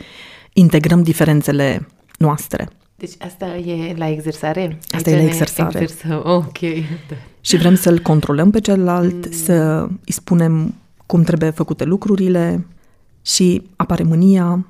integrăm 0.53 1.03
diferențele 1.03 1.89
noastre. 2.19 2.69
Deci 2.97 3.13
asta 3.19 3.57
e 3.57 3.95
la 3.97 4.09
exersare? 4.09 4.79
Asta 4.91 5.11
Aici 5.11 5.19
e 5.19 5.23
la 5.23 5.29
exersare. 5.29 5.81
Exersăm. 5.81 6.23
Ok. 6.25 6.61
Da. 7.09 7.17
Și 7.41 7.57
vrem 7.57 7.75
să-l 7.75 7.99
controlăm 7.99 8.51
pe 8.51 8.61
celălalt, 8.61 9.27
mm. 9.27 9.33
să 9.33 9.87
îi 10.05 10.13
spunem 10.13 10.75
cum 11.07 11.23
trebuie 11.23 11.51
făcute 11.51 11.85
lucrurile 11.85 12.67
și 13.23 13.63
apare 13.77 14.03
mânia, 14.03 14.67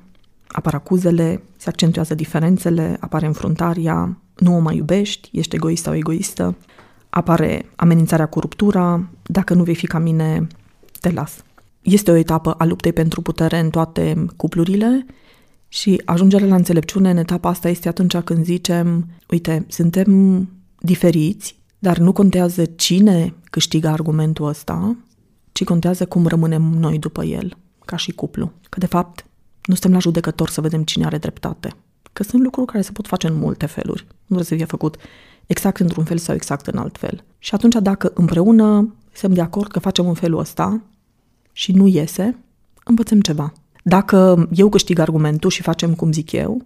apar 0.46 0.74
acuzele, 0.74 1.42
se 1.56 1.68
accentuează 1.68 2.14
diferențele, 2.14 2.96
apare 3.00 3.26
înfruntarea, 3.26 4.16
nu 4.36 4.56
o 4.56 4.58
mai 4.58 4.76
iubești, 4.76 5.28
ești 5.32 5.54
egoist 5.54 5.82
sau 5.82 5.94
egoistă, 5.94 6.56
apare 7.10 7.66
amenințarea 7.76 8.26
cu 8.26 8.40
ruptura, 8.40 9.06
dacă 9.22 9.54
nu 9.54 9.62
vei 9.62 9.74
fi 9.74 9.86
ca 9.86 9.98
mine, 9.98 10.46
te 11.02 11.10
las. 11.10 11.44
Este 11.82 12.10
o 12.10 12.14
etapă 12.14 12.50
a 12.50 12.64
luptei 12.64 12.92
pentru 12.92 13.22
putere 13.22 13.58
în 13.58 13.70
toate 13.70 14.26
cuplurile 14.36 15.06
și 15.68 16.02
ajungerea 16.04 16.46
la 16.46 16.54
înțelepciune 16.54 17.10
în 17.10 17.16
etapa 17.16 17.48
asta 17.48 17.68
este 17.68 17.88
atunci 17.88 18.16
când 18.16 18.44
zicem, 18.44 19.06
uite, 19.30 19.66
suntem 19.68 20.48
diferiți, 20.78 21.58
dar 21.78 21.98
nu 21.98 22.12
contează 22.12 22.64
cine 22.64 23.34
câștigă 23.50 23.88
argumentul 23.88 24.46
ăsta, 24.46 24.96
ci 25.52 25.64
contează 25.64 26.06
cum 26.06 26.26
rămânem 26.26 26.62
noi 26.62 26.98
după 26.98 27.24
el, 27.24 27.56
ca 27.84 27.96
și 27.96 28.12
cuplu. 28.12 28.52
Că, 28.68 28.78
de 28.78 28.86
fapt, 28.86 29.26
nu 29.64 29.74
suntem 29.74 29.92
la 29.92 29.98
judecător 29.98 30.48
să 30.48 30.60
vedem 30.60 30.82
cine 30.82 31.04
are 31.04 31.18
dreptate. 31.18 31.74
Că 32.12 32.22
sunt 32.22 32.42
lucruri 32.42 32.66
care 32.66 32.82
se 32.82 32.92
pot 32.92 33.06
face 33.06 33.26
în 33.26 33.34
multe 33.34 33.66
feluri. 33.66 34.06
Nu 34.08 34.14
trebuie 34.26 34.44
să 34.44 34.54
fie 34.54 34.64
făcut 34.64 34.96
exact 35.46 35.80
într-un 35.80 36.04
fel 36.04 36.18
sau 36.18 36.34
exact 36.34 36.66
în 36.66 36.78
alt 36.78 36.98
fel. 36.98 37.24
Și 37.38 37.54
atunci, 37.54 37.74
dacă 37.74 38.10
împreună 38.14 38.94
suntem 39.12 39.36
de 39.36 39.40
acord 39.40 39.70
că 39.70 39.78
facem 39.78 40.08
în 40.08 40.14
felul 40.14 40.38
ăsta 40.38 40.80
și 41.52 41.72
nu 41.72 41.86
iese, 41.86 42.36
învățăm 42.84 43.20
ceva. 43.20 43.52
Dacă 43.82 44.48
eu 44.54 44.68
câștig 44.68 44.98
argumentul 44.98 45.50
și 45.50 45.62
facem 45.62 45.94
cum 45.94 46.12
zic 46.12 46.32
eu, 46.32 46.62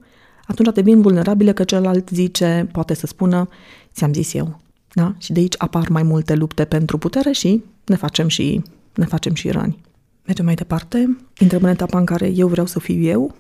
atunci 0.47 0.75
devin 0.75 1.01
vulnerabile 1.01 1.53
că 1.53 1.65
celălalt 1.65 2.09
zice, 2.09 2.69
poate 2.73 2.95
să 2.95 3.07
spună, 3.07 3.49
ți-am 3.93 4.13
zis 4.13 4.35
eu. 4.35 4.61
Da? 4.93 5.15
Și 5.19 5.33
de 5.33 5.41
aici 5.41 5.55
apar 5.59 5.89
mai 5.89 6.03
multe 6.03 6.35
lupte 6.35 6.65
pentru 6.65 6.99
putere 6.99 7.33
și 7.33 7.63
ne 7.85 7.97
facem 7.97 8.29
și, 8.29 8.63
ne 8.95 9.05
facem 9.05 9.35
și 9.35 9.51
răni. 9.51 9.79
Mergem 10.25 10.45
mai 10.45 10.55
departe. 10.55 11.17
Intrăm 11.39 11.63
în 11.63 11.69
etapa 11.69 11.99
în 11.99 12.05
care 12.05 12.33
eu 12.35 12.49
vreau 12.49 12.67
să 12.67 12.79
fiu 12.79 13.01
eu, 13.03 13.35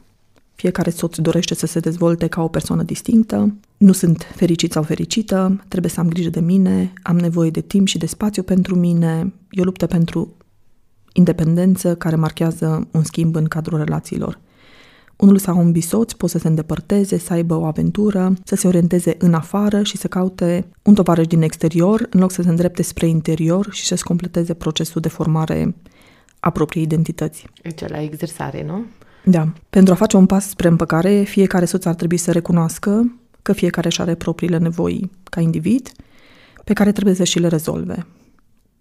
fiecare 0.56 0.90
soț 0.90 1.18
dorește 1.18 1.54
să 1.54 1.66
se 1.66 1.80
dezvolte 1.80 2.26
ca 2.26 2.42
o 2.42 2.48
persoană 2.48 2.82
distinctă, 2.82 3.54
nu 3.76 3.92
sunt 3.92 4.26
fericit 4.34 4.72
sau 4.72 4.82
fericită, 4.82 5.64
trebuie 5.68 5.90
să 5.90 6.00
am 6.00 6.08
grijă 6.08 6.30
de 6.30 6.40
mine, 6.40 6.92
am 7.02 7.18
nevoie 7.18 7.50
de 7.50 7.60
timp 7.60 7.86
și 7.86 7.98
de 7.98 8.06
spațiu 8.06 8.42
pentru 8.42 8.74
mine, 8.74 9.32
e 9.50 9.60
o 9.60 9.64
luptă 9.64 9.86
pentru 9.86 10.36
independență 11.16 11.94
care 11.94 12.16
marchează 12.16 12.88
un 12.90 13.02
schimb 13.02 13.34
în 13.36 13.44
cadrul 13.44 13.78
relațiilor. 13.78 14.40
Unul 15.16 15.38
sau 15.38 15.58
un 15.58 15.72
bisoț 15.72 16.12
pot 16.12 16.30
să 16.30 16.38
se 16.38 16.48
îndepărteze, 16.48 17.18
să 17.18 17.32
aibă 17.32 17.54
o 17.54 17.64
aventură, 17.64 18.34
să 18.44 18.54
se 18.54 18.66
orienteze 18.66 19.14
în 19.18 19.34
afară 19.34 19.82
și 19.82 19.96
să 19.96 20.06
caute 20.06 20.66
un 20.82 20.94
tovarăș 20.94 21.26
din 21.26 21.42
exterior, 21.42 22.06
în 22.10 22.20
loc 22.20 22.30
să 22.30 22.42
se 22.42 22.48
îndrepte 22.48 22.82
spre 22.82 23.06
interior 23.06 23.68
și 23.72 23.84
să-și 23.84 24.02
completeze 24.02 24.54
procesul 24.54 25.00
de 25.00 25.08
formare 25.08 25.74
a 26.40 26.50
propriei 26.50 26.84
identități. 26.84 27.46
Deci 27.62 27.88
la 27.88 28.02
exersare, 28.02 28.64
nu? 28.66 28.84
Da. 29.24 29.52
Pentru 29.70 29.92
a 29.92 29.96
face 29.96 30.16
un 30.16 30.26
pas 30.26 30.48
spre 30.48 30.68
împăcare, 30.68 31.22
fiecare 31.22 31.64
soț 31.64 31.84
ar 31.84 31.94
trebui 31.94 32.16
să 32.16 32.32
recunoască 32.32 33.18
că 33.42 33.52
fiecare 33.52 33.86
își 33.86 34.00
are 34.00 34.14
propriile 34.14 34.58
nevoi 34.58 35.10
ca 35.24 35.40
individ, 35.40 35.92
pe 36.64 36.72
care 36.72 36.92
trebuie 36.92 37.14
să 37.14 37.24
și 37.24 37.38
le 37.38 37.48
rezolve. 37.48 38.06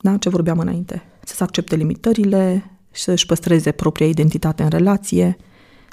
Da? 0.01 0.17
Ce 0.17 0.29
vorbeam 0.29 0.60
înainte. 0.60 1.03
Să 1.23 1.36
se 1.36 1.43
accepte 1.43 1.75
limitările, 1.75 2.71
să-și 2.91 3.25
păstreze 3.25 3.71
propria 3.71 4.08
identitate 4.08 4.63
în 4.63 4.69
relație, 4.69 5.38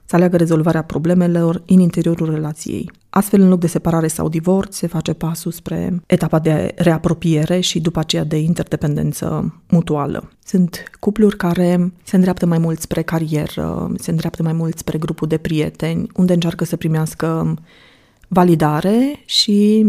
să 0.05 0.17
aleagă 0.17 0.37
rezolvarea 0.37 0.83
problemelor 0.83 1.62
în 1.67 1.81
interiorul 1.81 2.31
relației. 2.31 2.91
Astfel, 3.11 3.41
în 3.41 3.49
loc 3.49 3.61
de 3.61 3.67
separare 3.67 4.09
sau 4.09 4.29
divorț, 4.29 4.77
se 4.77 4.87
face 4.87 5.12
pasul 5.12 5.51
spre 5.51 6.03
etapa 6.07 6.38
de 6.38 6.73
reapropiere 6.77 7.61
și 7.61 7.81
după 7.81 7.99
aceea 7.99 8.25
de 8.25 8.37
interdependență 8.37 9.61
mutuală. 9.69 10.31
Sunt 10.45 10.91
cupluri 11.01 11.37
care 11.37 11.93
se 12.03 12.17
îndreaptă 12.17 12.47
mai 12.47 12.59
mult 12.59 12.81
spre 12.81 13.03
carieră, 13.03 13.93
se 13.99 14.11
îndreaptă 14.11 14.43
mai 14.43 14.53
mult 14.53 14.79
spre 14.79 14.99
grupul 14.99 15.29
de 15.29 15.37
prieteni, 15.37 16.07
unde 16.15 16.33
încearcă 16.33 16.65
să 16.65 16.77
primească 16.77 17.55
validare 18.29 19.23
și 19.25 19.87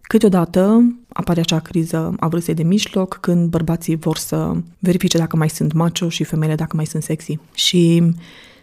câteodată 0.00 0.94
apare 1.18 1.40
acea 1.40 1.58
criză 1.58 2.14
a 2.20 2.28
vârstei 2.28 2.54
de 2.54 2.62
mijloc 2.62 3.18
când 3.20 3.48
bărbații 3.48 3.96
vor 3.96 4.16
să 4.16 4.52
verifice 4.78 5.18
dacă 5.18 5.36
mai 5.36 5.48
sunt 5.48 5.72
macho 5.72 6.08
și 6.08 6.24
femeile 6.24 6.54
dacă 6.54 6.76
mai 6.76 6.86
sunt 6.86 7.02
sexy. 7.02 7.38
Și 7.54 8.12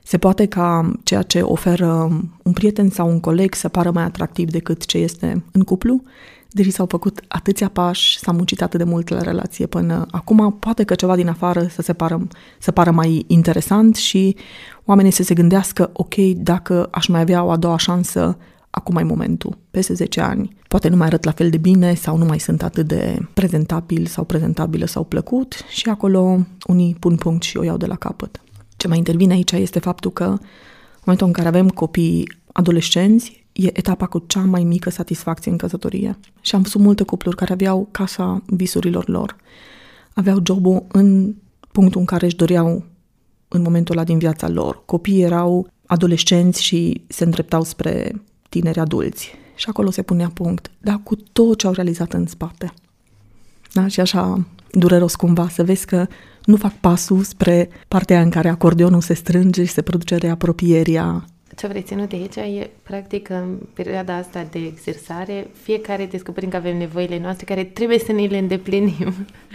se 0.04 0.18
poate 0.18 0.46
ca 0.46 0.92
ceea 1.04 1.22
ce 1.22 1.42
oferă 1.42 2.22
un 2.44 2.54
prieten 2.54 2.90
sau 2.90 3.10
un 3.10 3.20
coleg 3.20 3.54
să 3.54 3.68
pară 3.68 3.92
mai 3.92 4.04
atractiv 4.04 4.50
decât 4.50 4.86
ce 4.86 4.98
este 4.98 5.44
în 5.52 5.62
cuplu, 5.62 6.02
deși 6.50 6.72
s-au 6.72 6.86
făcut 6.86 7.20
atâția 7.28 7.70
pași, 7.70 8.20
s-a 8.20 8.32
muncit 8.32 8.62
atât 8.62 8.80
de 8.80 8.86
mult 8.86 9.10
la 9.10 9.22
relație 9.22 9.66
până 9.66 10.06
acum, 10.12 10.58
poate 10.60 10.84
că 10.84 10.96
ceva 10.96 11.16
din 11.16 11.28
afară 11.28 11.68
să 11.68 11.82
se 11.82 11.94
pară, 11.94 12.28
să 12.60 12.72
pară 12.72 12.92
mai 12.92 13.24
interesant 13.28 13.96
și 13.96 14.36
oamenii 14.86 15.12
să 15.12 15.24
se 15.24 15.34
gândească, 15.34 15.90
ok, 15.94 16.16
dacă 16.36 16.88
aș 16.92 17.08
mai 17.08 17.22
avea 17.22 17.44
o 17.44 17.52
a 17.52 17.58
doua 17.58 17.78
șansă, 17.78 18.38
acum 18.76 18.96
e 18.96 19.04
momentul, 19.04 19.58
peste 19.72 19.94
10 19.94 20.22
ani. 20.22 20.56
Poate 20.68 20.88
nu 20.88 20.96
mai 20.96 21.08
arăt 21.08 21.24
la 21.24 21.32
fel 21.32 21.50
de 21.50 21.58
bine 21.58 21.94
sau 21.94 22.18
nu 22.18 22.26
mai 22.26 22.40
sunt 22.40 22.64
atât 22.64 22.88
de 22.88 23.18
prezentabil 23.34 24.06
sau 24.06 24.24
prezentabilă 24.24 24.86
sau 24.86 25.04
plăcut 25.04 25.54
și 25.70 25.90
acolo 25.90 26.40
unii 26.68 26.96
pun 27.00 27.16
punct 27.16 27.44
și 27.44 27.58
o 27.58 27.64
iau 27.64 27.78
de 27.78 27.86
la 27.86 27.96
capăt. 27.96 28.42
Ce 28.78 28.88
mai 28.88 28.98
intervine 28.98 29.34
aici 29.34 29.52
este 29.52 29.80
faptul 29.80 30.12
că 30.12 30.24
în 30.24 30.40
momentul 31.04 31.28
în 31.28 31.34
care 31.34 31.48
avem 31.48 31.70
copii 31.70 32.32
adolescenți, 32.52 33.46
e 33.52 33.78
etapa 33.78 34.06
cu 34.06 34.24
cea 34.28 34.44
mai 34.44 34.64
mică 34.64 34.90
satisfacție 34.90 35.52
în 35.52 35.58
căsătorie. 35.58 36.18
Și 36.42 36.56
am 36.56 36.62
văzut 36.62 36.82
multe 36.82 37.04
cupluri 37.04 37.36
care 37.36 37.54
aveau 37.54 37.88
casa 37.92 38.42
visurilor 38.46 39.10
lor. 39.10 39.36
Aveau 40.14 40.40
jobul 40.46 40.86
în 40.88 41.36
punctul 41.72 42.00
în 42.00 42.06
care 42.06 42.26
își 42.26 42.36
doreau 42.36 42.84
în 43.48 43.62
momentul 43.62 43.96
ăla 43.96 44.06
din 44.06 44.18
viața 44.18 44.48
lor. 44.48 44.86
Copiii 44.86 45.22
erau 45.22 45.68
adolescenți 45.86 46.64
și 46.64 47.04
se 47.08 47.24
îndreptau 47.24 47.64
spre 47.64 48.22
tineri 48.60 48.80
adulți. 48.80 49.34
Și 49.56 49.66
acolo 49.70 49.90
se 49.90 50.02
punea 50.02 50.32
punct, 50.34 50.72
dar 50.82 51.00
cu 51.04 51.16
tot 51.16 51.58
ce 51.58 51.68
au 51.68 51.74
realizat 51.74 52.14
în 52.14 52.26
spate. 52.26 52.74
Da? 53.74 53.88
Și 53.88 54.00
așa 54.00 54.46
dureros 54.72 55.16
cumva 55.16 55.48
să 55.50 55.64
vezi 55.64 55.86
că 55.86 56.08
nu 56.46 56.56
fac 56.56 56.74
pasul 56.80 57.24
spre 57.24 57.70
partea 57.88 58.22
în 58.22 58.30
care 58.30 58.50
acordeonul 58.50 59.02
se 59.02 59.14
strânge 59.14 59.64
și 59.66 59.72
se 59.72 59.82
produce 59.82 60.16
reapropierea 60.16 61.26
ce 61.56 61.68
vrei 61.68 61.82
ținut 61.82 62.10
de 62.10 62.16
aici 62.16 62.36
e, 62.36 62.70
practic, 62.84 63.30
în 63.30 63.58
perioada 63.74 64.16
asta 64.16 64.48
de 64.52 64.60
exersare, 64.60 65.48
fiecare 65.62 66.06
descoperim 66.06 66.50
că 66.50 66.56
avem 66.56 66.78
nevoile 66.78 67.20
noastre 67.20 67.46
care 67.46 67.64
trebuie 67.64 68.00
să 68.00 68.12
ne 68.12 68.26
le 68.26 68.38
îndeplinim. 68.38 69.14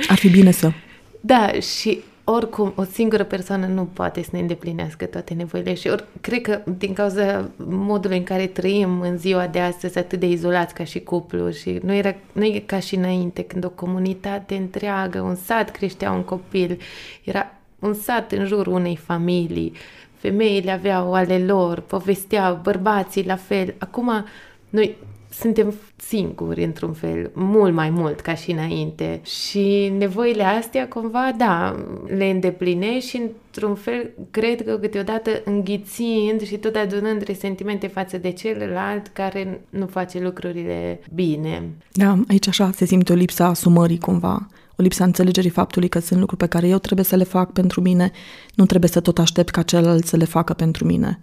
Ar 0.09 0.17
fi 0.17 0.29
bine 0.29 0.51
să. 0.51 0.73
Da, 1.21 1.53
și 1.53 2.01
oricum, 2.31 2.73
o 2.77 2.83
singură 2.83 3.25
persoană 3.25 3.67
nu 3.67 3.85
poate 3.85 4.23
să 4.23 4.29
ne 4.33 4.39
îndeplinească 4.39 5.05
toate 5.05 5.35
nevoile 5.35 5.75
și 5.75 5.89
ori, 5.89 6.05
cred 6.21 6.41
că 6.41 6.61
din 6.79 6.93
cauza 6.93 7.51
modului 7.57 8.17
în 8.17 8.25
care 8.25 8.47
trăim 8.47 9.01
în 9.01 9.19
ziua 9.19 9.47
de 9.47 9.61
astăzi 9.61 9.99
atât 9.99 10.21
de 10.21 10.27
izolați 10.29 10.75
ca 10.75 10.85
și 10.85 11.01
cuplu 11.01 11.51
și 11.51 11.81
nu, 11.83 11.95
era, 11.95 12.15
nu 12.33 12.45
e 12.45 12.63
ca 12.67 12.79
și 12.79 12.95
înainte 12.95 13.43
când 13.43 13.65
o 13.65 13.71
comunitate 13.71 14.55
întreagă, 14.55 15.21
un 15.21 15.35
sat 15.35 15.71
creștea 15.71 16.11
un 16.11 16.23
copil, 16.23 16.79
era 17.25 17.53
un 17.79 17.95
sat 17.95 18.33
în 18.33 18.47
jurul 18.47 18.73
unei 18.73 18.97
familii, 18.97 19.73
femeile 20.15 20.71
aveau 20.71 21.15
ale 21.15 21.39
lor, 21.39 21.81
povesteau, 21.81 22.61
bărbații 22.63 23.27
la 23.27 23.37
fel. 23.37 23.75
Acum 23.79 24.25
noi 24.69 24.97
suntem 25.31 25.75
singuri, 25.97 26.65
într-un 26.65 26.93
fel, 26.93 27.31
mult 27.35 27.75
mai 27.75 27.91
mult 27.91 28.21
ca 28.21 28.35
și 28.35 28.51
înainte. 28.51 29.21
Și 29.25 29.93
nevoile 29.99 30.43
astea, 30.43 30.89
cumva, 30.89 31.33
da, 31.39 31.85
le 32.17 32.25
îndeplinești 32.25 33.09
și, 33.09 33.17
într-un 33.17 33.75
fel, 33.75 34.11
cred 34.31 34.65
că 34.65 34.79
câteodată 34.79 35.31
înghițind 35.45 36.41
și 36.43 36.57
tot 36.57 36.75
adunând 36.75 37.23
resentimente 37.23 37.87
față 37.87 38.19
de 38.19 38.31
celălalt 38.31 39.07
care 39.07 39.61
nu 39.71 39.87
face 39.87 40.21
lucrurile 40.21 41.01
bine. 41.15 41.63
Da, 41.93 42.19
aici 42.29 42.49
așa 42.49 42.71
se 42.75 42.85
simte 42.85 43.13
o 43.13 43.17
lipsă 43.17 43.43
a 43.43 43.49
asumării, 43.49 43.99
cumva 43.99 44.47
o 44.81 44.83
lipsă 44.83 45.03
a 45.03 45.07
înțelegerii 45.07 45.51
faptului 45.51 45.89
că 45.89 45.99
sunt 45.99 46.21
lucruri 46.21 46.41
pe 46.41 46.49
care 46.49 46.69
eu 46.69 46.79
trebuie 46.79 47.05
să 47.05 47.17
le 47.17 47.25
fac 47.25 47.53
pentru 47.53 47.81
mine, 47.81 48.11
nu 48.55 48.67
trebuie 48.67 48.91
să 48.91 49.01
tot 49.01 49.19
aștept 49.19 49.49
ca 49.49 49.63
celălalt 49.63 50.07
să 50.07 50.17
le 50.17 50.25
facă 50.25 50.53
pentru 50.53 50.85
mine. 50.85 51.21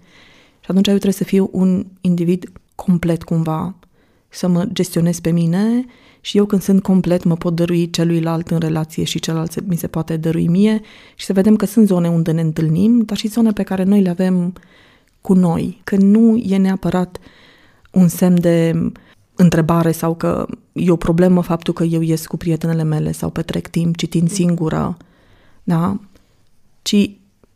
Și 0.60 0.68
atunci 0.68 0.88
eu 0.88 0.94
trebuie 0.94 1.14
să 1.14 1.24
fiu 1.24 1.50
un 1.52 1.86
individ 2.02 2.52
complet 2.76 3.24
cumva, 3.24 3.76
să 4.30 4.48
mă 4.48 4.66
gestionez 4.74 5.20
pe 5.20 5.30
mine 5.30 5.86
și 6.22 6.38
eu 6.38 6.46
când 6.46 6.62
sunt 6.62 6.84
complet 6.84 7.24
mă 7.24 7.36
pot 7.36 7.56
dărui 7.56 7.90
celuilalt 7.90 8.50
în 8.50 8.60
relație 8.60 9.04
și 9.04 9.20
celălalt 9.20 9.68
mi 9.68 9.76
se 9.76 9.88
poate 9.88 10.18
dărui 10.18 10.48
mie 10.48 10.82
și 11.16 11.26
să 11.26 11.34
vedem 11.34 11.56
că 11.56 11.66
sunt 11.66 11.88
zone 11.88 12.10
unde 12.10 12.32
ne 12.32 12.42
întâlnim, 12.42 13.02
dar 13.02 13.18
și 13.18 13.28
zone 13.28 13.52
pe 13.52 13.64
care 13.64 13.84
noi 13.84 14.02
le 14.02 14.10
avem 14.10 14.54
cu 15.22 15.34
noi, 15.34 15.82
că 15.84 15.96
nu 15.96 16.38
e 16.38 16.58
neapărat 16.58 17.18
un 17.92 18.08
semn 18.08 18.42
de 18.42 18.92
întrebare 19.36 19.92
sau 19.92 20.16
că 20.16 20.48
e 20.74 20.92
o 20.92 20.96
problemă 20.96 21.42
faptul 21.42 21.74
că 21.74 21.84
eu 21.84 22.02
ies 22.02 22.26
cu 22.26 22.38
prietenele 22.38 22.84
mele 22.84 23.12
sau 23.12 23.30
petrec 23.30 23.68
timp 23.68 23.96
citind 23.96 24.30
singură, 24.30 24.98
da? 25.64 26.00
Ci 26.82 27.10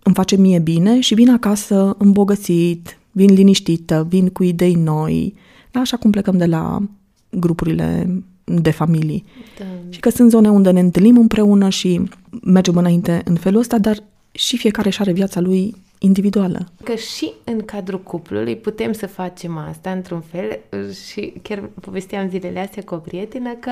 îmi 0.03 0.15
face 0.15 0.35
mie 0.35 0.59
bine 0.59 0.99
și 0.99 1.13
vin 1.13 1.29
acasă 1.29 1.95
îmbogățit, 1.97 2.99
vin 3.11 3.33
liniștită, 3.33 4.05
vin 4.09 4.29
cu 4.29 4.43
idei 4.43 4.73
noi, 4.73 5.35
da? 5.71 5.79
așa 5.79 5.97
cum 5.97 6.11
plecăm 6.11 6.37
de 6.37 6.45
la 6.45 6.81
grupurile 7.29 8.07
de 8.43 8.71
familii. 8.71 9.25
Da. 9.59 9.65
Și 9.89 9.99
că 9.99 10.09
sunt 10.09 10.29
zone 10.29 10.49
unde 10.49 10.71
ne 10.71 10.79
întâlnim 10.79 11.17
împreună 11.17 11.69
și 11.69 12.01
mergem 12.43 12.77
înainte 12.77 13.21
în 13.25 13.35
felul 13.35 13.59
ăsta, 13.59 13.77
dar 13.77 14.03
și 14.31 14.57
fiecare 14.57 14.89
și 14.89 15.01
are 15.01 15.11
viața 15.11 15.39
lui 15.39 15.75
individuală. 16.03 16.71
Că 16.83 16.95
și 16.95 17.31
în 17.43 17.61
cadrul 17.61 18.01
cuplului 18.01 18.55
putem 18.55 18.91
să 18.91 19.07
facem 19.07 19.57
asta 19.57 19.91
într-un 19.91 20.21
fel 20.21 20.59
și 21.05 21.33
chiar 21.41 21.69
povesteam 21.81 22.29
zilele 22.29 22.59
astea 22.59 22.83
cu 22.83 22.93
o 22.93 22.97
prietenă 22.97 23.53
că 23.59 23.71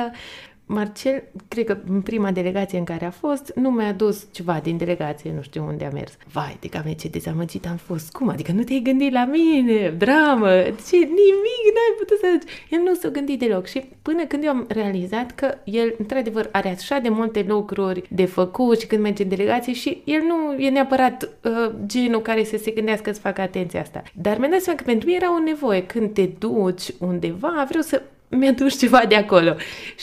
Marcel, 0.72 1.24
cred 1.48 1.66
că 1.66 1.78
în 1.88 2.02
prima 2.02 2.32
delegație 2.32 2.78
în 2.78 2.84
care 2.84 3.06
a 3.06 3.12
fost, 3.12 3.52
nu 3.56 3.72
mi-a 3.72 3.88
adus 3.88 4.28
ceva 4.32 4.60
din 4.64 4.78
delegație, 4.78 5.32
nu 5.36 5.42
știu 5.42 5.66
unde 5.68 5.86
a 5.86 5.90
mers. 5.90 6.18
Vai, 6.32 6.58
de 6.60 6.68
cam 6.68 6.94
ce 6.98 7.08
dezamăgit 7.08 7.68
am 7.68 7.76
fost. 7.76 8.12
Cum? 8.12 8.30
Adică 8.30 8.52
nu 8.52 8.64
te-ai 8.64 8.80
gândit 8.80 9.12
la 9.12 9.26
mine? 9.26 9.90
Dramă! 9.98 10.50
Ce? 10.62 10.96
Nimic 10.98 11.66
n-ai 11.74 11.96
putut 11.98 12.18
să... 12.20 12.40
El 12.70 12.80
nu 12.84 12.94
s-a 12.94 13.10
gândit 13.10 13.40
deloc 13.40 13.66
și 13.66 13.84
până 14.02 14.26
când 14.26 14.44
eu 14.44 14.50
am 14.50 14.66
realizat 14.68 15.32
că 15.32 15.58
el, 15.64 15.96
într-adevăr, 15.98 16.50
are 16.52 16.70
așa 16.70 17.00
de 17.00 17.10
multe 17.10 17.46
lucruri 17.48 18.04
de 18.10 18.26
făcut 18.26 18.80
și 18.80 18.88
când 18.88 19.02
merge 19.02 19.24
în 19.24 19.30
delegație 19.30 19.74
și 19.74 20.02
el 20.06 20.22
nu 20.22 20.62
e 20.64 20.70
neapărat 20.70 21.30
uh, 21.44 21.72
genul 21.86 22.22
care 22.22 22.44
să 22.44 22.58
se 22.58 22.72
gândească 22.72 23.12
să 23.12 23.20
facă 23.20 23.42
atenția 23.42 23.82
asta. 23.82 24.04
Dar 24.14 24.38
mi-a 24.38 24.50
dat 24.50 24.62
seama 24.62 24.80
că 24.80 24.86
pentru 24.86 25.08
mine 25.08 25.20
era 25.22 25.34
o 25.36 25.44
nevoie. 25.44 25.86
Când 25.86 26.14
te 26.14 26.30
duci 26.40 26.94
undeva, 27.00 27.66
vreau 27.68 27.84
să 27.84 28.02
mi-a 28.30 28.52
dus 28.52 28.80
ceva 28.80 29.02
de 29.08 29.16
acolo. 29.16 29.56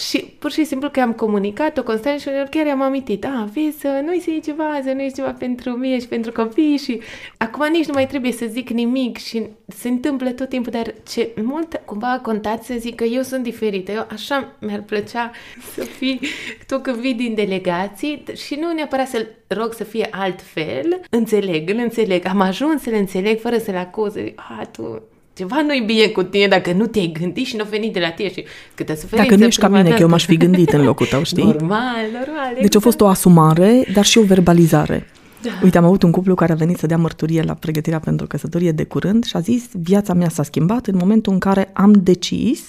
Și 0.09 0.19
pur 0.39 0.51
și 0.51 0.65
simplu 0.65 0.91
că 0.91 1.01
am 1.01 1.13
comunicat-o 1.13 1.83
constant 1.83 2.21
și 2.21 2.29
chiar 2.51 2.69
am 2.69 2.83
amintit, 2.83 3.25
a, 3.25 3.49
vezi, 3.55 3.79
să 3.79 4.03
nu-i 4.05 4.21
să 4.21 4.31
iei 4.31 4.41
ceva, 4.41 4.81
să 4.83 4.93
nu 4.93 5.01
iei 5.01 5.13
ceva 5.13 5.31
pentru 5.31 5.71
mine 5.71 6.01
și 6.01 6.09
pentru 6.09 6.33
copii 6.33 6.77
și 6.77 7.01
acum 7.37 7.71
nici 7.71 7.87
nu 7.87 7.93
mai 7.93 8.07
trebuie 8.07 8.33
să 8.33 8.47
zic 8.49 8.71
nimic 8.71 9.17
și 9.17 9.47
se 9.67 9.89
întâmplă 9.89 10.31
tot 10.31 10.49
timpul, 10.49 10.73
dar 10.73 10.95
ce 11.09 11.31
mult 11.43 11.81
cumva 11.85 12.13
a 12.13 12.21
contat 12.21 12.65
să 12.65 12.75
zic 12.79 12.95
că 12.95 13.05
eu 13.05 13.23
sunt 13.23 13.43
diferită. 13.43 13.93
Eu 13.93 14.07
așa 14.11 14.57
mi-ar 14.61 14.83
plăcea 14.83 15.31
să 15.75 15.85
fii 15.85 16.21
tu 16.67 16.79
când 16.79 16.97
vii 16.97 17.15
din 17.15 17.35
delegații 17.35 18.23
și 18.35 18.55
nu 18.61 18.73
neapărat 18.73 19.09
să-l 19.09 19.27
rog 19.47 19.73
să 19.73 19.85
fie 19.85 20.09
altfel, 20.11 21.01
înțeleg, 21.11 21.71
îl 21.71 21.79
înțeleg, 21.79 22.27
am 22.27 22.41
ajuns 22.41 22.83
să-l 22.83 22.95
înțeleg 22.95 23.41
fără 23.41 23.59
să-l 23.59 23.77
acuze. 23.77 24.35
A, 24.37 24.65
tu 24.73 25.03
ceva 25.37 25.63
nu-i 25.63 25.83
bine 25.87 26.07
cu 26.07 26.23
tine 26.23 26.47
dacă 26.47 26.73
nu 26.73 26.87
te-ai 26.87 27.13
gândit 27.21 27.47
și 27.47 27.57
nu 27.57 27.63
a 27.63 27.69
venit 27.71 27.93
de 27.93 28.01
la 28.01 28.11
tine 28.11 28.31
și 28.33 28.45
câtă 28.75 28.95
suferință. 28.95 29.29
Dacă 29.29 29.41
nu 29.41 29.47
ești 29.47 29.61
ca 29.61 29.69
mine, 29.69 29.83
dată. 29.83 29.95
că 29.95 30.01
eu 30.01 30.09
m-aș 30.09 30.25
fi 30.25 30.37
gândit 30.37 30.73
în 30.73 30.85
locul 30.85 31.07
tău, 31.07 31.23
știi? 31.23 31.45
Normal, 31.45 32.05
normal. 32.13 32.51
Deci 32.55 32.65
exact. 32.65 32.75
a 32.75 32.81
fost 32.81 33.01
o 33.01 33.07
asumare, 33.07 33.85
dar 33.93 34.05
și 34.05 34.19
o 34.19 34.23
verbalizare. 34.23 35.07
Da. 35.43 35.51
Uite, 35.63 35.79
am 35.79 35.85
avut 35.85 36.03
un 36.03 36.11
cuplu 36.11 36.35
care 36.35 36.53
a 36.53 36.55
venit 36.55 36.77
să 36.77 36.87
dea 36.87 36.97
mărturie 36.97 37.43
la 37.43 37.55
pregătirea 37.55 37.99
pentru 37.99 38.27
căsătorie 38.27 38.73
de 38.73 38.85
curând 38.85 39.25
și 39.25 39.37
a 39.37 39.41
zis 39.41 39.65
viața 39.73 40.15
mea 40.15 40.29
s-a 40.29 40.43
schimbat 40.43 40.87
în 40.87 40.97
momentul 40.99 41.33
în 41.33 41.39
care 41.39 41.71
am 41.73 41.93
decis 41.93 42.67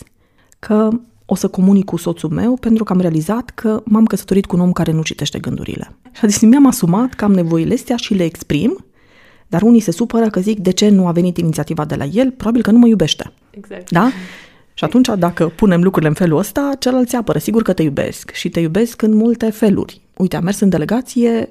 că 0.59 0.89
o 1.26 1.36
să 1.36 1.47
comunic 1.47 1.86
cu 1.86 1.97
soțul 1.97 2.30
meu 2.30 2.53
pentru 2.53 2.84
că 2.84 2.93
am 2.93 2.99
realizat 2.99 3.49
că 3.49 3.82
m-am 3.86 4.05
căsătorit 4.05 4.45
cu 4.45 4.55
un 4.55 4.61
om 4.61 4.72
care 4.72 4.91
nu 4.91 5.01
citește 5.01 5.39
gândurile. 5.39 5.95
Și 6.11 6.26
a 6.26 6.28
zis, 6.28 6.41
mi-am 6.41 6.68
asumat 6.68 7.13
că 7.13 7.24
am 7.24 7.34
nevoile 7.34 7.74
astea 7.74 7.95
și 7.95 8.13
le 8.13 8.24
exprim 8.24 8.86
dar 9.47 9.61
unii 9.61 9.79
se 9.79 9.91
supără 9.91 10.29
că 10.29 10.39
zic 10.39 10.59
de 10.59 10.71
ce 10.71 10.89
nu 10.89 11.07
a 11.07 11.11
venit 11.11 11.37
inițiativa 11.37 11.85
de 11.85 11.95
la 11.95 12.03
el, 12.03 12.31
probabil 12.31 12.61
că 12.61 12.71
nu 12.71 12.77
mă 12.77 12.87
iubește. 12.87 13.31
Exact. 13.49 13.91
Da? 13.91 14.11
Și 14.73 14.83
atunci, 14.83 15.09
dacă 15.17 15.47
punem 15.55 15.83
lucrurile 15.83 16.09
în 16.09 16.15
felul 16.15 16.37
ăsta, 16.37 16.71
celălalt 16.79 17.09
se 17.09 17.17
apără. 17.17 17.39
Sigur 17.39 17.61
că 17.61 17.73
te 17.73 17.83
iubesc 17.83 18.31
și 18.31 18.49
te 18.49 18.59
iubesc 18.59 19.01
în 19.01 19.15
multe 19.15 19.49
feluri. 19.49 20.01
Uite, 20.17 20.35
am 20.35 20.43
mers 20.43 20.59
în 20.59 20.69
delegație 20.69 21.49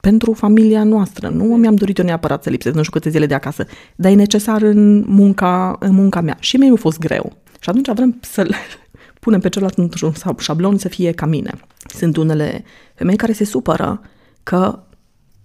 pentru 0.00 0.32
familia 0.32 0.84
noastră. 0.84 1.28
Nu 1.28 1.44
mi-am 1.44 1.74
dorit 1.74 1.98
eu 1.98 2.04
neapărat 2.04 2.42
să 2.42 2.50
lipsesc 2.50 2.74
nu 2.74 2.82
știu 2.82 2.98
câte 2.98 3.10
zile 3.10 3.26
de 3.26 3.34
acasă, 3.34 3.66
dar 3.96 4.10
e 4.10 4.14
necesar 4.14 4.62
în 4.62 5.04
munca, 5.06 5.76
în 5.80 5.94
munca 5.94 6.20
mea. 6.20 6.36
Și 6.40 6.56
mie 6.56 6.68
mi-a 6.68 6.76
fost 6.76 6.98
greu. 6.98 7.32
Și 7.60 7.68
atunci 7.68 7.88
vrem 7.94 8.18
să-l 8.20 8.54
punem 9.20 9.40
pe 9.40 9.48
celălalt 9.48 9.78
într-un 9.78 10.12
șablon 10.38 10.78
să 10.78 10.88
fie 10.88 11.12
ca 11.12 11.26
mine. 11.26 11.50
Sunt 11.96 12.16
unele 12.16 12.64
femei 12.94 13.16
care 13.16 13.32
se 13.32 13.44
supără 13.44 14.00
că 14.42 14.82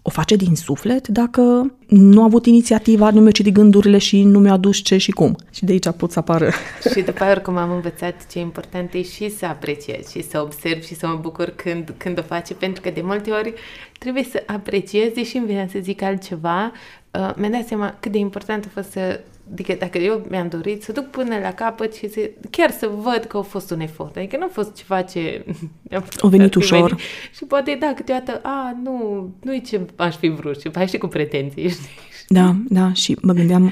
o 0.09 0.11
face 0.11 0.35
din 0.35 0.55
suflet 0.55 1.07
dacă 1.07 1.73
nu 1.87 2.21
a 2.21 2.23
avut 2.23 2.45
inițiativa, 2.45 3.09
nu 3.09 3.21
mi-a 3.21 3.31
citit 3.31 3.53
gândurile 3.53 3.97
și 3.97 4.23
nu 4.23 4.39
mi-a 4.39 4.51
adus 4.51 4.77
ce 4.77 4.97
și 4.97 5.11
cum. 5.11 5.35
Și 5.51 5.65
de 5.65 5.71
aici 5.71 5.89
pot 5.97 6.11
să 6.11 6.19
apară. 6.19 6.51
Și 6.93 7.01
după 7.01 7.23
aia, 7.23 7.31
oricum 7.31 7.57
am 7.57 7.71
învățat 7.71 8.27
ce 8.31 8.39
important 8.39 8.93
e 8.93 9.01
și 9.01 9.29
să 9.29 9.45
apreciez 9.45 10.09
și 10.09 10.21
să 10.21 10.41
observ 10.41 10.83
și 10.83 10.95
să 10.95 11.07
mă 11.07 11.17
bucur 11.21 11.53
când, 11.55 11.93
când 11.97 12.19
o 12.19 12.21
face, 12.21 12.53
pentru 12.53 12.81
că 12.81 12.89
de 12.89 13.01
multe 13.01 13.31
ori 13.31 13.53
trebuie 13.99 14.23
să 14.23 14.43
apreciez, 14.45 15.13
deși 15.13 15.37
îmi 15.37 15.45
vine 15.45 15.67
să 15.71 15.79
zic 15.81 16.01
altceva, 16.01 16.71
uh, 17.11 17.31
mi-am 17.35 17.51
dat 17.51 17.67
seama 17.67 17.95
cât 17.99 18.11
de 18.11 18.17
important 18.17 18.65
a 18.65 18.69
fost 18.73 18.91
să 18.91 19.19
Adică 19.51 19.75
dacă 19.79 19.97
eu 19.97 20.25
mi-am 20.29 20.47
dorit 20.47 20.83
să 20.83 20.91
duc 20.91 21.05
până 21.09 21.37
la 21.41 21.53
capăt 21.53 21.95
și 21.95 22.09
să, 22.09 22.29
chiar 22.49 22.71
să 22.71 22.89
văd 23.01 23.25
că 23.27 23.37
a 23.37 23.41
fost 23.41 23.71
un 23.71 23.79
efort. 23.79 24.15
Adică 24.15 24.37
nu 24.37 24.43
a 24.43 24.49
fost 24.51 24.75
ceva 24.75 25.01
ce... 25.01 25.45
A 26.21 26.27
venit 26.27 26.55
ușor. 26.55 26.89
Venit. 26.89 27.03
Și 27.35 27.45
poate, 27.45 27.77
da, 27.79 27.93
câteodată, 27.95 28.39
a, 28.43 28.77
nu, 28.83 29.27
nu 29.43 29.53
e 29.53 29.59
ce 29.59 29.81
aș 29.95 30.15
fi 30.15 30.27
vrut 30.27 30.59
și 30.59 30.69
și 30.87 30.97
cu 30.97 31.07
pretenții, 31.07 31.69
știi? 31.75 31.89
Da, 32.27 32.55
da, 32.69 32.93
și 32.93 33.17
mă 33.21 33.33
gândeam 33.33 33.71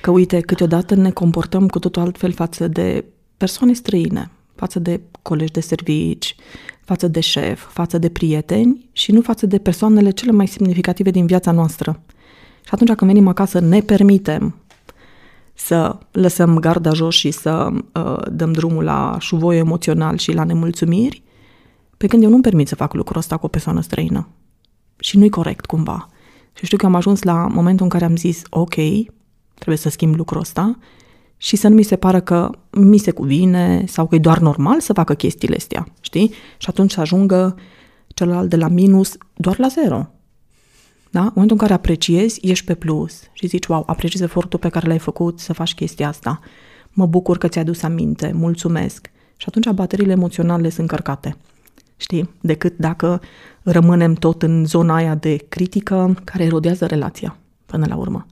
că, 0.00 0.10
uite, 0.10 0.40
câteodată 0.40 0.94
ne 0.94 1.10
comportăm 1.10 1.68
cu 1.68 1.78
totul 1.78 2.02
altfel 2.02 2.32
față 2.32 2.68
de 2.68 3.04
persoane 3.36 3.72
străine, 3.72 4.30
față 4.54 4.78
de 4.78 5.00
colegi 5.22 5.52
de 5.52 5.60
servici, 5.60 6.34
față 6.84 7.08
de 7.08 7.20
șef, 7.20 7.72
față 7.72 7.98
de 7.98 8.08
prieteni 8.08 8.88
și 8.92 9.12
nu 9.12 9.20
față 9.20 9.46
de 9.46 9.58
persoanele 9.58 10.10
cele 10.10 10.32
mai 10.32 10.46
semnificative 10.46 11.10
din 11.10 11.26
viața 11.26 11.50
noastră. 11.50 12.00
Și 12.64 12.70
atunci 12.70 12.92
când 12.92 13.10
venim 13.10 13.28
acasă 13.28 13.60
ne 13.60 13.80
permitem 13.80 14.54
să 15.60 15.98
lăsăm 16.10 16.58
garda 16.58 16.92
jos 16.92 17.14
și 17.14 17.30
să 17.30 17.68
uh, 17.94 18.16
dăm 18.30 18.52
drumul 18.52 18.84
la 18.84 19.16
șuvoi 19.20 19.58
emoțional 19.58 20.16
și 20.16 20.32
la 20.32 20.44
nemulțumiri, 20.44 21.22
pe 21.96 22.06
când 22.06 22.22
eu 22.22 22.30
nu-mi 22.30 22.42
permit 22.42 22.68
să 22.68 22.74
fac 22.74 22.94
lucrul 22.94 23.18
ăsta 23.18 23.36
cu 23.36 23.46
o 23.46 23.48
persoană 23.48 23.80
străină. 23.80 24.28
Și 24.98 25.18
nu-i 25.18 25.28
corect 25.28 25.66
cumva. 25.66 26.08
Și 26.52 26.64
știu 26.64 26.76
că 26.76 26.86
am 26.86 26.94
ajuns 26.94 27.22
la 27.22 27.46
momentul 27.46 27.84
în 27.84 27.90
care 27.90 28.04
am 28.04 28.16
zis, 28.16 28.42
ok, 28.50 28.74
trebuie 29.54 29.76
să 29.76 29.88
schimb 29.88 30.14
lucrul 30.14 30.40
ăsta 30.40 30.78
și 31.36 31.56
să 31.56 31.68
nu 31.68 31.74
mi 31.74 31.82
se 31.82 31.96
pară 31.96 32.20
că 32.20 32.50
mi 32.70 32.98
se 32.98 33.10
cuvine 33.10 33.84
sau 33.86 34.06
că 34.06 34.14
e 34.14 34.18
doar 34.18 34.38
normal 34.38 34.80
să 34.80 34.92
facă 34.92 35.14
chestiile 35.14 35.56
astea, 35.56 35.86
știi? 36.00 36.32
Și 36.58 36.68
atunci 36.68 36.90
să 36.90 37.00
ajungă 37.00 37.56
celălalt 38.06 38.48
de 38.48 38.56
la 38.56 38.68
minus 38.68 39.16
doar 39.36 39.58
la 39.58 39.68
zero. 39.68 40.10
Da? 41.10 41.20
În 41.20 41.30
momentul 41.34 41.56
în 41.56 41.62
care 41.62 41.72
apreciezi, 41.72 42.40
ești 42.42 42.64
pe 42.64 42.74
plus 42.74 43.22
și 43.32 43.46
zici, 43.46 43.66
wow, 43.66 43.82
apreciez 43.86 44.20
efortul 44.20 44.58
pe 44.58 44.68
care 44.68 44.86
l-ai 44.86 44.98
făcut 44.98 45.40
să 45.40 45.52
faci 45.52 45.74
chestia 45.74 46.08
asta. 46.08 46.40
Mă 46.90 47.06
bucur 47.06 47.38
că 47.38 47.48
ți-ai 47.48 47.64
adus 47.64 47.82
aminte, 47.82 48.32
mulțumesc. 48.34 49.10
Și 49.36 49.46
atunci 49.48 49.68
bateriile 49.70 50.12
emoționale 50.12 50.68
sunt 50.68 50.80
încărcate. 50.80 51.36
Știi? 51.96 52.30
Decât 52.40 52.76
dacă 52.76 53.20
rămânem 53.62 54.14
tot 54.14 54.42
în 54.42 54.64
zona 54.64 54.94
aia 54.94 55.14
de 55.14 55.36
critică 55.48 56.16
care 56.24 56.44
erodează 56.44 56.86
relația 56.86 57.36
până 57.66 57.86
la 57.88 57.96
urmă. 57.96 58.26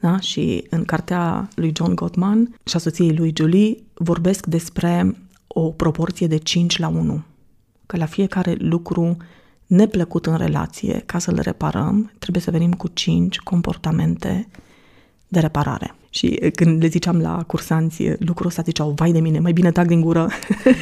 Da? 0.00 0.20
Și 0.20 0.66
în 0.70 0.84
cartea 0.84 1.48
lui 1.54 1.72
John 1.76 1.94
Gottman 1.94 2.54
și 2.64 2.76
a 2.76 2.78
soției 2.78 3.16
lui 3.16 3.32
Julie 3.36 3.76
vorbesc 3.94 4.46
despre 4.46 5.16
o 5.46 5.60
proporție 5.60 6.26
de 6.26 6.36
5 6.36 6.78
la 6.78 6.88
1. 6.88 7.22
Că 7.86 7.96
la 7.96 8.06
fiecare 8.06 8.54
lucru 8.58 9.16
neplăcut 9.68 10.26
în 10.26 10.36
relație, 10.36 11.02
ca 11.06 11.18
să 11.18 11.30
le 11.30 11.40
reparăm, 11.40 12.12
trebuie 12.18 12.42
să 12.42 12.50
venim 12.50 12.72
cu 12.72 12.88
5 12.88 13.38
comportamente 13.38 14.48
de 15.28 15.40
reparare. 15.40 15.94
Și 16.10 16.50
când 16.54 16.82
le 16.82 16.88
ziceam 16.88 17.20
la 17.20 17.42
cursanți 17.46 18.12
lucrul 18.18 18.46
ăsta, 18.46 18.62
ziceau, 18.62 18.90
vai 18.90 19.12
de 19.12 19.20
mine, 19.20 19.38
mai 19.38 19.52
bine 19.52 19.72
tac 19.72 19.86
din 19.86 20.00
gură, 20.00 20.28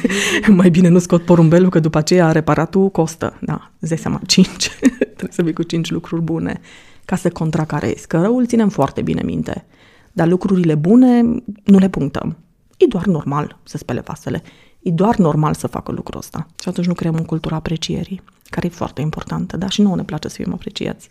mai 0.47 0.69
bine 0.69 0.87
nu 0.87 0.99
scot 0.99 1.25
porumbelul, 1.25 1.69
că 1.69 1.79
după 1.79 1.97
aceea 1.97 2.31
reparatul 2.31 2.89
costă. 2.89 3.37
Da, 3.41 3.71
îți 3.79 3.89
dai 3.89 3.97
seama, 3.97 4.21
5. 4.25 4.47
trebuie 5.15 5.31
să 5.31 5.41
vii 5.41 5.53
cu 5.53 5.63
5 5.63 5.89
lucruri 5.89 6.21
bune 6.21 6.59
ca 7.05 7.15
să 7.15 7.29
contracarezi. 7.29 8.07
Că 8.07 8.21
răul 8.21 8.45
ținem 8.45 8.69
foarte 8.69 9.01
bine 9.01 9.21
minte, 9.23 9.65
dar 10.11 10.27
lucrurile 10.27 10.75
bune 10.75 11.21
nu 11.63 11.77
le 11.77 11.89
punctăm. 11.89 12.37
E 12.77 12.85
doar 12.85 13.05
normal 13.05 13.57
să 13.63 13.77
spele 13.77 13.99
vasele. 13.99 14.41
E 14.87 14.91
doar 14.91 15.15
normal 15.15 15.53
să 15.53 15.67
facă 15.67 15.91
lucrul 15.91 16.19
ăsta. 16.19 16.47
Și 16.61 16.69
atunci 16.69 16.87
nu 16.87 16.93
creăm 16.93 17.15
o 17.19 17.23
cultură 17.23 17.55
aprecierii, 17.55 18.21
care 18.49 18.65
e 18.65 18.69
foarte 18.69 19.01
importantă, 19.01 19.57
dar 19.57 19.69
și 19.69 19.81
nouă 19.81 19.95
ne 19.95 20.03
place 20.03 20.27
să 20.27 20.35
fim 20.41 20.53
apreciați. 20.53 21.07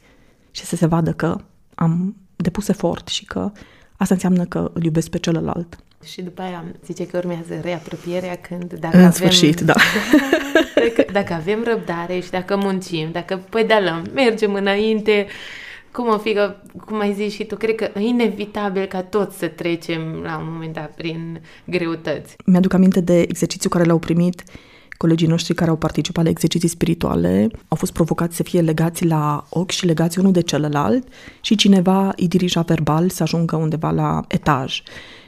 Și 0.51 0.65
să 0.65 0.77
se 0.77 0.87
vadă 0.87 1.13
că 1.13 1.37
am 1.75 2.17
depus 2.37 2.69
efort 2.69 3.09
și 3.09 3.25
că 3.25 3.53
asta 3.97 4.15
înseamnă 4.15 4.45
că 4.45 4.71
îl 4.75 4.85
iubesc 4.85 5.11
pe 5.11 5.19
celălalt. 5.19 5.79
Și 6.05 6.23
după 6.23 6.43
aia 6.43 6.65
zice 6.85 7.07
că 7.07 7.17
urmează 7.17 7.61
reapropierea 7.63 8.37
când 8.37 8.73
dacă 8.73 8.97
În 8.97 9.05
avem, 9.05 9.11
sfârșit, 9.11 9.61
da. 9.61 9.75
dacă, 10.85 11.05
dacă 11.13 11.33
avem 11.33 11.65
răbdare 11.65 12.21
și 12.21 12.31
dacă 12.31 12.57
muncim, 12.57 13.09
dacă 13.13 13.41
pedalăm, 13.51 14.07
mergem 14.15 14.55
înainte, 14.55 15.27
cum 15.97 16.09
o 16.09 16.19
fi 16.19 16.33
că, 16.33 16.55
cum 16.87 17.01
ai 17.01 17.13
zis 17.13 17.33
și 17.33 17.45
tu, 17.45 17.57
cred 17.57 17.75
că 17.75 17.91
e 17.95 18.01
inevitabil 18.01 18.85
ca 18.85 19.03
toți 19.03 19.39
să 19.39 19.47
trecem 19.47 20.01
la 20.23 20.39
un 20.39 20.53
moment 20.53 20.73
dat 20.75 20.95
prin 20.95 21.41
greutăți. 21.65 22.37
Mi-aduc 22.45 22.73
aminte 22.73 23.01
de 23.01 23.21
exercițiul 23.21 23.73
care 23.73 23.85
l-au 23.85 23.99
primit 23.99 24.43
colegii 24.97 25.27
noștri 25.27 25.55
care 25.55 25.71
au 25.71 25.77
participat 25.77 26.25
la 26.25 26.31
exerciții 26.31 26.69
spirituale. 26.69 27.49
Au 27.69 27.77
fost 27.77 27.93
provocați 27.93 28.37
să 28.37 28.43
fie 28.43 28.61
legați 28.61 29.05
la 29.05 29.45
ochi 29.49 29.71
și 29.71 29.87
legați 29.87 30.19
unul 30.19 30.33
de 30.33 30.41
celălalt 30.41 31.09
și 31.41 31.55
cineva 31.55 32.13
îi 32.17 32.29
dirija 32.29 32.61
verbal 32.61 33.09
să 33.09 33.23
ajungă 33.23 33.57
undeva 33.57 33.91
la 33.91 34.25
etaj 34.29 34.83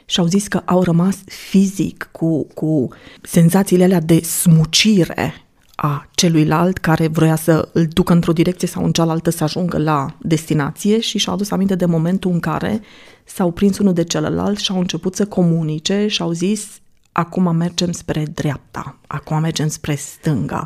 și 0.05 0.19
au 0.19 0.25
zis 0.25 0.47
că 0.47 0.61
au 0.65 0.83
rămas 0.83 1.17
fizic 1.25 2.09
cu, 2.11 2.47
cu 2.53 2.87
senzațiile 3.21 3.83
alea 3.83 3.99
de 3.99 4.19
smucire 4.19 5.48
a 5.81 6.07
celuilalt 6.11 6.77
care 6.77 7.07
vrea 7.07 7.35
să 7.35 7.69
îl 7.73 7.85
ducă 7.85 8.13
într-o 8.13 8.33
direcție 8.33 8.67
sau 8.67 8.83
în 8.83 8.91
cealaltă 8.91 9.29
să 9.29 9.43
ajungă 9.43 9.77
la 9.77 10.15
destinație 10.21 10.99
și 10.99 11.17
și-au 11.17 11.35
adus 11.35 11.51
aminte 11.51 11.75
de 11.75 11.85
momentul 11.85 12.31
în 12.31 12.39
care 12.39 12.81
s-au 13.23 13.51
prins 13.51 13.77
unul 13.77 13.93
de 13.93 14.03
celălalt 14.03 14.57
și 14.57 14.71
au 14.71 14.79
început 14.79 15.15
să 15.15 15.25
comunice 15.25 16.07
și 16.07 16.21
au 16.21 16.31
zis 16.31 16.67
acum 17.11 17.55
mergem 17.55 17.91
spre 17.91 18.25
dreapta, 18.33 18.97
acum 19.07 19.39
mergem 19.39 19.67
spre 19.67 19.95
stânga. 19.95 20.65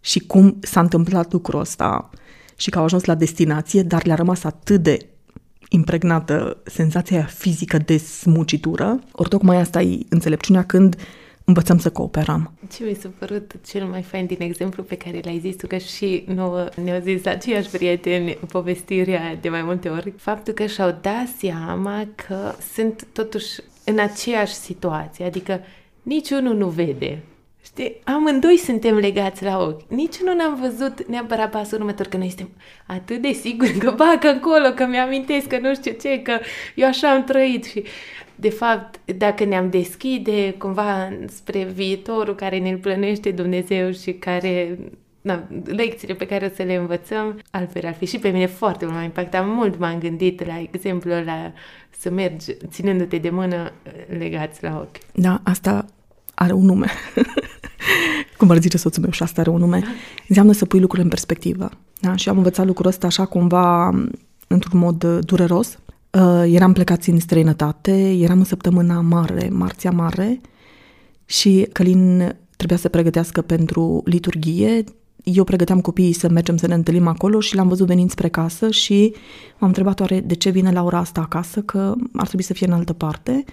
Și 0.00 0.18
cum 0.18 0.56
s-a 0.60 0.80
întâmplat 0.80 1.32
lucrul 1.32 1.60
ăsta 1.60 2.10
și 2.56 2.70
că 2.70 2.78
au 2.78 2.84
ajuns 2.84 3.04
la 3.04 3.14
destinație, 3.14 3.82
dar 3.82 4.06
le-a 4.06 4.14
rămas 4.14 4.44
atât 4.44 4.82
de 4.82 5.06
impregnată 5.68 6.56
senzația 6.64 7.16
aia 7.16 7.26
fizică 7.26 7.78
de 7.78 7.96
smucitură, 7.96 9.00
ori 9.12 9.28
tocmai 9.28 9.56
asta 9.56 9.82
e 9.82 9.98
înțelepciunea 10.08 10.64
când 10.64 10.96
învățăm 11.52 11.78
să 11.78 11.90
cooperăm. 11.90 12.52
Ce 12.72 12.84
mi 12.84 12.94
s-a 12.94 13.10
părut 13.18 13.52
cel 13.66 13.84
mai 13.84 14.02
fain 14.02 14.26
din 14.26 14.40
exemplu 14.40 14.82
pe 14.82 14.96
care 14.96 15.20
l-ai 15.24 15.38
zis 15.38 15.56
tu, 15.56 15.66
că 15.66 15.76
și 15.76 16.24
nouă 16.34 16.68
ne-au 16.84 17.00
zis 17.00 17.26
aceiași 17.26 17.70
prieteni 17.70 18.38
povestirea 18.48 19.38
de 19.40 19.48
mai 19.48 19.62
multe 19.62 19.88
ori, 19.88 20.12
faptul 20.16 20.52
că 20.52 20.66
și-au 20.66 20.98
dat 21.00 21.26
seama 21.38 22.06
că 22.26 22.54
sunt 22.74 23.06
totuși 23.12 23.60
în 23.84 23.98
aceeași 23.98 24.52
situație, 24.52 25.24
adică 25.24 25.60
niciunul 26.02 26.56
nu 26.56 26.68
vede. 26.68 27.22
Știi, 27.64 27.96
amândoi 28.04 28.56
suntem 28.56 28.96
legați 28.96 29.44
la 29.44 29.58
ochi. 29.58 29.90
Nici 29.90 30.16
nu 30.16 30.34
n-am 30.34 30.58
văzut 30.60 31.06
neapărat 31.06 31.50
pasul 31.50 31.78
următor, 31.78 32.06
că 32.06 32.16
noi 32.16 32.28
suntem 32.28 32.50
atât 32.86 33.22
de 33.22 33.32
siguri 33.32 33.72
că 33.72 33.90
bacă 33.90 34.28
încolo, 34.28 34.70
că 34.74 34.86
mi-amintesc 34.86 35.46
că 35.46 35.58
nu 35.58 35.74
știu 35.74 35.92
ce, 36.00 36.20
că 36.22 36.38
eu 36.74 36.88
așa 36.88 37.10
am 37.10 37.24
trăit 37.24 37.64
și 37.64 37.82
de 38.42 38.50
fapt, 38.50 39.00
dacă 39.16 39.44
ne-am 39.44 39.70
deschide 39.70 40.54
cumva 40.58 41.12
spre 41.26 41.64
viitorul 41.64 42.34
care 42.34 42.58
ne-l 42.58 42.76
plănește 42.76 43.30
Dumnezeu 43.30 43.90
și 43.90 44.12
care 44.12 44.78
na, 45.20 45.48
lecțiile 45.64 46.14
pe 46.14 46.26
care 46.26 46.46
o 46.46 46.54
să 46.56 46.62
le 46.62 46.74
învățăm, 46.74 47.40
altfel 47.50 47.86
ar 47.86 47.94
fi 47.94 48.06
și 48.06 48.18
pe 48.18 48.28
mine 48.28 48.46
foarte 48.46 48.84
mult 48.84 48.96
m-a 48.96 49.02
impactat 49.02 49.46
mult, 49.46 49.78
m-am 49.78 49.98
gândit 49.98 50.46
la 50.46 50.68
exemplul 50.72 51.22
la 51.24 51.52
să 51.98 52.10
mergi 52.10 52.56
ținându-te 52.68 53.16
de 53.16 53.30
mână 53.30 53.72
legați 54.18 54.62
la 54.62 54.78
ochi. 54.80 55.12
Da, 55.12 55.40
asta 55.42 55.86
are 56.34 56.52
un 56.52 56.64
nume. 56.64 56.90
Cum 58.38 58.50
ar 58.50 58.58
zice 58.58 58.76
soțul 58.76 59.02
meu 59.02 59.10
și 59.10 59.22
asta 59.22 59.40
are 59.40 59.50
un 59.50 59.58
nume. 59.58 59.82
Înseamnă 60.28 60.52
să 60.52 60.66
pui 60.66 60.80
lucrurile 60.80 61.04
în 61.04 61.14
perspectivă. 61.14 61.70
Da? 62.00 62.16
Și 62.16 62.28
am 62.28 62.36
învățat 62.36 62.66
lucrul 62.66 62.86
ăsta 62.86 63.06
așa 63.06 63.24
cumva 63.24 63.88
într-un 64.46 64.78
mod 64.78 65.04
dureros. 65.04 65.78
Uh, 66.18 66.42
eram 66.46 66.72
plecați 66.72 67.10
în 67.10 67.20
străinătate, 67.20 68.12
eram 68.12 68.38
în 68.38 68.44
săptămâna 68.44 69.00
mare, 69.00 69.48
marțea 69.52 69.90
mare 69.90 70.40
și 71.24 71.68
Călin 71.72 72.36
trebuia 72.56 72.78
să 72.78 72.88
pregătească 72.88 73.42
pentru 73.42 74.02
liturghie. 74.04 74.84
Eu 75.22 75.44
pregăteam 75.44 75.80
copiii 75.80 76.12
să 76.12 76.28
mergem 76.28 76.56
să 76.56 76.66
ne 76.66 76.74
întâlnim 76.74 77.06
acolo 77.06 77.40
și 77.40 77.54
l-am 77.54 77.68
văzut 77.68 77.86
venind 77.86 78.10
spre 78.10 78.28
casă 78.28 78.70
și 78.70 79.14
m-am 79.58 79.68
întrebat 79.68 80.00
oare 80.00 80.20
de 80.20 80.34
ce 80.34 80.50
vine 80.50 80.72
la 80.72 80.82
ora 80.82 80.98
asta 80.98 81.20
acasă, 81.20 81.60
că 81.60 81.94
ar 82.14 82.26
trebui 82.26 82.44
să 82.44 82.52
fie 82.52 82.66
în 82.66 82.72
altă 82.72 82.92
parte. 82.92 83.44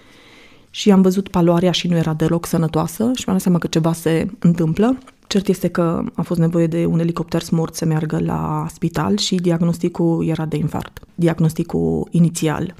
Și 0.69 0.91
am 0.91 1.01
văzut 1.01 1.27
paloarea 1.27 1.71
și 1.71 1.87
nu 1.87 1.95
era 1.95 2.13
deloc 2.13 2.45
sănătoasă 2.45 3.03
și 3.03 3.23
mi-am 3.25 3.37
dat 3.37 3.41
seama 3.41 3.57
că 3.57 3.67
ceva 3.67 3.93
se 3.93 4.27
întâmplă. 4.39 4.97
Cert 5.29 5.47
este 5.47 5.67
că 5.67 6.03
a 6.13 6.21
fost 6.21 6.39
nevoie 6.39 6.67
de 6.67 6.85
un 6.85 6.99
elicopter 6.99 7.41
smurt 7.41 7.75
să 7.75 7.85
meargă 7.85 8.19
la 8.19 8.65
spital 8.73 9.17
și 9.17 9.35
diagnosticul 9.35 10.27
era 10.27 10.45
de 10.45 10.57
infarct, 10.57 11.03
diagnosticul 11.15 12.07
inițial. 12.11 12.75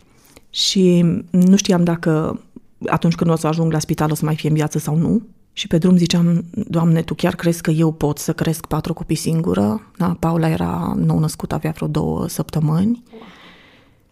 Și 0.50 1.06
nu 1.30 1.56
știam 1.56 1.84
dacă 1.84 2.42
atunci 2.86 3.16
când 3.16 3.30
o 3.32 3.36
să 3.36 3.48
ajung 3.48 3.72
la 3.72 3.80
spital 3.80 4.12
o 4.12 4.14
să 4.14 4.26
mai 4.26 4.36
fie 4.36 4.50
în 4.50 4.56
viață 4.56 4.80
sau 4.80 4.96
nu. 4.96 5.22
Și 5.54 5.68
pe 5.68 5.78
drum 5.78 5.98
ziceam, 5.98 6.46
Doamne, 6.52 7.02
Tu 7.02 7.14
chiar 7.14 7.36
crezi 7.36 7.62
că 7.62 7.72
eu 7.72 7.92
pot 7.92 8.18
să 8.18 8.34
cresc 8.34 8.66
patru 8.66 8.94
copii 8.94 9.16
singură? 9.16 9.82
Da, 9.98 10.18
Paula 10.20 10.50
era 10.50 10.94
nou 10.98 11.20
născut, 11.20 11.52
avea 11.52 11.72
vreo 11.72 11.88
două 11.88 12.28
săptămâni. 12.28 13.04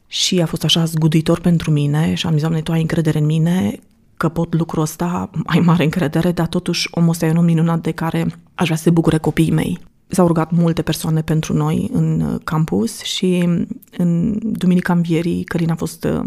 Și 0.07 0.41
a 0.41 0.45
fost 0.45 0.63
așa 0.63 0.85
zguduitor 0.85 1.39
pentru 1.39 1.71
mine 1.71 2.13
și 2.13 2.25
am 2.25 2.31
zis, 2.31 2.41
Doamne, 2.41 2.61
Tu 2.61 2.71
ai 2.71 2.81
încredere 2.81 3.19
în 3.19 3.25
mine 3.25 3.79
că 4.17 4.29
pot 4.29 4.53
lucrul 4.53 4.81
ăsta, 4.81 5.29
mai 5.45 5.59
mare 5.59 5.83
încredere, 5.83 6.31
dar 6.31 6.47
totuși 6.47 6.87
omul 6.91 7.09
ăsta 7.09 7.25
e 7.25 7.29
un 7.29 7.37
om 7.37 7.45
minunat 7.45 7.81
de 7.81 7.91
care 7.91 8.25
aș 8.55 8.65
vrea 8.65 8.77
să 8.77 8.83
se 8.83 8.89
bucure 8.89 9.17
copiii 9.17 9.51
mei. 9.51 9.79
S-au 10.07 10.27
rugat 10.27 10.51
multe 10.51 10.81
persoane 10.81 11.21
pentru 11.21 11.53
noi 11.53 11.89
în 11.93 12.39
campus 12.43 13.01
și 13.01 13.49
în 13.97 14.37
Duminica 14.41 14.93
Învierii, 14.93 15.43
Călin 15.43 15.69
a 15.69 15.75
fost 15.75 16.03
uh, 16.03 16.23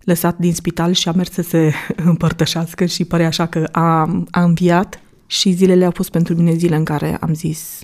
lăsat 0.00 0.38
din 0.38 0.54
spital 0.54 0.92
și 0.92 1.08
a 1.08 1.12
mers 1.12 1.30
să 1.30 1.42
se 1.42 1.72
împărtășească 2.10 2.84
și 2.84 3.04
părea 3.04 3.26
așa 3.26 3.46
că 3.46 3.68
a, 3.72 4.22
a 4.30 4.42
înviat 4.42 5.00
și 5.26 5.52
zilele 5.52 5.84
au 5.84 5.90
fost 5.90 6.10
pentru 6.10 6.34
mine 6.34 6.54
zile 6.54 6.76
în 6.76 6.84
care 6.84 7.16
am 7.16 7.34
zis 7.34 7.82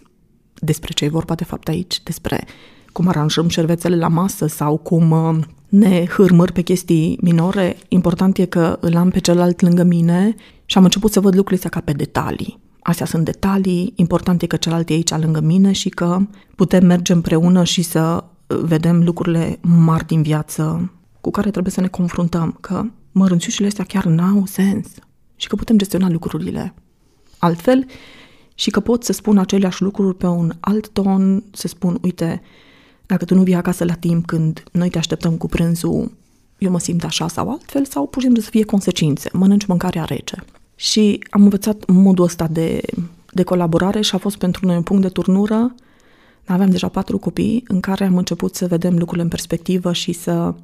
despre 0.55 0.93
ce 0.93 1.05
e 1.05 1.09
vorba 1.09 1.35
de 1.35 1.45
fapt 1.45 1.69
aici, 1.69 2.03
despre 2.03 2.45
cum 2.93 3.09
aranjăm 3.09 3.49
șervețele 3.49 3.97
la 3.97 4.09
masă 4.09 4.47
sau 4.47 4.77
cum 4.77 5.11
uh, 5.11 5.39
ne 5.69 6.07
hârmăr 6.07 6.51
pe 6.51 6.63
chestii 6.63 7.19
minore. 7.21 7.77
Important 7.89 8.39
e 8.39 8.45
că 8.45 8.79
îl 8.81 8.97
am 8.97 9.11
pe 9.11 9.19
celălalt 9.19 9.61
lângă 9.61 9.83
mine 9.83 10.35
și 10.65 10.79
am 10.79 10.85
început 10.85 11.13
să 11.13 11.21
văd 11.21 11.35
lucrurile 11.35 11.57
astea 11.65 11.81
ca 11.81 11.81
pe 11.81 11.93
detalii. 11.93 12.59
Astea 12.83 13.07
sunt 13.07 13.25
detalii, 13.25 13.93
important 13.97 14.43
e 14.43 14.47
că 14.47 14.57
celălalt 14.57 14.91
e 14.91 14.93
aici 14.93 15.17
lângă 15.17 15.41
mine 15.41 15.73
și 15.73 15.89
că 15.89 16.19
putem 16.55 16.87
merge 16.87 17.13
împreună 17.13 17.65
și 17.65 17.83
să 17.83 18.25
vedem 18.47 19.03
lucrurile 19.05 19.59
mari 19.61 20.07
din 20.07 20.23
viață 20.23 20.93
cu 21.21 21.31
care 21.31 21.51
trebuie 21.51 21.73
să 21.73 21.81
ne 21.81 21.87
confruntăm, 21.87 22.57
că 22.61 22.85
mărunțiușile 23.13 23.67
astea 23.67 23.85
chiar 23.85 24.05
n-au 24.05 24.47
sens 24.47 24.87
și 25.37 25.49
că 25.49 25.57
putem 25.57 25.77
gestiona 25.77 26.11
lucrurile 26.11 26.75
altfel 27.39 27.87
și 28.55 28.71
că 28.71 28.81
pot 28.81 29.05
să 29.05 29.13
spun 29.13 29.39
aceleași 29.39 29.83
lucruri 29.83 30.17
pe 30.17 30.27
un 30.27 30.53
alt 30.61 30.89
ton, 30.89 31.45
să 31.53 31.69
spun, 31.69 31.99
uite, 32.03 32.43
dacă 33.11 33.25
tu 33.25 33.35
nu 33.35 33.43
vii 33.43 33.55
acasă 33.55 33.85
la 33.85 33.95
timp 33.95 34.27
când 34.27 34.63
noi 34.73 34.89
te 34.89 34.99
așteptăm 34.99 35.37
cu 35.37 35.47
prânzul, 35.47 36.13
eu 36.59 36.71
mă 36.71 36.79
simt 36.79 37.05
așa 37.05 37.29
sau 37.29 37.51
altfel, 37.51 37.85
sau 37.85 38.07
pur 38.07 38.21
și 38.21 38.27
simplu 38.27 38.43
să 38.43 38.51
fie 38.51 38.65
consecințe, 38.65 39.31
mănânci 39.33 39.67
mâncarea 39.67 40.05
rece. 40.05 40.45
Și 40.75 41.25
am 41.31 41.43
învățat 41.43 41.87
modul 41.87 42.25
ăsta 42.25 42.47
de, 42.47 42.81
de 43.33 43.43
colaborare 43.43 44.01
și 44.01 44.15
a 44.15 44.19
fost 44.19 44.37
pentru 44.37 44.67
noi 44.67 44.77
un 44.77 44.83
punct 44.83 45.03
de 45.03 45.09
turnură 45.09 45.75
Aveam 46.51 46.71
deja 46.71 46.89
patru 46.89 47.19
copii 47.19 47.65
în 47.69 47.81
care 47.81 48.05
am 48.05 48.17
început 48.17 48.55
să 48.55 48.67
vedem 48.67 48.93
lucrurile 48.93 49.23
în 49.23 49.29
perspectivă 49.29 49.93
și 49.93 50.13
să 50.13 50.55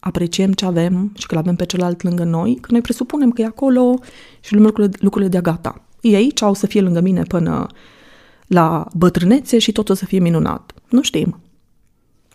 apreciem 0.00 0.52
ce 0.52 0.64
avem 0.64 1.12
și 1.18 1.26
că 1.26 1.34
l-avem 1.34 1.54
pe 1.56 1.66
celălalt 1.66 2.02
lângă 2.02 2.24
noi, 2.24 2.58
că 2.60 2.68
noi 2.70 2.80
presupunem 2.80 3.30
că 3.30 3.42
e 3.42 3.44
acolo 3.44 3.98
și 4.40 4.54
lucrurile, 4.54 4.96
lucrurile 5.00 5.30
de 5.30 5.40
gata. 5.40 5.82
Ei 6.00 6.14
aici 6.14 6.42
au 6.42 6.54
să 6.54 6.66
fie 6.66 6.80
lângă 6.80 7.00
mine 7.00 7.22
până 7.22 7.66
la 8.46 8.86
bătrânețe 8.94 9.58
și 9.58 9.72
tot 9.72 9.88
o 9.88 9.94
să 9.94 10.04
fie 10.04 10.18
minunat. 10.18 10.72
Nu 10.88 11.02
știm. 11.02 11.40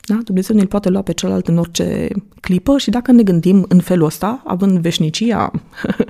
Da? 0.08 0.20
Dumnezeu 0.24 0.56
ne-l 0.56 0.68
poate 0.68 0.90
lua 0.90 1.02
pe 1.02 1.14
celălalt 1.14 1.48
în 1.48 1.58
orice 1.58 2.08
clipă 2.42 2.78
și 2.78 2.90
dacă 2.90 3.12
ne 3.12 3.24
gândim 3.24 3.66
în 3.68 3.80
felul 3.80 4.06
ăsta, 4.06 4.42
având 4.46 4.80
veșnicia 4.80 5.52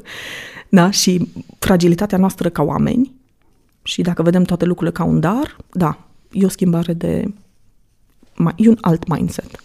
da? 0.70 0.91
și 0.91 1.28
fragilitatea 1.60 2.18
noastră 2.18 2.50
ca 2.50 2.62
oameni, 2.62 3.16
și 3.84 4.02
dacă 4.02 4.22
vedem 4.22 4.43
toate 4.43 4.66
lucrurile 4.66 4.98
ca 4.98 5.04
un 5.04 5.20
dar, 5.20 5.58
da, 5.72 5.98
e 6.32 6.45
o 6.45 6.50
schimbare 6.50 6.93
de... 6.93 7.34
e 8.56 8.70
un 8.70 8.78
alt 8.82 9.08
mindset. 9.08 9.64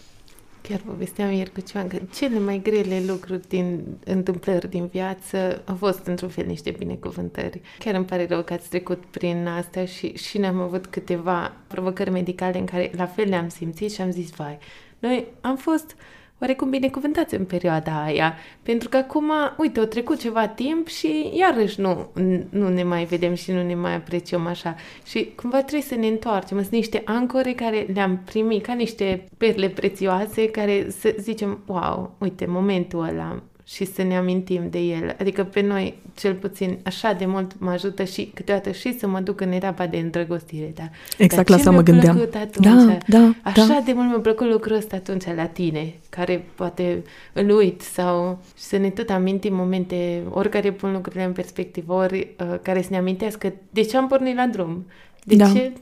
Chiar 0.62 0.80
povesteam 0.86 1.30
ieri 1.30 1.52
cu 1.52 1.60
ceva 1.60 1.84
că 1.84 1.98
cele 2.14 2.38
mai 2.38 2.60
grele 2.62 3.02
lucruri 3.06 3.48
din 3.48 3.84
întâmplări 4.04 4.68
din 4.68 4.86
viață 4.86 5.62
au 5.64 5.74
fost 5.74 6.06
într-un 6.06 6.28
fel 6.28 6.46
niște 6.46 6.70
binecuvântări. 6.70 7.60
Chiar 7.78 7.94
îmi 7.94 8.04
pare 8.04 8.26
rău 8.26 8.42
că 8.42 8.52
ați 8.52 8.68
trecut 8.68 9.04
prin 9.04 9.46
asta 9.46 9.84
și, 9.84 10.16
și 10.16 10.38
ne-am 10.38 10.60
avut 10.60 10.86
câteva 10.86 11.52
provocări 11.66 12.10
medicale 12.10 12.58
în 12.58 12.64
care 12.64 12.90
la 12.96 13.06
fel 13.06 13.28
le-am 13.28 13.48
simțit 13.48 13.92
și 13.92 14.00
am 14.00 14.10
zis, 14.10 14.30
vai, 14.30 14.58
noi 14.98 15.26
am 15.40 15.56
fost 15.56 15.96
oarecum 16.42 16.70
binecuvântați 16.70 17.34
în 17.34 17.44
perioada 17.44 18.02
aia, 18.02 18.34
pentru 18.62 18.88
că 18.88 18.96
acum, 18.96 19.30
uite, 19.56 19.78
au 19.78 19.84
trecut 19.84 20.18
ceva 20.18 20.48
timp 20.48 20.86
și 20.88 21.30
iarăși 21.34 21.80
nu, 21.80 22.10
nu 22.50 22.68
ne 22.68 22.82
mai 22.82 23.04
vedem 23.04 23.34
și 23.34 23.50
nu 23.50 23.62
ne 23.62 23.74
mai 23.74 23.94
apreciem 23.94 24.46
așa. 24.46 24.74
Și 25.04 25.32
cumva 25.36 25.58
trebuie 25.58 25.82
să 25.82 25.94
ne 25.94 26.06
întoarcem. 26.06 26.58
Sunt 26.60 26.70
niște 26.70 27.02
ancore 27.04 27.52
care 27.52 27.86
le-am 27.94 28.20
primit 28.24 28.62
ca 28.64 28.72
niște 28.72 29.28
perle 29.36 29.68
prețioase 29.68 30.50
care 30.50 30.86
să 30.90 31.14
zicem, 31.18 31.62
wow, 31.66 32.14
uite, 32.18 32.46
momentul 32.46 33.02
ăla 33.02 33.42
și 33.64 33.84
să 33.84 34.02
ne 34.02 34.16
amintim 34.16 34.66
de 34.70 34.78
el. 34.78 35.16
Adică 35.20 35.44
pe 35.44 35.60
noi, 35.60 35.98
cel 36.16 36.34
puțin, 36.34 36.78
așa 36.82 37.12
de 37.12 37.26
mult 37.26 37.52
mă 37.58 37.70
ajută 37.70 38.04
și 38.04 38.30
câteodată 38.34 38.70
și 38.70 38.98
să 38.98 39.06
mă 39.06 39.20
duc 39.20 39.40
în 39.40 39.52
etapa 39.52 39.86
de 39.86 39.96
îndrăgostire. 39.96 40.72
Da? 40.74 40.88
Exact 41.18 41.48
Dar 41.48 41.48
la 41.48 41.54
asta 41.56 41.70
mă 41.70 41.82
gândeam. 41.82 42.20
Atunci, 42.34 42.66
da, 42.66 42.98
da, 43.06 43.34
așa 43.42 43.66
da. 43.66 43.82
de 43.84 43.92
mult 43.92 44.08
mi-a 44.08 44.18
plăcut 44.18 44.50
lucrul 44.50 44.76
ăsta 44.76 44.96
atunci 44.96 45.24
la 45.36 45.46
tine, 45.46 45.94
care 46.08 46.44
poate 46.54 47.02
îl 47.32 47.50
uit 47.50 47.80
sau 47.80 48.42
să 48.54 48.76
ne 48.76 48.90
tot 48.90 49.10
amintim 49.10 49.54
momente, 49.54 50.22
ori 50.30 50.48
care 50.48 50.72
pun 50.72 50.92
lucrurile 50.92 51.24
în 51.24 51.32
perspectivă, 51.32 51.92
ori 51.92 52.34
uh, 52.40 52.58
care 52.62 52.82
să 52.82 52.88
ne 52.90 52.96
amintească 52.96 53.52
de 53.70 53.82
ce 53.82 53.96
am 53.96 54.08
pornit 54.08 54.36
la 54.36 54.46
drum. 54.46 54.86
De 55.24 55.36
da. 55.36 55.52
ce... 55.52 55.72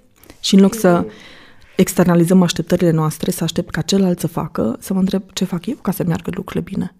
Și 0.41 0.55
în 0.55 0.61
loc 0.61 0.75
să 0.75 1.07
externalizăm 1.77 2.43
așteptările 2.43 2.91
noastre, 2.91 3.31
să 3.31 3.45
aștept 3.45 3.71
ca 3.71 3.81
celălalt 3.81 4.19
să 4.19 4.27
facă, 4.27 4.77
să 4.81 4.93
mă 4.93 4.99
întreb 4.99 5.23
ce 5.33 5.45
fac 5.45 5.67
eu 5.67 5.77
ca 5.83 5.91
să 5.91 6.05
meargă 6.05 6.31
lucrurile 6.35 6.71
bine 6.71 6.95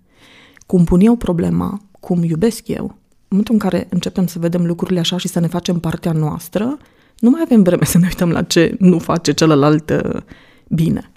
cum 0.71 0.85
pun 0.85 1.01
eu 1.01 1.17
problema, 1.17 1.81
cum 2.01 2.23
iubesc 2.23 2.69
eu, 2.69 2.85
în 2.85 3.27
momentul 3.29 3.55
în 3.55 3.61
care 3.61 3.87
începem 3.91 4.27
să 4.27 4.39
vedem 4.39 4.67
lucrurile 4.67 5.01
așa 5.01 5.17
și 5.17 5.29
să 5.29 5.41
ne 5.41 5.47
facem 5.47 5.81
partea 5.81 6.13
noastră, 6.13 6.79
nu 7.19 7.31
mai 7.31 7.41
avem 7.45 7.63
vreme 7.63 7.85
să 7.85 7.99
ne 7.99 8.07
uităm 8.07 8.31
la 8.31 8.43
ce 8.43 8.75
nu 8.79 8.99
face 8.99 9.33
celălalt 9.33 9.91
uh, 9.91 10.23
bine. 10.69 11.11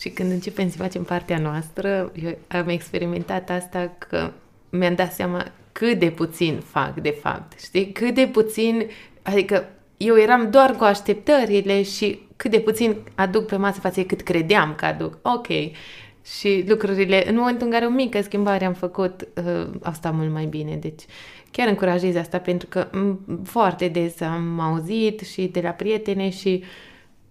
Și 0.00 0.08
când 0.08 0.30
începem 0.30 0.70
să 0.70 0.76
facem 0.76 1.02
partea 1.02 1.38
noastră, 1.38 2.12
eu 2.22 2.38
am 2.48 2.68
experimentat 2.68 3.50
asta 3.50 3.92
că 4.08 4.30
mi-am 4.70 4.94
dat 4.94 5.12
seama 5.12 5.52
cât 5.72 5.98
de 5.98 6.10
puțin 6.10 6.60
fac, 6.64 6.94
de 6.94 7.16
fapt. 7.20 7.60
Știi? 7.60 7.92
Cât 7.92 8.14
de 8.14 8.28
puțin, 8.32 8.86
adică 9.22 9.64
eu 9.96 10.18
eram 10.18 10.50
doar 10.50 10.76
cu 10.76 10.84
așteptările 10.84 11.82
și 11.82 12.20
cât 12.36 12.50
de 12.50 12.60
puțin 12.60 12.96
aduc 13.14 13.46
pe 13.46 13.56
masă 13.56 13.80
față 13.80 14.02
cât 14.02 14.20
credeam 14.20 14.74
că 14.76 14.84
aduc. 14.84 15.18
Ok, 15.22 15.46
și 16.36 16.64
lucrurile, 16.68 17.28
în 17.28 17.36
momentul 17.36 17.66
în 17.66 17.72
care 17.72 17.86
o 17.86 17.90
mică 17.90 18.22
schimbare 18.22 18.64
am 18.64 18.72
făcut, 18.72 19.28
uh, 19.36 19.66
au 19.82 19.92
stat 19.92 20.14
mult 20.14 20.32
mai 20.32 20.44
bine. 20.44 20.76
Deci 20.76 21.02
chiar 21.50 21.68
încurajez 21.68 22.16
asta 22.16 22.38
pentru 22.38 22.68
că 22.68 22.88
foarte 23.44 23.88
des 23.88 24.20
am 24.20 24.60
auzit 24.60 25.20
și 25.20 25.42
de 25.42 25.60
la 25.60 25.70
prietene 25.70 26.30
și 26.30 26.62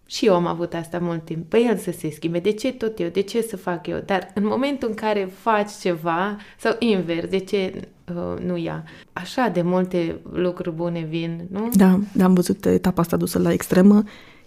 și 0.10 0.26
eu 0.26 0.36
am 0.36 0.46
avut 0.46 0.74
asta 0.74 1.00
mult 1.00 1.26
timp. 1.26 1.50
Păi 1.50 1.66
el 1.70 1.78
să 1.78 1.92
se 1.92 2.10
schimbe. 2.10 2.40
De 2.40 2.52
ce 2.52 2.72
tot 2.72 3.00
eu? 3.00 3.08
De 3.08 3.22
ce 3.22 3.42
să 3.42 3.58
fac 3.58 3.88
eu? 3.88 4.02
Dar 4.06 4.32
în 4.34 4.46
momentul 4.46 4.88
în 4.90 4.94
care 4.94 5.30
faci 5.40 5.72
ceva, 5.82 6.38
sau 6.58 6.76
invers, 6.80 7.28
de 7.28 7.38
ce 7.38 7.74
uh, 8.16 8.44
nu 8.46 8.58
ea? 8.58 8.84
Așa 9.14 9.48
de 9.54 9.62
multe 9.62 10.16
lucruri 10.32 10.76
bune 10.76 11.06
vin, 11.10 11.48
nu? 11.52 11.70
Da, 11.74 12.00
da 12.14 12.24
am 12.24 12.34
văzut 12.34 12.66
etapa 12.66 13.02
asta 13.02 13.18
dusă 13.18 13.40
la 13.40 13.52
extremă. 13.52 14.04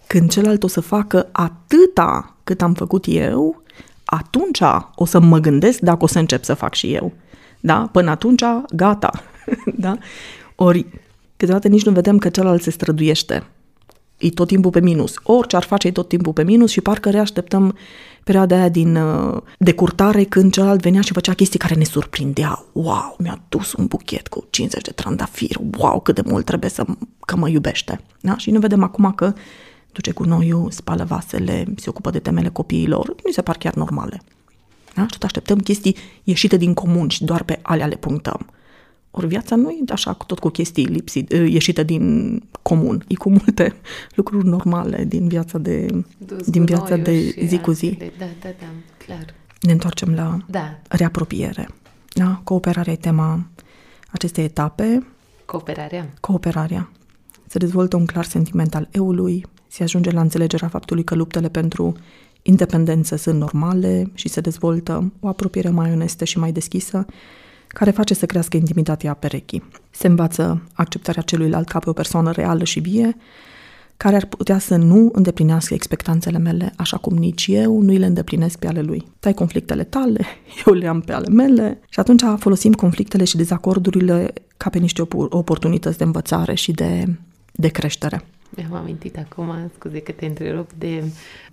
Când 0.07 0.29
celălalt 0.29 0.63
o 0.63 0.67
să 0.67 0.81
facă 0.81 1.29
atâta 1.31 2.35
cât 2.43 2.61
am 2.61 2.73
făcut 2.73 3.05
eu, 3.07 3.63
atunci 4.13 4.61
o 4.95 5.05
să 5.05 5.19
mă 5.19 5.39
gândesc 5.39 5.79
dacă 5.79 6.03
o 6.03 6.07
să 6.07 6.19
încep 6.19 6.43
să 6.43 6.53
fac 6.53 6.73
și 6.73 6.93
eu. 6.93 7.13
Da? 7.59 7.89
Până 7.91 8.09
atunci, 8.09 8.43
gata. 8.73 9.11
da? 9.85 9.97
Ori, 10.55 10.85
câteodată 11.37 11.67
nici 11.67 11.85
nu 11.85 11.91
vedem 11.91 12.17
că 12.17 12.29
celălalt 12.29 12.61
se 12.61 12.71
străduiește. 12.71 13.43
E 14.17 14.29
tot 14.29 14.47
timpul 14.47 14.71
pe 14.71 14.81
minus. 14.81 15.15
Orice 15.23 15.55
ar 15.55 15.63
face, 15.63 15.87
e 15.87 15.91
tot 15.91 16.07
timpul 16.07 16.33
pe 16.33 16.43
minus 16.43 16.71
și 16.71 16.81
parcă 16.81 17.09
reașteptăm 17.09 17.77
perioada 18.23 18.55
aia 18.55 18.69
din 18.69 18.95
uh, 18.95 19.41
decurtare 19.57 20.23
când 20.23 20.51
celălalt 20.51 20.81
venea 20.81 21.01
și 21.01 21.13
făcea 21.13 21.33
chestii 21.33 21.59
care 21.59 21.75
ne 21.75 21.83
surprindeau. 21.83 22.65
Wow, 22.71 23.15
mi-a 23.19 23.41
dus 23.49 23.73
un 23.73 23.85
buchet 23.85 24.27
cu 24.27 24.47
50 24.49 24.81
de 24.81 24.91
trandafiri. 24.91 25.59
Wow, 25.77 25.99
cât 25.99 26.15
de 26.15 26.21
mult 26.25 26.45
trebuie 26.45 26.69
să 26.69 26.85
că 27.19 27.35
mă 27.35 27.49
iubește. 27.49 27.99
Da? 28.19 28.37
Și 28.37 28.51
nu 28.51 28.59
vedem 28.59 28.83
acum 28.83 29.11
că 29.11 29.33
duce 29.91 30.11
cu 30.11 30.23
noiul, 30.23 30.71
spală 30.71 31.03
vasele, 31.03 31.65
se 31.75 31.89
ocupă 31.89 32.09
de 32.09 32.19
temele 32.19 32.49
copiilor, 32.49 33.15
nu 33.23 33.31
se 33.31 33.41
par 33.41 33.57
chiar 33.57 33.73
normale. 33.73 34.21
Da? 34.95 35.01
Și 35.01 35.09
tot 35.09 35.23
așteptăm 35.23 35.57
chestii 35.57 35.95
ieșite 36.23 36.57
din 36.57 36.73
comun 36.73 37.09
și 37.09 37.23
doar 37.23 37.43
pe 37.43 37.59
alea 37.61 37.87
le 37.87 37.95
punctăm. 37.95 38.49
Ori 39.11 39.27
viața 39.27 39.55
nu 39.55 39.69
e 39.69 39.83
așa 39.91 40.13
tot 40.13 40.39
cu 40.39 40.49
chestii 40.49 40.85
lipsi, 40.85 41.23
ieșite 41.29 41.83
din 41.83 42.35
comun. 42.61 43.03
E 43.07 43.15
cu 43.15 43.29
multe 43.29 43.75
lucruri 44.15 44.47
normale 44.47 45.03
din 45.03 45.27
viața 45.27 45.57
de, 45.57 46.03
din 46.45 46.65
viața 46.65 46.95
de 46.95 47.35
zi 47.45 47.59
cu 47.59 47.71
zi. 47.71 47.97
Da, 48.17 48.25
da, 48.41 48.49
da, 48.59 48.65
clar. 49.05 49.25
Ne 49.61 49.71
întoarcem 49.71 50.13
la 50.13 50.37
da. 50.49 50.79
reapropiere. 50.87 51.67
Da? 52.13 52.41
Cooperarea 52.43 52.93
e 52.93 52.95
tema 52.95 53.45
acestei 54.11 54.43
etape. 54.43 55.07
Cooperarea. 55.45 56.09
Cooperarea. 56.19 56.91
Se 57.47 57.57
dezvoltă 57.57 57.95
un 57.95 58.05
clar 58.05 58.25
sentiment 58.25 58.75
al 58.75 58.87
eului, 58.91 59.45
se 59.71 59.83
ajunge 59.83 60.11
la 60.11 60.21
înțelegerea 60.21 60.67
faptului 60.67 61.03
că 61.03 61.15
luptele 61.15 61.49
pentru 61.49 61.95
independență 62.41 63.15
sunt 63.15 63.39
normale 63.39 64.11
și 64.13 64.29
se 64.29 64.41
dezvoltă 64.41 65.11
o 65.19 65.27
apropiere 65.27 65.69
mai 65.69 65.91
onestă 65.91 66.25
și 66.25 66.39
mai 66.39 66.51
deschisă, 66.51 67.05
care 67.67 67.91
face 67.91 68.13
să 68.13 68.25
crească 68.25 68.57
intimitatea 68.57 69.13
perechii. 69.13 69.63
Se 69.89 70.07
învață 70.07 70.61
acceptarea 70.73 71.23
celuilalt 71.23 71.67
ca 71.67 71.79
pe 71.79 71.89
o 71.89 71.93
persoană 71.93 72.31
reală 72.31 72.63
și 72.63 72.79
vie, 72.79 73.15
care 73.97 74.15
ar 74.15 74.25
putea 74.25 74.59
să 74.59 74.75
nu 74.75 75.09
îndeplinească 75.13 75.73
expectanțele 75.73 76.37
mele, 76.37 76.73
așa 76.77 76.97
cum 76.97 77.17
nici 77.17 77.47
eu 77.49 77.81
nu 77.81 77.97
le 77.97 78.05
îndeplinesc 78.05 78.59
pe 78.59 78.67
ale 78.67 78.81
lui. 78.81 79.05
Tai 79.19 79.33
conflictele 79.33 79.83
tale, 79.83 80.25
eu 80.65 80.73
le 80.73 80.87
am 80.87 81.01
pe 81.01 81.13
ale 81.13 81.29
mele 81.29 81.79
și 81.89 81.99
atunci 81.99 82.23
folosim 82.37 82.73
conflictele 82.73 83.23
și 83.23 83.37
dezacordurile 83.37 84.33
ca 84.57 84.69
pe 84.69 84.77
niște 84.77 85.01
oportunități 85.29 85.97
de 85.97 86.03
învățare 86.03 86.53
și 86.53 86.71
de, 86.71 87.15
de 87.51 87.67
creștere. 87.67 88.23
Mi-am 88.55 88.73
amintit 88.73 89.17
acum, 89.17 89.71
scuze 89.75 89.99
că 89.99 90.11
te 90.11 90.25
întrerup, 90.25 90.71
de 90.77 91.03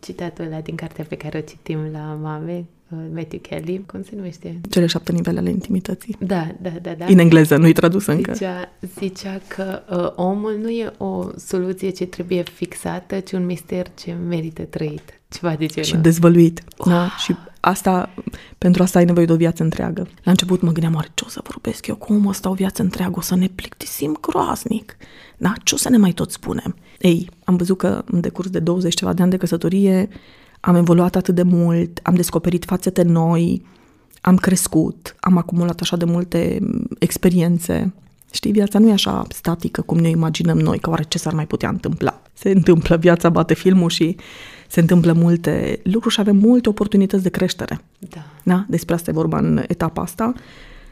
citatul 0.01 0.44
ăla 0.44 0.61
din 0.61 0.74
cartea 0.74 1.05
pe 1.09 1.16
care 1.16 1.38
o 1.38 1.40
citim 1.40 1.78
la 1.92 2.18
mame, 2.22 2.64
uh, 2.88 2.99
Matthew 3.14 3.40
Kelly, 3.40 3.84
cum 3.86 4.03
se 4.03 4.11
numește? 4.14 4.61
Cele 4.70 4.86
șapte 4.86 5.12
nivele 5.12 5.38
ale 5.38 5.51
intimității. 5.51 6.16
Da, 6.18 6.46
da, 6.62 6.70
da. 6.82 6.94
da. 6.99 7.05
În 7.05 7.18
engleză, 7.18 7.57
nu-i 7.57 7.72
tradus 7.72 8.07
încă. 8.07 8.32
Zicea, 8.32 8.72
zicea 8.99 9.40
că 9.49 9.82
uh, 9.90 10.24
omul 10.26 10.59
nu 10.62 10.68
e 10.68 10.92
o 10.96 11.26
soluție 11.36 11.90
ce 11.90 12.07
trebuie 12.07 12.42
fixată, 12.42 13.20
ci 13.20 13.32
un 13.32 13.44
mister 13.44 13.86
ce 13.94 14.12
merită 14.12 14.62
trăit. 14.62 15.20
Ceva 15.28 15.55
de 15.55 15.66
genul. 15.66 15.88
Și 15.88 15.96
dezvăluit. 15.96 16.62
Wow. 16.76 16.94
Da? 16.94 17.09
Și 17.16 17.34
asta, 17.61 18.14
pentru 18.59 18.82
asta 18.82 18.99
ai 18.99 19.05
nevoie 19.05 19.26
de 19.26 19.32
o 19.32 19.36
viață 19.36 19.62
întreagă. 19.62 20.09
La 20.22 20.30
început 20.30 20.61
mă 20.61 20.72
gândeam, 20.72 20.94
oare 20.94 21.09
ce 21.14 21.24
o 21.26 21.28
să 21.28 21.40
vorbesc 21.44 21.86
eu 21.86 21.96
cu 21.96 22.12
omul 22.12 22.28
ăsta 22.28 22.51
o 22.51 22.55
viață 22.55 22.82
întreagă? 22.82 23.14
O 23.16 23.20
să 23.20 23.36
ne 23.36 23.49
plictisim 23.55 24.18
groaznic. 24.20 24.96
Da? 25.36 25.53
Ce 25.64 25.74
o 25.74 25.76
să 25.76 25.88
ne 25.88 25.96
mai 25.96 26.12
tot 26.12 26.30
spunem? 26.30 26.76
Ei, 26.99 27.30
am 27.44 27.57
văzut 27.57 27.78
că 27.78 28.03
în 28.07 28.20
decurs 28.20 28.51
de 28.51 28.59
20 28.59 28.94
ceva 28.94 29.12
de 29.12 29.22
ani 29.22 29.30
de 29.30 29.36
căsătorie 29.36 30.09
am 30.61 30.74
evoluat 30.74 31.16
atât 31.16 31.34
de 31.34 31.42
mult, 31.42 32.01
am 32.03 32.14
descoperit 32.14 32.64
fațete 32.64 33.03
noi, 33.03 33.62
am 34.20 34.36
crescut, 34.36 35.16
am 35.20 35.36
acumulat 35.36 35.80
așa 35.80 35.96
de 35.96 36.05
multe 36.05 36.59
experiențe. 36.99 37.92
Știi, 38.32 38.53
viața 38.53 38.78
nu 38.78 38.88
e 38.88 38.92
așa 38.92 39.26
statică 39.28 39.80
cum 39.80 39.99
ne 39.99 40.09
imaginăm 40.09 40.59
noi, 40.59 40.78
că 40.78 40.90
oare 40.90 41.05
ce 41.09 41.18
s-ar 41.18 41.32
mai 41.32 41.46
putea 41.46 41.68
întâmpla. 41.68 42.22
Se 42.32 42.51
întâmplă, 42.51 42.96
viața 42.96 43.28
bate 43.28 43.55
filmul 43.55 43.88
și 43.88 44.16
se 44.68 44.80
întâmplă 44.80 45.12
multe 45.12 45.80
lucruri 45.82 46.14
și 46.14 46.20
avem 46.20 46.36
multe 46.36 46.68
oportunități 46.68 47.22
de 47.22 47.28
creștere. 47.28 47.80
Da. 47.99 48.24
da? 48.42 48.64
Despre 48.68 48.94
asta 48.94 49.11
e 49.11 49.14
vorba 49.14 49.38
în 49.38 49.64
etapa 49.68 50.03
asta. 50.03 50.32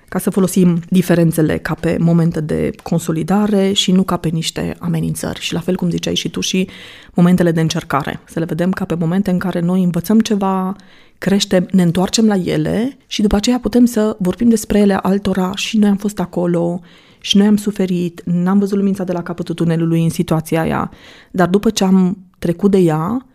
Ca 0.08 0.18
să 0.18 0.30
folosim 0.30 0.80
diferențele 0.88 1.58
ca 1.58 1.74
pe 1.74 1.96
momente 2.00 2.40
de 2.40 2.70
consolidare 2.82 3.72
și 3.72 3.92
nu 3.92 4.02
ca 4.02 4.16
pe 4.16 4.28
niște 4.28 4.76
amenințări. 4.78 5.40
Și 5.40 5.52
la 5.52 5.60
fel 5.60 5.74
cum 5.76 5.90
ziceai 5.90 6.14
și 6.14 6.30
tu 6.30 6.40
și 6.40 6.68
momentele 7.14 7.52
de 7.52 7.60
încercare. 7.60 8.20
Să 8.24 8.38
le 8.38 8.44
vedem 8.44 8.70
ca 8.70 8.84
pe 8.84 8.94
momente 8.94 9.30
în 9.30 9.38
care 9.38 9.60
noi 9.60 9.82
învățăm 9.82 10.20
ceva, 10.20 10.76
creștem, 11.18 11.68
ne 11.70 11.82
întoarcem 11.82 12.26
la 12.26 12.34
ele 12.34 12.96
și 13.06 13.22
după 13.22 13.36
aceea 13.36 13.58
putem 13.58 13.84
să 13.84 14.16
vorbim 14.18 14.48
despre 14.48 14.78
ele 14.78 14.94
altora 14.94 15.52
și 15.54 15.78
noi 15.78 15.88
am 15.88 15.96
fost 15.96 16.20
acolo 16.20 16.80
și 17.20 17.36
noi 17.36 17.46
am 17.46 17.56
suferit, 17.56 18.22
n-am 18.24 18.58
văzut 18.58 18.76
lumința 18.76 19.04
de 19.04 19.12
la 19.12 19.22
capătul 19.22 19.54
tunelului 19.54 20.02
în 20.02 20.10
situația 20.10 20.60
aia, 20.60 20.90
dar 21.30 21.48
după 21.48 21.70
ce 21.70 21.84
am 21.84 22.18
trecut 22.38 22.70
de 22.70 22.78
ea, 22.78 23.26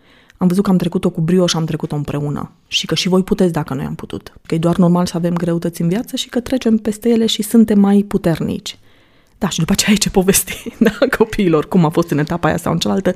am 0.41 0.47
văzut 0.47 0.63
că 0.63 0.69
am 0.69 0.77
trecut-o 0.77 1.09
cu 1.09 1.21
brio 1.21 1.47
și 1.47 1.55
am 1.55 1.65
trecut-o 1.65 1.95
împreună. 1.95 2.51
Și 2.67 2.85
că 2.85 2.95
și 2.95 3.07
voi 3.07 3.23
puteți 3.23 3.51
dacă 3.51 3.73
noi 3.73 3.85
am 3.85 3.95
putut. 3.95 4.33
Că 4.45 4.55
e 4.55 4.57
doar 4.57 4.77
normal 4.77 5.05
să 5.05 5.17
avem 5.17 5.33
greutăți 5.33 5.81
în 5.81 5.87
viață 5.87 6.15
și 6.15 6.29
că 6.29 6.39
trecem 6.39 6.77
peste 6.77 7.09
ele 7.09 7.25
și 7.25 7.41
suntem 7.41 7.79
mai 7.79 8.01
puternici. 8.07 8.77
Da, 9.37 9.49
și 9.49 9.59
după 9.59 9.71
aceea 9.71 9.91
ai 9.91 9.97
ce 9.97 10.09
povesti, 10.09 10.73
da, 10.79 10.97
copiilor, 11.17 11.67
cum 11.67 11.85
a 11.85 11.89
fost 11.89 12.09
în 12.09 12.17
etapa 12.17 12.47
aia 12.47 12.57
sau 12.57 12.71
în 12.71 12.79
cealaltă, 12.79 13.13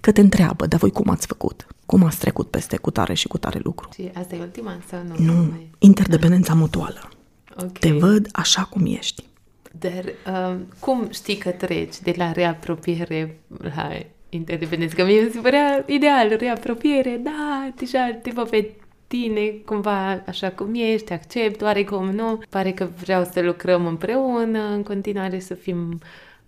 că 0.00 0.12
te 0.12 0.20
întreabă, 0.20 0.66
dar 0.66 0.78
voi 0.78 0.90
cum 0.90 1.10
ați 1.10 1.26
făcut? 1.26 1.66
Cum 1.86 2.04
ați 2.04 2.18
trecut 2.18 2.50
peste 2.50 2.76
cu 2.76 2.90
tare 2.90 3.14
și 3.14 3.28
cu 3.28 3.38
tare 3.38 3.60
lucru? 3.62 3.88
Și 3.94 4.10
asta 4.14 4.34
e 4.34 4.40
ultima 4.40 4.78
sau 4.90 4.98
nu? 5.08 5.24
Nu, 5.24 5.32
mai... 5.32 5.70
interdependența 5.78 6.54
mutuală. 6.54 7.08
Okay. 7.54 7.68
Te 7.80 7.92
văd 7.92 8.28
așa 8.32 8.62
cum 8.62 8.86
ești. 8.86 9.24
Dar 9.78 10.04
uh, 10.04 10.56
cum 10.78 11.08
știi 11.12 11.36
că 11.36 11.50
treci 11.50 12.00
de 12.02 12.14
la 12.16 12.32
reapropiere 12.32 13.40
la 13.74 13.88
interdependență? 14.28 14.94
Că 14.94 15.04
mie 15.04 15.30
se 15.30 15.38
părea 15.38 15.84
ideal, 15.86 16.36
reapropiere, 16.38 17.20
da, 17.22 17.72
deja 17.76 18.18
te 18.22 18.30
văd 18.30 18.48
pe 18.48 18.70
tine 19.06 19.48
cumva 19.64 20.22
așa 20.26 20.50
cum 20.50 20.74
ești, 20.74 21.12
accept, 21.12 21.60
oarecum 21.60 22.10
nu. 22.10 22.40
Pare 22.48 22.72
că 22.72 22.88
vreau 23.00 23.24
să 23.24 23.40
lucrăm 23.40 23.86
împreună, 23.86 24.68
în 24.68 24.82
continuare 24.82 25.38
să 25.38 25.54
fim 25.54 26.00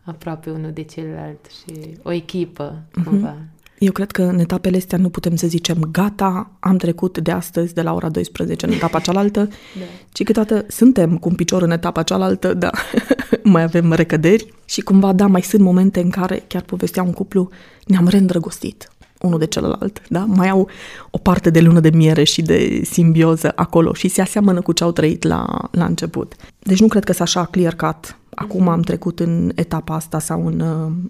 aproape 0.04 0.50
unul 0.50 0.70
de 0.72 0.82
celălalt 0.82 1.46
și 1.46 1.96
o 2.02 2.12
echipă, 2.12 2.82
mhm. 2.94 3.04
cumva. 3.04 3.34
Mm-hmm. 3.34 3.57
Eu 3.78 3.92
cred 3.92 4.10
că 4.10 4.22
în 4.22 4.38
etapele 4.38 4.76
astea 4.76 4.98
nu 4.98 5.08
putem 5.08 5.36
să 5.36 5.46
zicem 5.46 5.88
gata, 5.90 6.50
am 6.60 6.76
trecut 6.76 7.18
de 7.18 7.30
astăzi 7.30 7.74
de 7.74 7.82
la 7.82 7.94
ora 7.94 8.08
12 8.08 8.66
în 8.66 8.72
etapa 8.72 8.98
cealaltă, 8.98 9.40
da. 9.78 9.84
ci 10.12 10.24
câteodată 10.24 10.64
suntem 10.68 11.18
cu 11.18 11.28
un 11.28 11.34
picior 11.34 11.62
în 11.62 11.70
etapa 11.70 12.02
cealaltă, 12.02 12.54
da, 12.54 12.70
mai 13.42 13.62
avem 13.62 13.92
recăderi 13.92 14.52
și 14.64 14.80
cumva, 14.80 15.12
da, 15.12 15.26
mai 15.26 15.42
sunt 15.42 15.62
momente 15.62 16.00
în 16.00 16.10
care, 16.10 16.44
chiar 16.46 16.62
povestea 16.62 17.02
un 17.02 17.12
cuplu, 17.12 17.48
ne-am 17.86 18.08
reîndrăgostit 18.08 18.92
unul 19.22 19.38
de 19.38 19.46
celălalt, 19.46 20.02
da? 20.08 20.24
Mai 20.24 20.48
au 20.48 20.68
o 21.10 21.18
parte 21.18 21.50
de 21.50 21.60
lună 21.60 21.80
de 21.80 21.90
miere 21.90 22.24
și 22.24 22.42
de 22.42 22.80
simbioză 22.84 23.52
acolo 23.54 23.94
și 23.94 24.08
se 24.08 24.20
aseamănă 24.20 24.60
cu 24.60 24.72
ce 24.72 24.84
au 24.84 24.92
trăit 24.92 25.22
la, 25.22 25.68
la 25.70 25.84
început. 25.84 26.34
Deci 26.58 26.80
nu 26.80 26.86
cred 26.86 27.04
că 27.04 27.12
s-a 27.12 27.22
așa 27.22 27.44
clear 27.44 27.74
cut 27.74 28.18
acum 28.38 28.68
am 28.68 28.80
trecut 28.80 29.20
în 29.20 29.52
etapa 29.54 29.94
asta 29.94 30.18
sau 30.18 30.46
în, 30.46 30.60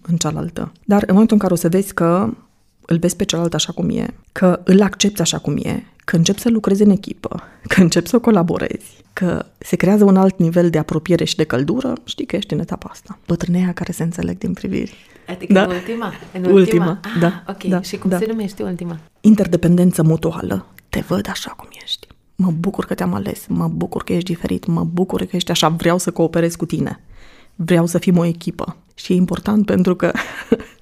în 0.02 0.16
cealaltă. 0.16 0.72
Dar 0.84 1.02
în 1.06 1.12
momentul 1.12 1.34
în 1.34 1.40
care 1.40 1.52
o 1.52 1.56
să 1.56 1.68
vezi 1.68 1.94
că 1.94 2.30
îl 2.90 2.98
vezi 2.98 3.16
pe 3.16 3.24
celălalt 3.24 3.54
așa 3.54 3.72
cum 3.72 3.88
e, 3.90 4.14
că 4.32 4.60
îl 4.64 4.82
accepti 4.82 5.20
așa 5.20 5.38
cum 5.38 5.56
e, 5.56 5.84
că 6.04 6.16
începi 6.16 6.40
să 6.40 6.48
lucrezi 6.48 6.82
în 6.82 6.90
echipă, 6.90 7.42
că 7.74 7.80
începi 7.80 8.08
să 8.08 8.18
colaborezi, 8.18 8.96
că 9.12 9.46
se 9.58 9.76
creează 9.76 10.04
un 10.04 10.16
alt 10.16 10.38
nivel 10.38 10.70
de 10.70 10.78
apropiere 10.78 11.24
și 11.24 11.36
de 11.36 11.44
căldură, 11.44 11.92
știi 12.04 12.26
că 12.26 12.36
ești 12.36 12.52
în 12.52 12.60
etapa 12.60 12.88
asta. 12.90 13.18
Bătrâneia 13.26 13.72
care 13.72 13.92
se 13.92 14.02
înțeleg 14.02 14.38
din 14.38 14.52
priviri. 14.52 14.96
Adică 15.28 15.52
da? 15.52 15.62
în 15.62 15.70
ultima? 15.70 16.12
În 16.32 16.44
ultima, 16.44 16.54
ultima 16.54 17.00
ah, 17.02 17.20
da. 17.20 17.44
Ok, 17.48 17.62
da, 17.64 17.82
și 17.82 17.96
cum 17.96 18.10
da. 18.10 18.18
se 18.18 18.26
numește 18.28 18.62
ultima? 18.62 18.98
Interdependență 19.20 20.02
mutuală. 20.02 20.66
Te 20.88 21.00
văd 21.00 21.28
așa 21.30 21.50
cum 21.50 21.68
ești. 21.82 22.06
Mă 22.36 22.50
bucur 22.50 22.84
că 22.84 22.94
te-am 22.94 23.14
ales, 23.14 23.46
mă 23.48 23.68
bucur 23.68 24.04
că 24.04 24.12
ești 24.12 24.32
diferit, 24.32 24.66
mă 24.66 24.84
bucur 24.84 25.24
că 25.24 25.36
ești 25.36 25.50
așa, 25.50 25.68
vreau 25.68 25.98
să 25.98 26.10
cooperez 26.10 26.54
cu 26.54 26.66
tine. 26.66 27.00
Vreau 27.54 27.86
să 27.86 27.98
fim 27.98 28.18
o 28.18 28.24
echipă. 28.24 28.76
Și 28.94 29.12
e 29.12 29.16
important 29.16 29.66
pentru 29.66 29.96
că 29.96 30.12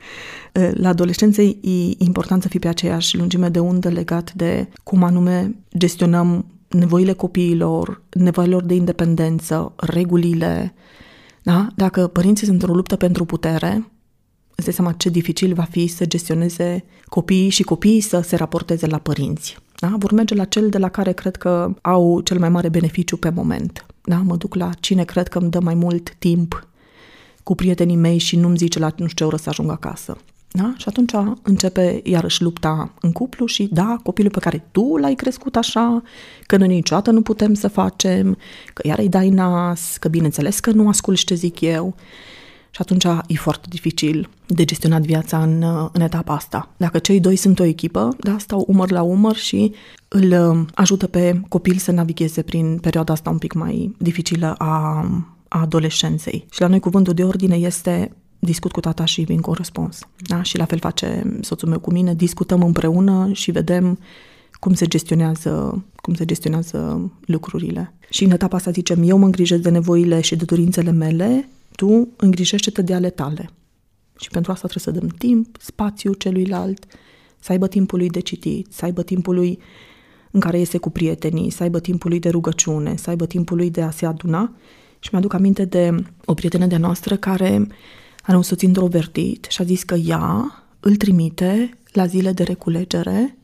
la 0.73 0.89
adolescență 0.89 1.43
e 1.43 1.55
important 1.99 2.43
să 2.43 2.49
fii 2.49 2.59
pe 2.59 2.69
aceeași 2.69 3.17
lungime 3.17 3.49
de 3.49 3.59
undă 3.59 3.89
legat 3.89 4.33
de 4.33 4.69
cum 4.83 5.03
anume 5.03 5.57
gestionăm 5.77 6.45
nevoile 6.69 7.13
copiilor, 7.13 8.03
nevoilor 8.11 8.65
de 8.65 8.75
independență, 8.75 9.73
regulile. 9.77 10.75
Da? 11.43 11.67
Dacă 11.75 12.07
părinții 12.07 12.47
sunt 12.47 12.61
într-o 12.61 12.77
luptă 12.77 12.97
pentru 12.97 13.25
putere, 13.25 13.91
îți 14.55 14.65
dai 14.65 14.75
seama 14.75 14.93
ce 14.93 15.09
dificil 15.09 15.55
va 15.55 15.63
fi 15.63 15.87
să 15.87 16.07
gestioneze 16.07 16.85
copiii 17.05 17.49
și 17.49 17.63
copiii 17.63 18.01
să 18.01 18.21
se 18.21 18.37
raporteze 18.37 18.87
la 18.87 18.99
părinți. 18.99 19.57
Da? 19.81 19.95
Vor 19.99 20.13
merge 20.13 20.35
la 20.35 20.45
cel 20.45 20.69
de 20.69 20.79
la 20.79 20.89
care 20.89 21.13
cred 21.13 21.37
că 21.37 21.75
au 21.81 22.21
cel 22.21 22.39
mai 22.39 22.49
mare 22.49 22.69
beneficiu 22.69 23.17
pe 23.17 23.31
moment. 23.31 23.87
Da? 24.05 24.17
Mă 24.17 24.37
duc 24.37 24.55
la 24.55 24.71
cine 24.81 25.05
cred 25.05 25.29
că 25.29 25.39
îmi 25.39 25.51
dă 25.51 25.61
mai 25.61 25.75
mult 25.75 26.15
timp 26.19 26.67
cu 27.43 27.55
prietenii 27.55 27.97
mei 27.97 28.19
și 28.19 28.37
nu-mi 28.37 28.57
zice 28.57 28.79
la 28.79 28.87
nu 28.97 29.07
știu 29.07 29.07
ce 29.07 29.25
oră 29.25 29.37
să 29.37 29.49
ajung 29.49 29.71
acasă. 29.71 30.17
Da? 30.51 30.75
Și 30.77 30.89
atunci 30.89 31.13
începe 31.43 32.01
iarăși 32.05 32.43
lupta 32.43 32.93
în 33.01 33.13
cuplu 33.13 33.47
și 33.47 33.69
da, 33.73 33.99
copilul 34.03 34.31
pe 34.31 34.39
care 34.39 34.69
tu 34.71 34.97
l-ai 34.97 35.15
crescut 35.15 35.57
așa, 35.57 36.03
că 36.47 36.57
noi 36.57 36.69
niciodată 36.69 37.11
nu 37.11 37.23
putem 37.23 37.55
să 37.55 37.69
facem, 37.69 38.39
că 38.73 38.87
iar 38.87 38.99
îi 38.99 39.09
dai 39.09 39.29
nas, 39.29 39.97
că 39.97 40.09
bineînțeles 40.09 40.61
că 40.61 40.71
nu 40.71 40.89
asculți 40.89 41.25
ce 41.25 41.35
zic 41.35 41.61
eu. 41.61 41.95
Și 42.71 42.83
atunci 42.83 43.05
e 43.27 43.35
foarte 43.35 43.67
dificil 43.71 44.29
de 44.47 44.65
gestionat 44.65 45.03
viața 45.03 45.43
în, 45.43 45.65
în 45.93 46.01
etapa 46.01 46.35
asta. 46.35 46.69
Dacă 46.77 46.99
cei 46.99 47.21
doi 47.21 47.37
sunt 47.37 47.59
o 47.59 47.65
echipă, 47.65 48.17
da, 48.21 48.37
stau 48.39 48.65
umăr 48.67 48.91
la 48.91 49.03
umăr 49.03 49.37
și 49.37 49.73
îl 50.09 50.33
um, 50.33 50.69
ajută 50.75 51.07
pe 51.07 51.41
copil 51.49 51.77
să 51.77 51.93
navigheze 51.93 52.43
prin 52.43 52.79
perioada 52.79 53.13
asta 53.13 53.31
un 53.31 53.39
pic 53.39 53.53
mai 53.53 53.95
dificilă 53.99 54.55
a, 54.59 55.05
a 55.49 55.61
adolescenței. 55.61 56.47
Și 56.51 56.61
la 56.61 56.67
noi 56.67 56.81
cuvântul 56.81 57.15
de 57.15 57.25
ordine 57.25 57.57
este 57.57 58.13
discut 58.47 58.73
cu 58.73 58.81
tata 58.81 59.05
și 59.05 59.23
vin 59.23 59.41
cu 59.41 59.51
un 59.51 59.57
răspuns. 59.59 59.99
Da? 60.17 60.43
Și 60.43 60.59
la 60.59 60.65
fel 60.65 60.79
face 60.79 61.39
soțul 61.41 61.69
meu 61.69 61.79
cu 61.79 61.93
mine, 61.93 62.15
discutăm 62.15 62.63
împreună 62.63 63.29
și 63.33 63.51
vedem 63.51 63.99
cum 64.61 64.75
se 64.75 64.87
gestionează, 64.87 65.85
cum 65.97 66.15
se 66.15 66.25
gestionează 66.25 67.11
lucrurile. 67.25 67.95
Și 68.11 68.25
în 68.25 68.31
etapa 68.31 68.57
asta 68.57 68.71
zicem, 68.71 69.03
eu 69.03 69.19
mă 69.19 69.25
îngrijesc 69.25 69.63
de 69.63 69.71
nevoile 69.71 70.21
și 70.21 70.37
de 70.37 70.45
dorințele 70.45 70.91
mele, 70.91 71.49
tu 71.75 72.09
îngrijește-te 72.17 72.83
de 72.83 72.95
ale 72.95 73.11
tale. 73.11 73.51
Și 74.19 74.29
pentru 74.29 74.53
asta 74.53 74.69
trebuie 74.69 74.95
să 74.95 75.01
dăm 75.01 75.17
timp, 75.19 75.57
spațiu 75.61 76.13
celuilalt, 76.13 76.87
să 77.41 77.53
aibă 77.53 77.67
timpul 77.69 77.99
lui 77.99 78.09
de 78.09 78.21
citit, 78.21 78.73
să 78.73 78.85
aibă 78.85 79.03
timpul 79.03 79.35
lui 79.35 79.59
în 80.31 80.41
care 80.41 80.59
iese 80.59 80.79
cu 80.79 80.91
prietenii, 80.91 81.51
să 81.51 81.63
aibă 81.63 81.81
timpul 81.81 82.11
lui 82.11 82.19
de 82.19 82.29
rugăciune, 82.29 82.97
să 82.97 83.11
aibă 83.11 83.27
timpul 83.27 83.57
lui 83.57 83.71
de 83.71 83.83
a 83.83 83.91
se 83.91 84.07
aduna. 84.07 84.55
Și 84.99 85.09
mi-aduc 85.13 85.33
aminte 85.33 85.65
de 85.65 86.05
o 86.25 86.35
prietenă 86.35 86.67
de-a 86.67 86.79
noastră 86.79 87.17
care 87.17 87.67
are 88.27 88.37
un 88.37 88.43
soț 88.43 88.63
introvertit 88.63 89.47
și 89.49 89.61
a 89.61 89.65
zis 89.65 89.83
că 89.83 89.95
ea 89.95 90.65
îl 90.81 90.97
trimite 90.97 91.79
la 91.93 92.07
zile 92.07 92.33
de 92.33 92.43
reculegere 92.43 93.39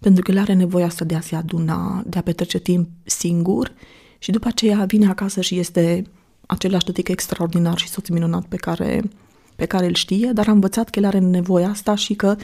pentru 0.00 0.22
că 0.22 0.30
el 0.30 0.38
are 0.38 0.52
nevoia 0.52 0.86
asta 0.86 1.04
de 1.04 1.14
a 1.14 1.20
se 1.20 1.36
aduna, 1.36 2.02
de 2.06 2.18
a 2.18 2.22
petrece 2.22 2.58
timp 2.58 2.88
singur 3.04 3.72
și 4.18 4.30
după 4.30 4.48
aceea 4.48 4.84
vine 4.84 5.06
acasă 5.06 5.40
și 5.40 5.58
este 5.58 6.04
același 6.46 6.84
tătic 6.84 7.08
extraordinar 7.08 7.78
și 7.78 7.88
soț 7.88 8.08
minunat 8.08 8.44
pe 8.44 8.56
care, 8.56 9.02
pe 9.56 9.64
care 9.64 9.86
îl 9.86 9.94
știe, 9.94 10.30
dar 10.34 10.48
a 10.48 10.52
învățat 10.52 10.90
că 10.90 10.98
el 10.98 11.04
are 11.04 11.18
nevoia 11.18 11.68
asta 11.68 11.94
și 11.94 12.14
că 12.14 12.36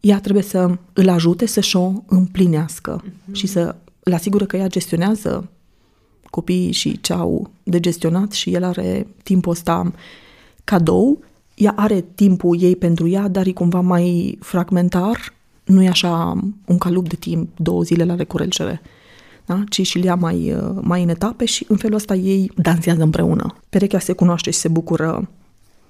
ea 0.00 0.20
trebuie 0.20 0.42
să 0.42 0.78
îl 0.92 1.08
ajute 1.08 1.46
să-și 1.46 1.76
o 1.76 1.92
împlinească 2.06 3.04
mm-hmm. 3.04 3.32
și 3.32 3.46
să 3.46 3.74
îl 4.02 4.12
asigură 4.12 4.44
că 4.46 4.56
ea 4.56 4.66
gestionează 4.66 5.50
copiii 6.30 6.72
și 6.72 7.00
ce 7.00 7.12
au 7.12 7.50
de 7.62 7.80
gestionat 7.80 8.32
și 8.32 8.54
el 8.54 8.64
are 8.64 9.06
timpul 9.22 9.52
ăsta 9.52 9.92
cadou, 10.64 11.24
ea 11.54 11.72
are 11.76 12.04
timpul 12.14 12.62
ei 12.62 12.76
pentru 12.76 13.08
ea, 13.08 13.28
dar 13.28 13.46
e 13.46 13.52
cumva 13.52 13.80
mai 13.80 14.38
fragmentar, 14.40 15.32
nu 15.64 15.82
e 15.82 15.88
așa 15.88 16.40
un 16.64 16.78
calup 16.78 17.08
de 17.08 17.16
timp, 17.16 17.50
două 17.56 17.82
zile 17.82 18.04
la 18.04 18.14
reculegere, 18.14 18.82
da? 19.46 19.64
ci 19.68 19.86
și 19.86 19.98
le 19.98 20.14
mai, 20.14 20.56
mai 20.80 21.02
în 21.02 21.08
etape 21.08 21.44
și 21.44 21.64
în 21.68 21.76
felul 21.76 21.96
ăsta 21.96 22.14
ei 22.14 22.52
dansează 22.56 23.02
împreună. 23.02 23.54
Perechea 23.68 23.98
se 23.98 24.12
cunoaște 24.12 24.50
și 24.50 24.58
se 24.58 24.68
bucură 24.68 25.28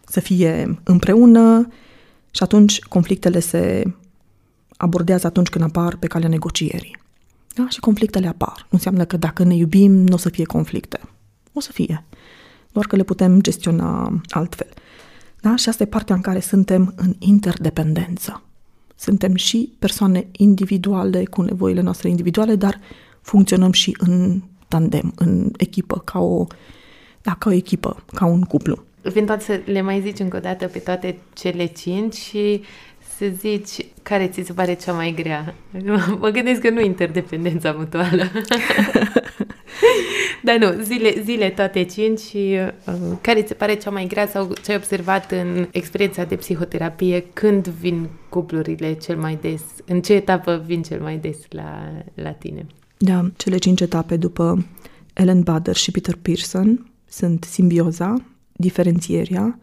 să 0.07 0.21
fie 0.21 0.79
împreună 0.83 1.69
și 2.31 2.43
atunci 2.43 2.81
conflictele 2.81 3.41
se 3.41 3.85
abordează 4.77 5.27
atunci 5.27 5.49
când 5.49 5.65
apar 5.65 5.97
pe 5.97 6.07
calea 6.07 6.29
negocierii. 6.29 6.97
Da? 7.55 7.69
Și 7.69 7.81
conflictele 7.81 8.29
apar. 8.29 8.57
Nu 8.57 8.69
înseamnă 8.71 9.05
că 9.05 9.17
dacă 9.17 9.43
ne 9.43 9.55
iubim, 9.55 9.93
nu 9.93 10.15
o 10.15 10.17
să 10.17 10.29
fie 10.29 10.45
conflicte. 10.45 11.01
O 11.53 11.61
să 11.61 11.73
fie 11.73 12.05
doar 12.73 12.87
că 12.87 12.97
le 12.97 13.03
putem 13.03 13.41
gestiona 13.41 14.21
altfel. 14.29 14.69
Da? 15.41 15.57
Și 15.57 15.69
asta 15.69 15.83
e 15.83 15.87
partea 15.87 16.15
în 16.15 16.21
care 16.21 16.41
suntem 16.41 16.93
în 16.97 17.15
interdependență. 17.19 18.43
Suntem 18.97 19.35
și 19.35 19.73
persoane 19.79 20.27
individuale 20.33 21.25
cu 21.25 21.43
nevoile 21.43 21.81
noastre 21.81 22.09
individuale, 22.09 22.55
dar 22.55 22.81
funcționăm 23.21 23.73
și 23.73 23.97
în 23.99 24.43
tandem, 24.69 25.13
în 25.17 25.51
echipă, 25.57 25.99
ca 26.05 26.19
o, 26.19 26.47
da, 27.23 27.35
ca 27.35 27.51
o 27.51 27.53
echipă, 27.53 28.03
ca 28.15 28.27
un 28.27 28.43
cuplu. 28.43 28.85
Eventual 29.03 29.39
să 29.39 29.61
le 29.65 29.81
mai 29.81 30.01
zici 30.01 30.19
încă 30.19 30.37
o 30.37 30.41
dată 30.41 30.67
pe 30.67 30.79
toate 30.79 31.19
cele 31.33 31.67
cinci 31.67 32.15
și 32.15 32.63
să 33.17 33.27
zici 33.39 33.87
care 34.03 34.27
ți 34.27 34.43
se 34.43 34.53
pare 34.53 34.75
cea 34.75 34.93
mai 34.93 35.15
grea. 35.17 35.55
Mă 36.21 36.29
gândesc 36.29 36.61
că 36.61 36.71
nu 36.71 36.81
interdependența 36.81 37.75
mutuală. 37.79 38.25
Dar 40.43 40.57
nu, 40.57 40.83
zile, 40.83 41.15
zile 41.23 41.51
toate 41.51 41.83
cinci 41.83 42.19
și 42.19 42.59
uh, 42.87 42.95
care 43.21 43.43
ți 43.43 43.49
se 43.49 43.55
pare 43.55 43.75
cea 43.75 43.91
mai 43.91 44.07
grea 44.07 44.27
sau 44.27 44.53
ce 44.65 44.71
ai 44.71 44.77
observat 44.77 45.31
în 45.31 45.69
experiența 45.71 46.25
de 46.25 46.37
psihoterapie 46.37 47.25
când 47.33 47.67
vin 47.67 48.09
cuplurile 48.29 48.93
cel 48.93 49.17
mai 49.17 49.39
des? 49.41 49.63
În 49.87 50.01
ce 50.01 50.13
etapă 50.13 50.63
vin 50.67 50.83
cel 50.83 51.01
mai 51.01 51.17
des 51.17 51.37
la, 51.49 51.93
la 52.15 52.31
tine? 52.31 52.67
Da, 52.99 53.31
cele 53.37 53.57
cinci 53.57 53.81
etape 53.81 54.17
după 54.17 54.67
Ellen 55.13 55.41
Bader 55.41 55.77
și 55.77 55.91
Peter 55.91 56.19
Pearson 56.23 56.91
sunt 57.09 57.45
simbioza, 57.45 58.15
diferențierea, 58.53 59.59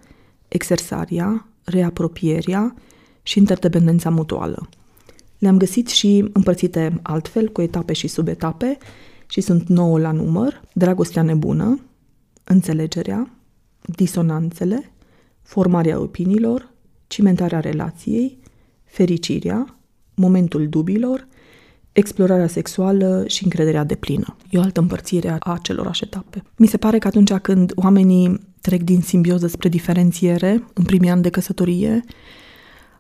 exersarea, 0.48 1.48
reapropierea 1.64 2.76
și 3.24 3.38
interdependența 3.38 4.10
mutuală. 4.10 4.70
Le-am 5.38 5.58
găsit 5.58 5.88
și 5.88 6.30
împărțite 6.34 7.00
altfel, 7.02 7.50
cu 7.50 7.62
etape 7.62 7.94
și 7.94 8.08
subetape, 8.08 8.78
și 9.28 9.42
sunt 9.42 9.68
nouă 9.68 10.00
la 10.00 10.12
număr, 10.12 10.62
dragostea 10.74 11.22
nebună, 11.22 11.80
înțelegerea, 12.44 13.32
disonanțele, 13.82 14.92
formarea 15.42 16.00
opiniilor, 16.00 16.72
cimentarea 17.08 17.60
relației, 17.60 18.40
fericirea, 18.84 19.78
momentul 20.16 20.68
dubilor, 20.68 21.28
explorarea 21.92 22.48
sexuală 22.48 23.24
și 23.28 23.44
încrederea 23.44 23.84
de 23.84 23.96
plină. 23.96 24.36
E 24.50 24.58
o 24.58 24.62
altă 24.62 24.80
împărțire 24.80 25.30
a 25.40 25.54
acelorași 25.54 26.04
etape. 26.04 26.44
Mi 26.58 26.68
se 26.68 26.78
pare 26.78 26.98
că 26.98 27.08
atunci 27.08 27.34
când 27.34 27.72
oamenii 27.76 28.40
trec 28.62 28.82
din 28.82 29.02
simbioză 29.02 29.48
spre 29.48 29.70
diferențiere, 29.70 30.64
în 30.74 30.84
primii 30.84 31.10
ani 31.10 31.22
de 31.22 31.30
căsătorie, 31.30 32.04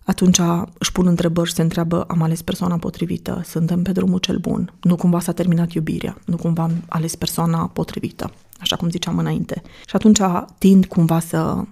atunci 0.09 0.39
își 0.77 0.91
pun 0.91 1.07
întrebări 1.07 1.47
și 1.47 1.53
se 1.55 1.61
întreabă, 1.61 2.03
am 2.03 2.21
ales 2.21 2.41
persoana 2.41 2.77
potrivită, 2.77 3.41
suntem 3.45 3.81
pe 3.81 3.91
drumul 3.91 4.19
cel 4.19 4.37
bun, 4.37 4.73
nu 4.81 4.95
cumva 4.95 5.19
s-a 5.19 5.31
terminat 5.31 5.71
iubirea, 5.71 6.17
nu 6.25 6.35
cumva 6.35 6.63
am 6.63 6.83
ales 6.87 7.15
persoana 7.15 7.67
potrivită, 7.67 8.31
așa 8.59 8.75
cum 8.75 8.89
ziceam 8.89 9.17
înainte. 9.17 9.61
Și 9.87 9.95
atunci 9.95 10.19
tind 10.57 10.85
cumva 10.85 11.19
să 11.19 11.63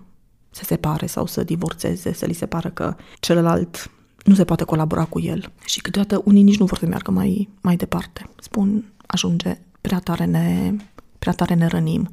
se 0.50 0.64
separe 0.64 1.06
sau 1.06 1.26
să 1.26 1.44
divorțeze, 1.44 2.14
să 2.14 2.26
li 2.26 2.34
se 2.34 2.46
pară 2.46 2.70
că 2.70 2.96
celălalt 3.20 3.92
nu 4.24 4.36
se 4.36 4.44
poate 4.44 4.64
colabora 4.64 5.06
cu 5.06 5.20
el. 5.20 5.52
Și 5.66 5.82
câteodată 5.82 6.22
unii 6.26 6.44
nici 6.44 6.60
nu 6.60 6.66
vor 6.66 6.78
să 6.78 6.86
meargă 6.86 7.12
mai, 7.12 7.50
mai 7.62 7.76
departe. 7.76 8.30
Spun, 8.40 8.92
ajunge, 9.06 9.58
prea 9.82 10.00
tare 10.00 10.26
ne, 10.26 10.74
prea 11.20 11.34
tare 11.34 11.54
ne 11.54 11.68
rănim 11.68 12.10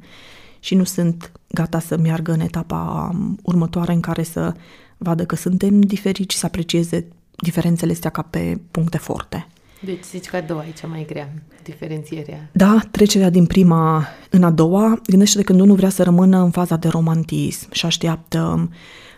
și 0.59 0.75
nu 0.75 0.83
sunt 0.83 1.31
gata 1.47 1.79
să 1.79 1.97
meargă 1.97 2.31
în 2.31 2.39
etapa 2.39 3.11
următoare 3.41 3.93
în 3.93 3.99
care 3.99 4.23
să 4.23 4.53
vadă 4.97 5.25
că 5.25 5.35
suntem 5.35 5.81
diferiți 5.81 6.33
și 6.33 6.39
să 6.39 6.45
aprecieze 6.45 7.07
diferențele 7.35 7.91
astea 7.91 8.09
ca 8.09 8.21
pe 8.21 8.59
puncte 8.71 8.97
forte. 8.97 9.47
Deci 9.79 10.03
zici 10.03 10.29
că 10.29 10.35
a 10.35 10.41
doua 10.41 10.65
e 10.65 10.71
cea 10.71 10.87
mai 10.87 11.05
grea, 11.07 11.33
diferențierea. 11.63 12.49
Da, 12.51 12.79
trecerea 12.91 13.29
din 13.29 13.45
prima 13.45 14.07
în 14.29 14.43
a 14.43 14.51
doua, 14.51 15.01
gândește 15.07 15.37
de 15.37 15.43
când 15.43 15.59
unul 15.59 15.75
vrea 15.75 15.89
să 15.89 16.03
rămână 16.03 16.41
în 16.41 16.51
faza 16.51 16.75
de 16.75 16.87
romantism 16.87 17.71
și 17.71 17.85
așteaptă 17.85 18.69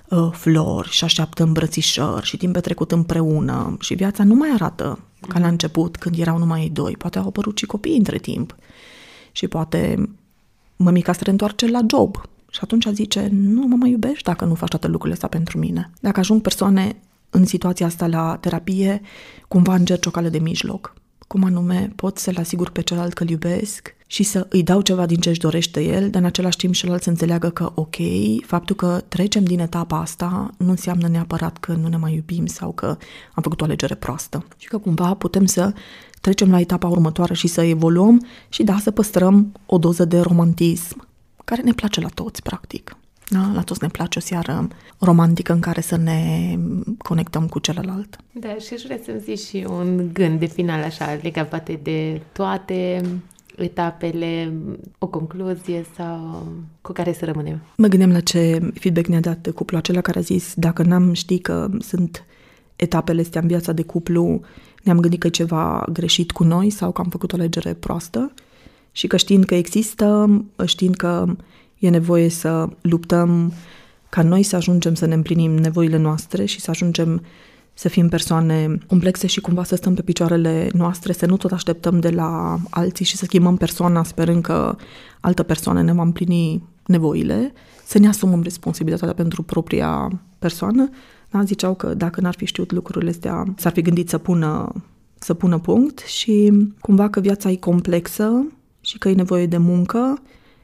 uh, 0.10 0.30
flori 0.32 0.90
și 0.90 1.04
așteaptă 1.04 1.44
îmbrățișări 1.44 2.26
și 2.26 2.38
timp 2.38 2.54
petrecut 2.54 2.92
împreună 2.92 3.78
și 3.80 3.94
viața 3.94 4.24
nu 4.24 4.36
mai 4.36 4.50
arată 4.54 5.00
ca 5.28 5.40
la 5.40 5.48
început 5.48 5.96
când 5.96 6.20
erau 6.20 6.38
numai 6.38 6.62
ei 6.62 6.70
doi. 6.70 6.96
Poate 6.98 7.18
au 7.18 7.28
apărut 7.28 7.58
și 7.58 7.66
copii 7.66 7.98
între 7.98 8.18
timp 8.18 8.56
și 9.32 9.48
poate 9.48 10.10
mămica 10.76 11.14
se 11.14 11.24
reîntoarce 11.24 11.68
la 11.68 11.80
job 11.90 12.22
și 12.58 12.64
atunci 12.64 12.88
zice, 12.94 13.30
nu 13.32 13.68
mă 13.68 13.76
mai 13.76 13.90
iubești 13.90 14.24
dacă 14.24 14.46
nu 14.46 14.56
faci 14.56 14.70
toate 14.70 14.88
lucrurile 14.88 15.14
astea 15.14 15.28
pentru 15.28 15.58
mine. 15.58 15.92
Dacă 16.00 16.20
ajung 16.20 16.42
persoane 16.42 16.96
în 17.30 17.46
situația 17.46 17.86
asta 17.86 18.08
la 18.08 18.38
terapie, 18.42 19.02
cumva 19.48 19.76
încerci 19.76 20.06
o 20.06 20.12
cale 20.12 20.30
de 20.30 20.40
mijloc. 20.40 20.94
Cum 21.28 21.44
anume 21.44 21.92
pot 21.96 22.18
să-l 22.18 22.38
asigur 22.38 22.70
pe 22.70 22.82
celălalt 22.82 23.14
că 23.14 23.24
îl 23.24 23.30
iubesc 23.30 23.96
și 24.08 24.24
să 24.24 24.46
îi 24.50 24.64
dau 24.64 24.82
ceva 24.82 25.06
din 25.06 25.20
ce 25.20 25.30
își 25.30 25.40
dorește 25.40 25.84
el, 25.84 26.10
dar 26.10 26.22
în 26.22 26.28
același 26.28 26.58
timp 26.58 26.74
celălalt 26.74 27.04
să 27.04 27.10
înțeleagă 27.10 27.50
că, 27.50 27.72
ok, 27.76 27.96
faptul 28.46 28.76
că 28.76 29.04
trecem 29.08 29.44
din 29.44 29.60
etapa 29.60 30.00
asta 30.00 30.50
nu 30.58 30.70
înseamnă 30.70 31.08
neapărat 31.08 31.58
că 31.58 31.74
nu 31.74 31.88
ne 31.88 31.98
mai 31.98 32.14
iubim 32.14 32.46
sau 32.46 32.72
că 32.72 32.86
am 33.34 33.44
făcut 33.44 33.62
o 33.62 33.64
alegere 33.64 33.96
proastă. 33.96 34.46
Și 34.58 34.68
că 34.68 34.78
cumva 34.78 35.14
putem 35.14 35.46
să 35.46 35.74
trecem 36.22 36.52
la 36.52 36.60
etapa 36.60 36.88
următoare 36.88 37.34
și 37.34 37.48
să 37.48 37.62
evoluăm 37.62 38.26
și 38.50 38.64
da, 38.64 38.78
să 38.78 38.92
păstrăm 38.92 39.52
o 39.66 39.78
doză 39.78 40.06
de 40.06 40.20
romantism 40.20 41.07
care 41.50 41.62
ne 41.62 41.74
place 41.74 42.02
la 42.02 42.08
toți, 42.08 42.42
practic. 42.42 42.98
Da? 43.30 43.52
La 43.54 43.62
toți 43.62 43.80
ne 43.82 43.88
place 43.88 44.20
o 44.20 44.22
seară 44.22 44.68
romantică 45.00 45.54
în 45.54 45.60
care 45.60 45.82
să 45.82 45.98
ne 45.98 46.58
conectăm 46.98 47.48
cu 47.48 47.60
celălalt. 47.60 48.18
Da, 48.32 48.56
și 48.58 48.74
aș 48.74 48.82
vrea 48.82 49.00
să-mi 49.06 49.20
zici 49.20 49.40
și 49.40 49.66
un 49.70 50.10
gând 50.14 50.40
de 50.40 50.46
final 50.46 50.84
așa, 50.84 51.18
legat 51.22 51.50
poate 51.50 51.80
de 51.84 52.22
toate 52.32 53.02
etapele, 53.58 54.54
o 54.98 55.08
concluzie 55.08 55.86
sau 55.96 56.48
cu 56.82 56.92
care 56.92 57.14
să 57.14 57.26
rămânem? 57.26 57.62
Mă 57.78 57.88
gândeam 57.88 58.12
la 58.12 58.20
ce 58.20 58.72
feedback 58.74 59.08
ne-a 59.08 59.20
dat 59.20 59.50
cuplul 59.56 59.80
acela 59.80 60.02
care 60.02 60.20
a 60.20 60.22
zis 60.22 60.54
dacă 60.56 60.84
n-am 60.84 61.14
ști 61.14 61.40
că 61.40 61.70
sunt 61.80 62.26
etapele 62.76 63.22
astea 63.22 63.42
în 63.42 63.48
viața 63.48 63.72
de 63.72 63.84
cuplu, 63.84 64.42
ne-am 64.84 65.00
gândit 65.00 65.20
că 65.20 65.28
e 65.28 65.30
ceva 65.30 65.86
greșit 65.92 66.32
cu 66.32 66.44
noi 66.44 66.70
sau 66.70 66.92
că 66.92 67.02
am 67.02 67.10
făcut 67.10 67.32
o 67.32 67.36
alegere 67.36 67.74
proastă 67.74 68.32
și 68.98 69.08
că 69.08 69.18
știind 69.18 69.46
că 69.46 69.56
există, 69.56 70.30
știind 70.66 70.96
că 70.96 71.26
e 71.80 71.90
nevoie 71.90 72.30
să 72.30 72.70
luptăm 72.82 73.54
ca 74.10 74.22
noi 74.22 74.44
să 74.44 74.56
ajungem 74.56 74.94
să 74.94 75.06
ne 75.06 75.14
împlinim 75.14 75.52
nevoile 75.58 75.98
noastre 75.98 76.46
și 76.46 76.60
să 76.60 76.70
ajungem 76.70 77.22
să 77.74 77.90
fim 77.90 78.10
persoane 78.10 78.78
complexe 78.88 79.28
și 79.28 79.42
cumva 79.42 79.64
să 79.64 79.76
stăm 79.76 79.94
pe 79.94 80.02
picioarele 80.02 80.70
noastre, 80.74 81.14
să 81.14 81.26
nu 81.26 81.38
tot 81.38 81.52
așteptăm 81.52 82.00
de 82.00 82.10
la 82.10 82.58
alții 82.70 83.06
și 83.06 83.18
să 83.18 83.26
schimbăm 83.26 83.58
persoana 83.58 84.04
sperând 84.04 84.42
că 84.42 84.76
altă 85.20 85.44
persoană 85.44 85.82
ne 85.82 85.94
va 85.94 86.02
împlini 86.02 86.64
nevoile, 86.86 87.54
să 87.86 88.00
ne 88.00 88.08
asumăm 88.08 88.42
responsabilitatea 88.42 89.14
pentru 89.14 89.44
propria 89.44 90.22
persoană. 90.40 90.90
Da, 91.30 91.44
ziceau 91.44 91.76
că 91.76 91.94
dacă 91.94 92.22
n-ar 92.22 92.36
fi 92.36 92.46
știut 92.46 92.72
lucrurile 92.72 93.10
astea, 93.10 93.54
s-ar 93.58 93.72
fi 93.72 93.82
gândit 93.82 94.10
să 94.10 94.18
pună, 94.18 94.72
să 95.20 95.34
pună 95.34 95.60
punct 95.60 96.00
și 96.00 96.54
cumva 96.80 97.10
că 97.10 97.20
viața 97.20 97.50
e 97.50 97.56
complexă 97.56 98.46
și 98.88 98.98
că 98.98 99.10
e 99.10 99.14
nevoie 99.14 99.46
de 99.46 99.58
muncă 99.58 100.22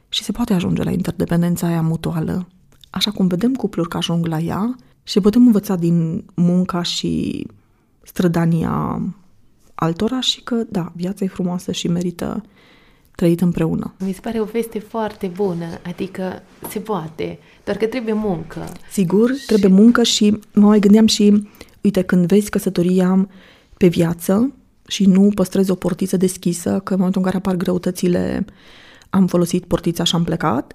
și 0.08 0.24
se 0.24 0.32
poate 0.32 0.54
ajunge 0.54 0.82
la 0.82 0.90
interdependența 0.90 1.66
aia 1.66 1.82
mutuală. 1.82 2.48
Așa 2.90 3.10
cum 3.10 3.26
vedem 3.26 3.54
cupluri 3.54 3.88
că 3.88 3.96
ajung 3.96 4.26
la 4.26 4.38
ea 4.38 4.76
și 5.02 5.20
putem 5.20 5.46
învăța 5.46 5.76
din 5.76 6.24
munca 6.34 6.82
și 6.82 7.46
strădania 8.02 9.02
altora 9.74 10.20
și 10.20 10.42
că, 10.42 10.54
da, 10.68 10.92
viața 10.96 11.24
e 11.24 11.28
frumoasă 11.28 11.72
și 11.72 11.88
merită 11.88 12.42
trăit 13.14 13.40
împreună. 13.40 13.94
Mi 13.98 14.12
se 14.12 14.20
pare 14.20 14.40
o 14.40 14.44
veste 14.44 14.78
foarte 14.78 15.26
bună, 15.26 15.66
adică 15.86 16.42
se 16.68 16.78
poate, 16.78 17.38
doar 17.64 17.76
că 17.76 17.86
trebuie 17.86 18.14
muncă. 18.14 18.72
Sigur, 18.90 19.34
și... 19.34 19.46
trebuie 19.46 19.70
muncă 19.70 20.02
și 20.02 20.38
mă 20.54 20.66
mai 20.66 20.78
gândeam 20.78 21.06
și, 21.06 21.48
uite, 21.80 22.02
când 22.02 22.26
vezi 22.26 22.50
căsătoria 22.50 23.28
pe 23.76 23.86
viață, 23.86 24.52
și 24.86 25.06
nu 25.06 25.30
păstrezi 25.34 25.70
o 25.70 25.74
portiță 25.74 26.16
deschisă, 26.16 26.80
că 26.84 26.92
în 26.92 26.98
momentul 26.98 27.20
în 27.20 27.26
care 27.26 27.36
apar 27.36 27.54
greutățile 27.54 28.44
am 29.10 29.26
folosit 29.26 29.64
portița 29.64 30.04
și 30.04 30.14
am 30.14 30.24
plecat 30.24 30.72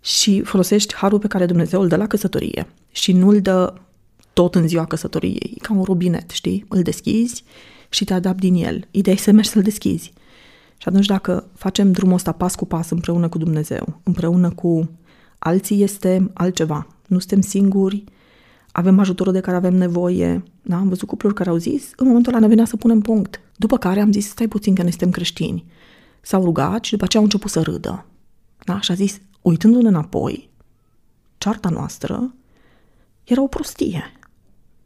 și 0.00 0.42
folosești 0.42 0.94
harul 0.94 1.18
pe 1.18 1.26
care 1.26 1.46
Dumnezeu 1.46 1.80
îl 1.80 1.88
dă 1.88 1.96
la 1.96 2.06
căsătorie 2.06 2.66
și 2.90 3.12
nu 3.12 3.28
îl 3.28 3.40
dă 3.40 3.74
tot 4.32 4.54
în 4.54 4.68
ziua 4.68 4.84
căsătoriei, 4.84 5.58
ca 5.62 5.72
un 5.72 5.82
robinet, 5.82 6.30
știi? 6.30 6.64
Îl 6.68 6.82
deschizi 6.82 7.44
și 7.88 8.04
te 8.04 8.14
adapti 8.14 8.50
din 8.50 8.64
el. 8.64 8.88
Ideea 8.90 9.16
e 9.16 9.18
să 9.18 9.32
mergi 9.32 9.48
să-l 9.48 9.62
deschizi. 9.62 10.12
Și 10.78 10.88
atunci 10.88 11.06
dacă 11.06 11.48
facem 11.54 11.92
drumul 11.92 12.14
ăsta 12.14 12.32
pas 12.32 12.54
cu 12.54 12.64
pas 12.64 12.90
împreună 12.90 13.28
cu 13.28 13.38
Dumnezeu, 13.38 14.00
împreună 14.02 14.50
cu 14.50 14.90
alții, 15.38 15.82
este 15.82 16.30
altceva. 16.34 16.86
Nu 17.06 17.18
suntem 17.18 17.40
singuri, 17.40 18.04
avem 18.76 18.98
ajutorul 18.98 19.32
de 19.32 19.40
care 19.40 19.56
avem 19.56 19.74
nevoie. 19.74 20.42
Da? 20.62 20.76
Am 20.76 20.88
văzut 20.88 21.08
cupluri 21.08 21.34
care 21.34 21.50
au 21.50 21.56
zis, 21.56 21.90
în 21.96 22.06
momentul 22.06 22.32
ăla 22.32 22.42
ne 22.42 22.48
venea 22.48 22.64
să 22.64 22.76
punem 22.76 23.00
punct. 23.00 23.40
După 23.56 23.78
care 23.78 24.00
am 24.00 24.12
zis, 24.12 24.28
stai 24.28 24.48
puțin 24.48 24.74
că 24.74 24.82
ne 24.82 24.88
suntem 24.88 25.10
creștini. 25.10 25.64
S-au 26.20 26.44
rugat 26.44 26.84
și 26.84 26.90
după 26.90 27.04
aceea 27.04 27.22
au 27.22 27.28
început 27.28 27.50
să 27.50 27.60
râdă. 27.60 28.06
Da? 28.64 28.80
Și 28.80 28.90
a 28.90 28.94
zis, 28.94 29.20
uitându-ne 29.42 29.88
înapoi, 29.88 30.50
cearta 31.38 31.68
noastră 31.68 32.34
era 33.24 33.42
o 33.42 33.46
prostie. 33.46 34.12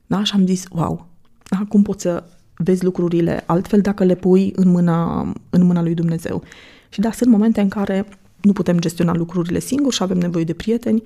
Da? 0.07 0.25
Și 0.25 0.33
am 0.35 0.47
zis, 0.47 0.65
wow, 0.71 1.07
da? 1.49 1.65
cum 1.69 1.83
poți 1.83 2.03
să 2.03 2.25
vezi 2.57 2.85
lucrurile 2.85 3.43
altfel 3.47 3.81
dacă 3.81 4.05
le 4.05 4.15
pui 4.15 4.53
în 4.57 4.69
mâna, 4.69 5.33
în 5.51 5.63
mâna 5.63 5.83
lui 5.83 5.95
Dumnezeu. 5.95 6.43
Și 6.89 7.01
da, 7.01 7.13
sunt 7.13 7.31
momente 7.31 7.61
în 7.61 7.69
care 7.69 8.09
nu 8.41 8.53
putem 8.53 8.79
gestiona 8.79 9.15
lucrurile 9.15 9.59
singuri 9.59 9.95
și 9.95 10.03
avem 10.03 10.19
nevoie 10.19 10.45
de 10.45 10.55
prieteni, 10.55 11.03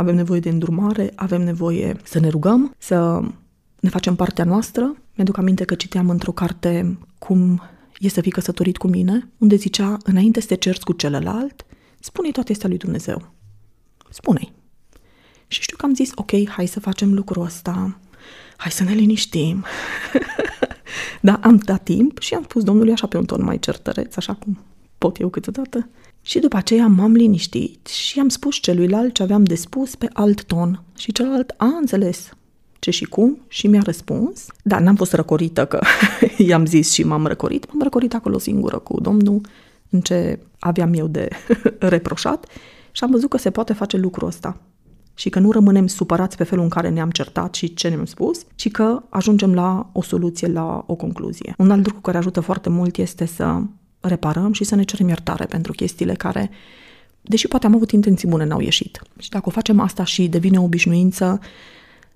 avem 0.00 0.14
nevoie 0.14 0.40
de 0.40 0.48
îndrumare, 0.48 1.12
avem 1.14 1.42
nevoie 1.42 1.96
să 2.02 2.20
ne 2.20 2.28
rugăm, 2.28 2.74
să 2.78 3.20
ne 3.80 3.88
facem 3.88 4.14
partea 4.14 4.44
noastră. 4.44 4.94
Mi-aduc 5.14 5.36
aminte 5.38 5.64
că 5.64 5.74
citeam 5.74 6.10
într-o 6.10 6.32
carte 6.32 6.98
cum 7.18 7.62
e 7.98 8.08
să 8.08 8.20
fii 8.20 8.30
căsătorit 8.30 8.76
cu 8.76 8.86
mine, 8.88 9.28
unde 9.38 9.56
zicea, 9.56 9.96
înainte 10.02 10.40
să 10.40 10.46
te 10.46 10.54
cerți 10.54 10.84
cu 10.84 10.92
celălalt, 10.92 11.66
spune-i 11.98 12.32
toate 12.32 12.52
astea 12.52 12.68
lui 12.68 12.78
Dumnezeu. 12.78 13.32
Spune-i. 14.10 14.52
Și 15.46 15.62
știu 15.62 15.76
că 15.76 15.84
am 15.86 15.94
zis, 15.94 16.10
ok, 16.14 16.48
hai 16.48 16.66
să 16.66 16.80
facem 16.80 17.14
lucrul 17.14 17.44
ăsta, 17.44 17.98
hai 18.56 18.70
să 18.70 18.84
ne 18.84 18.92
liniștim. 18.92 19.64
da, 21.28 21.40
am 21.42 21.56
dat 21.56 21.82
timp 21.82 22.18
și 22.18 22.34
am 22.34 22.42
spus 22.42 22.62
Domnului 22.62 22.92
așa 22.92 23.06
pe 23.06 23.16
un 23.16 23.24
ton 23.24 23.44
mai 23.44 23.58
certăreț, 23.58 24.16
așa 24.16 24.34
cum 24.34 24.58
pot 24.98 25.18
eu 25.18 25.28
câteodată. 25.28 25.88
Și 26.22 26.38
după 26.38 26.56
aceea 26.56 26.86
m-am 26.86 27.12
liniștit 27.12 27.86
și 27.86 28.20
am 28.20 28.28
spus 28.28 28.56
celuilalt 28.56 29.14
ce 29.14 29.22
aveam 29.22 29.44
de 29.44 29.54
spus 29.54 29.94
pe 29.94 30.08
alt 30.12 30.44
ton. 30.44 30.82
Și 30.96 31.12
celălalt 31.12 31.54
a 31.56 31.66
înțeles 31.80 32.30
ce 32.78 32.90
și 32.90 33.04
cum 33.04 33.38
și 33.48 33.66
mi-a 33.66 33.82
răspuns. 33.82 34.46
Dar 34.62 34.80
n-am 34.80 34.96
fost 34.96 35.12
răcorită 35.12 35.66
că 35.66 35.80
i-am 36.48 36.66
zis 36.66 36.92
și 36.92 37.02
m-am 37.02 37.26
răcorit. 37.26 37.66
M-am 37.72 37.82
răcorit 37.82 38.14
acolo 38.14 38.38
singură 38.38 38.78
cu 38.78 39.00
domnul 39.00 39.40
în 39.90 40.00
ce 40.00 40.38
aveam 40.58 40.92
eu 40.92 41.06
de 41.06 41.28
reproșat 41.78 42.46
și 42.90 43.04
am 43.04 43.10
văzut 43.10 43.30
că 43.30 43.38
se 43.38 43.50
poate 43.50 43.72
face 43.72 43.96
lucrul 43.96 44.28
ăsta 44.28 44.60
și 45.14 45.30
că 45.30 45.38
nu 45.38 45.50
rămânem 45.50 45.86
supărați 45.86 46.36
pe 46.36 46.44
felul 46.44 46.64
în 46.64 46.70
care 46.70 46.88
ne-am 46.88 47.10
certat 47.10 47.54
și 47.54 47.74
ce 47.74 47.88
ne-am 47.88 48.04
spus, 48.04 48.44
ci 48.54 48.70
că 48.70 49.02
ajungem 49.08 49.54
la 49.54 49.90
o 49.92 50.02
soluție, 50.02 50.48
la 50.48 50.84
o 50.86 50.94
concluzie. 50.94 51.54
Un 51.58 51.70
alt 51.70 51.84
lucru 51.84 52.00
care 52.00 52.18
ajută 52.18 52.40
foarte 52.40 52.68
mult 52.68 52.96
este 52.96 53.24
să 53.24 53.60
reparăm 54.00 54.52
și 54.52 54.64
să 54.64 54.74
ne 54.74 54.82
cerem 54.82 55.08
iertare 55.08 55.44
pentru 55.44 55.72
chestiile 55.72 56.14
care, 56.14 56.50
deși 57.20 57.48
poate 57.48 57.66
am 57.66 57.74
avut 57.74 57.90
intenții 57.90 58.28
bune, 58.28 58.44
n-au 58.44 58.60
ieșit. 58.60 59.02
Și 59.18 59.28
dacă 59.28 59.44
o 59.46 59.50
facem 59.50 59.80
asta 59.80 60.04
și 60.04 60.28
devine 60.28 60.58
o 60.58 60.62
obișnuință, 60.62 61.40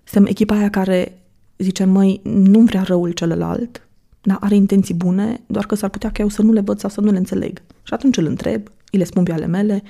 suntem 0.05 0.31
echipa 0.31 0.57
aia 0.57 0.71
care 0.71 1.19
zice, 1.59 1.85
măi, 1.85 2.21
nu 2.23 2.61
vrea 2.61 2.83
răul 2.83 3.11
celălalt, 3.11 3.87
dar 4.23 4.37
are 4.41 4.55
intenții 4.55 4.95
bune, 4.95 5.41
doar 5.47 5.67
că 5.67 5.75
s-ar 5.75 5.91
putea 5.91 6.11
că 6.11 6.21
eu 6.23 6.29
să 6.29 6.43
nu 6.43 6.53
le 6.53 6.61
văd 6.61 6.79
sau 6.79 6.91
să 6.91 7.01
nu 7.01 7.11
le 7.11 7.19
înțeleg. 7.19 7.63
Și 7.83 7.95
atunci 7.95 8.17
îl 8.17 8.27
întreb, 8.27 8.69
îi 8.91 8.99
le 8.99 9.05
spun 9.05 9.25
pe 9.25 9.33
ale 9.33 9.47
mele, 9.47 9.83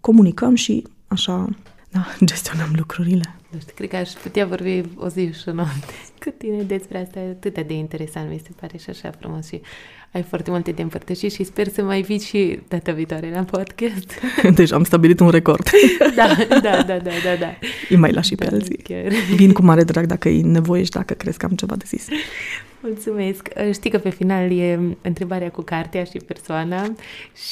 comunicăm 0.00 0.54
și 0.54 0.86
așa 1.06 1.48
da, 1.94 2.06
gestionăm 2.30 2.72
lucrurile. 2.76 3.34
Nu 3.48 3.58
știu, 3.60 3.72
cred 3.74 3.88
că 3.88 3.96
aș 3.96 4.10
putea 4.10 4.46
vorbi 4.46 4.82
o 4.96 5.08
zi 5.08 5.32
și 5.32 5.48
o 5.48 5.52
noapte 5.52 5.94
cu 6.22 6.30
tine 6.38 6.62
despre 6.62 7.00
asta. 7.02 7.20
Atât 7.20 7.66
de 7.66 7.74
interesant 7.74 8.30
mi 8.30 8.40
se 8.44 8.50
pare 8.60 8.76
și 8.78 8.90
așa 8.90 9.10
frumos 9.20 9.46
și 9.46 9.60
ai 10.12 10.22
foarte 10.22 10.50
multe 10.50 10.70
de 10.70 10.82
împărtășit 10.82 11.32
și 11.32 11.44
sper 11.44 11.68
să 11.68 11.82
mai 11.82 12.02
vii 12.02 12.18
și 12.18 12.60
data 12.68 12.92
viitoare 12.92 13.30
la 13.30 13.42
podcast. 13.42 14.12
Deja 14.58 14.76
am 14.76 14.84
stabilit 14.84 15.20
un 15.20 15.28
record. 15.28 15.70
da, 16.16 16.36
da, 16.48 16.60
da, 16.60 16.82
da, 16.82 16.98
da, 16.98 17.36
da. 17.38 17.58
Îi 17.88 17.96
mai 17.96 18.12
lași 18.12 18.34
da, 18.34 18.44
pe 18.44 18.54
alții. 18.54 18.76
Chiar. 18.76 19.12
Vin 19.34 19.52
cu 19.52 19.62
mare 19.62 19.84
drag 19.84 20.06
dacă 20.06 20.28
e 20.28 20.42
nevoie 20.42 20.84
și 20.84 20.90
dacă 20.90 21.14
crezi 21.14 21.38
că 21.38 21.46
am 21.46 21.52
ceva 21.52 21.76
de 21.76 21.84
zis. 21.86 22.06
Mulțumesc! 22.86 23.48
Știi 23.72 23.90
că 23.90 23.98
pe 23.98 24.10
final 24.10 24.50
e 24.50 24.96
întrebarea 25.02 25.50
cu 25.50 25.62
cartea 25.62 26.04
și 26.04 26.18
persoana 26.26 26.92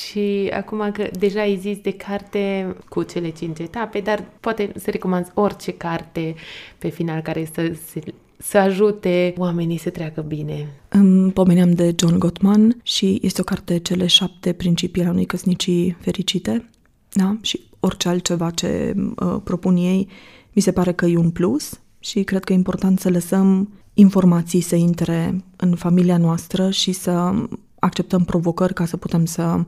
și 0.05 0.51
acum 0.53 0.91
că 0.93 1.09
deja 1.18 1.41
ai 1.41 1.57
zis 1.57 1.78
de 1.78 1.93
carte 1.93 2.76
cu 2.89 3.03
cele 3.03 3.30
cinci 3.30 3.59
etape, 3.59 4.01
dar 4.01 4.24
poate 4.41 4.72
să 4.76 4.91
recomanzi 4.91 5.30
orice 5.35 5.72
carte 5.72 6.35
pe 6.78 6.89
final 6.89 7.20
care 7.20 7.49
să 7.55 7.76
se 7.87 8.01
să 8.37 8.59
ajute 8.59 9.35
oamenii 9.37 9.76
să 9.76 9.91
treacă 9.91 10.20
bine. 10.20 10.68
Îmi 10.89 11.33
pomeneam 11.33 11.72
de 11.72 11.95
John 11.99 12.18
Gottman 12.18 12.80
și 12.83 13.18
este 13.22 13.41
o 13.41 13.45
carte 13.45 13.78
Cele 13.78 14.07
șapte 14.07 14.53
principii 14.53 15.03
ale 15.03 15.11
unei 15.11 15.24
căsnicii 15.24 15.97
fericite. 16.01 16.68
Da? 17.12 17.37
Și 17.41 17.61
orice 17.80 18.09
altceva 18.09 18.51
ce 18.51 18.95
uh, 18.97 19.37
propun 19.45 19.76
ei, 19.76 20.09
mi 20.53 20.62
se 20.62 20.72
pare 20.72 20.93
că 20.93 21.07
e 21.07 21.16
un 21.16 21.30
plus 21.30 21.80
și 21.99 22.22
cred 22.22 22.45
că 22.45 22.53
e 22.53 22.57
important 22.57 23.01
să 23.01 23.11
lăsăm 23.11 23.68
informații 23.95 24.61
să 24.61 24.74
intre 24.74 25.45
în 25.57 25.74
familia 25.74 26.16
noastră 26.16 26.70
și 26.70 26.93
să 26.93 27.32
acceptăm 27.78 28.24
provocări 28.24 28.74
ca 28.74 28.84
să 28.84 28.97
putem 28.97 29.24
să 29.24 29.64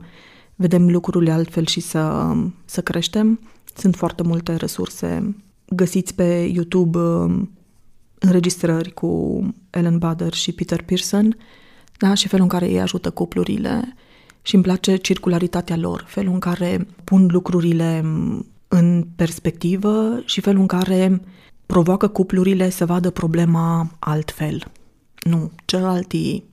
vedem 0.55 0.89
lucrurile 0.89 1.31
altfel 1.31 1.65
și 1.65 1.79
să, 1.79 2.33
să 2.65 2.81
creștem. 2.81 3.39
Sunt 3.75 3.95
foarte 3.95 4.23
multe 4.23 4.55
resurse. 4.55 5.35
Găsiți 5.69 6.15
pe 6.15 6.51
YouTube 6.53 6.97
uh, 6.97 7.41
înregistrări 8.19 8.91
cu 8.91 9.41
Ellen 9.69 9.97
Bader 9.97 10.33
și 10.33 10.51
Peter 10.51 10.83
Pearson 10.83 11.37
da? 11.97 12.13
și 12.13 12.27
felul 12.27 12.43
în 12.43 12.49
care 12.51 12.69
ei 12.69 12.81
ajută 12.81 13.09
cuplurile 13.09 13.95
și 14.41 14.55
îmi 14.55 14.63
place 14.63 14.95
circularitatea 14.95 15.77
lor, 15.77 16.03
felul 16.07 16.33
în 16.33 16.39
care 16.39 16.87
pun 17.03 17.27
lucrurile 17.31 18.03
în 18.67 19.07
perspectivă 19.15 20.21
și 20.25 20.41
felul 20.41 20.61
în 20.61 20.67
care 20.67 21.21
provoacă 21.65 22.07
cuplurile 22.07 22.69
să 22.69 22.85
vadă 22.85 23.09
problema 23.09 23.91
altfel. 23.99 24.71
Nu, 25.23 25.51
celălalt 25.65 26.11
e 26.13 26.43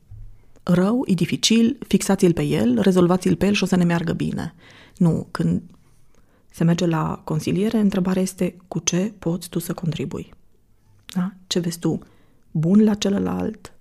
rău, 0.63 1.03
e 1.07 1.15
dificil, 1.15 1.79
fixați-l 1.87 2.33
pe 2.33 2.43
el, 2.43 2.81
rezolvați-l 2.81 3.37
pe 3.37 3.47
el 3.47 3.53
și 3.53 3.63
o 3.63 3.67
să 3.67 3.77
ne 3.77 3.85
meargă 3.85 4.13
bine. 4.13 4.55
Nu, 4.97 5.27
când 5.31 5.63
se 6.51 6.65
merge 6.65 6.87
la 6.87 7.21
consiliere, 7.25 7.79
întrebarea 7.79 8.23
este 8.23 8.57
cu 8.69 8.79
ce 8.79 9.13
poți 9.19 9.49
tu 9.49 9.59
să 9.59 9.73
contribui. 9.73 10.33
Da? 11.15 11.33
Ce 11.47 11.59
vezi 11.59 11.79
tu 11.79 11.99
bun 12.51 12.85
la 12.85 12.95
celălalt? 12.95 13.73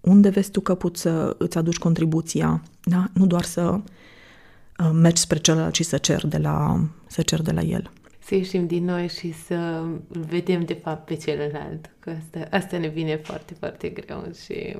Unde 0.00 0.28
vezi 0.28 0.50
tu 0.50 0.60
că 0.60 0.74
poți 0.74 1.00
să 1.00 1.34
îți 1.38 1.58
aduci 1.58 1.78
contribuția? 1.78 2.62
Da? 2.84 3.04
Nu 3.12 3.26
doar 3.26 3.42
să 3.42 3.62
uh, 3.62 4.90
mergi 4.92 5.20
spre 5.20 5.38
celălalt, 5.38 5.72
ci 5.72 5.84
să 5.84 5.96
cer 5.96 6.26
de 6.26 6.38
la, 6.38 6.84
să 7.06 7.22
cer 7.22 7.42
de 7.42 7.52
la 7.52 7.60
el 7.60 7.90
să 8.26 8.34
ieșim 8.34 8.66
din 8.66 8.84
noi 8.84 9.08
și 9.08 9.32
să 9.32 9.82
îl 10.08 10.20
vedem 10.28 10.64
de 10.64 10.74
fapt 10.74 11.06
pe 11.06 11.14
celălalt. 11.14 11.90
Că 11.98 12.10
asta, 12.10 12.56
asta 12.56 12.78
ne 12.78 12.88
vine 12.88 13.16
foarte, 13.16 13.54
foarte 13.58 13.88
greu 13.88 14.24
și... 14.44 14.76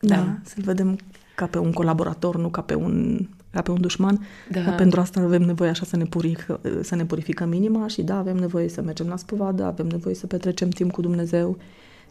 Da, 0.00 0.14
da 0.16 0.38
să-l 0.42 0.62
vedem 0.62 0.98
ca 1.36 1.46
pe 1.46 1.58
un 1.58 1.72
colaborator, 1.72 2.36
nu 2.36 2.48
ca 2.48 2.60
pe 2.60 2.74
un, 2.74 3.26
ca 3.50 3.62
pe 3.62 3.70
un 3.70 3.80
dușman. 3.80 4.26
Da. 4.50 4.60
Dar 4.60 4.74
pentru 4.74 5.00
asta 5.00 5.20
avem 5.20 5.42
nevoie 5.42 5.70
așa 5.70 5.84
să 5.84 5.96
ne, 5.96 6.04
puric, 6.04 6.46
să 6.82 6.94
ne 6.94 7.04
purificăm 7.04 7.52
inima 7.52 7.86
și 7.86 8.02
da, 8.02 8.16
avem 8.16 8.36
nevoie 8.36 8.68
să 8.68 8.82
mergem 8.82 9.06
la 9.06 9.16
spăvadă, 9.16 9.64
avem 9.64 9.86
nevoie 9.86 10.14
să 10.14 10.26
petrecem 10.26 10.68
timp 10.68 10.92
cu 10.92 11.00
Dumnezeu 11.00 11.58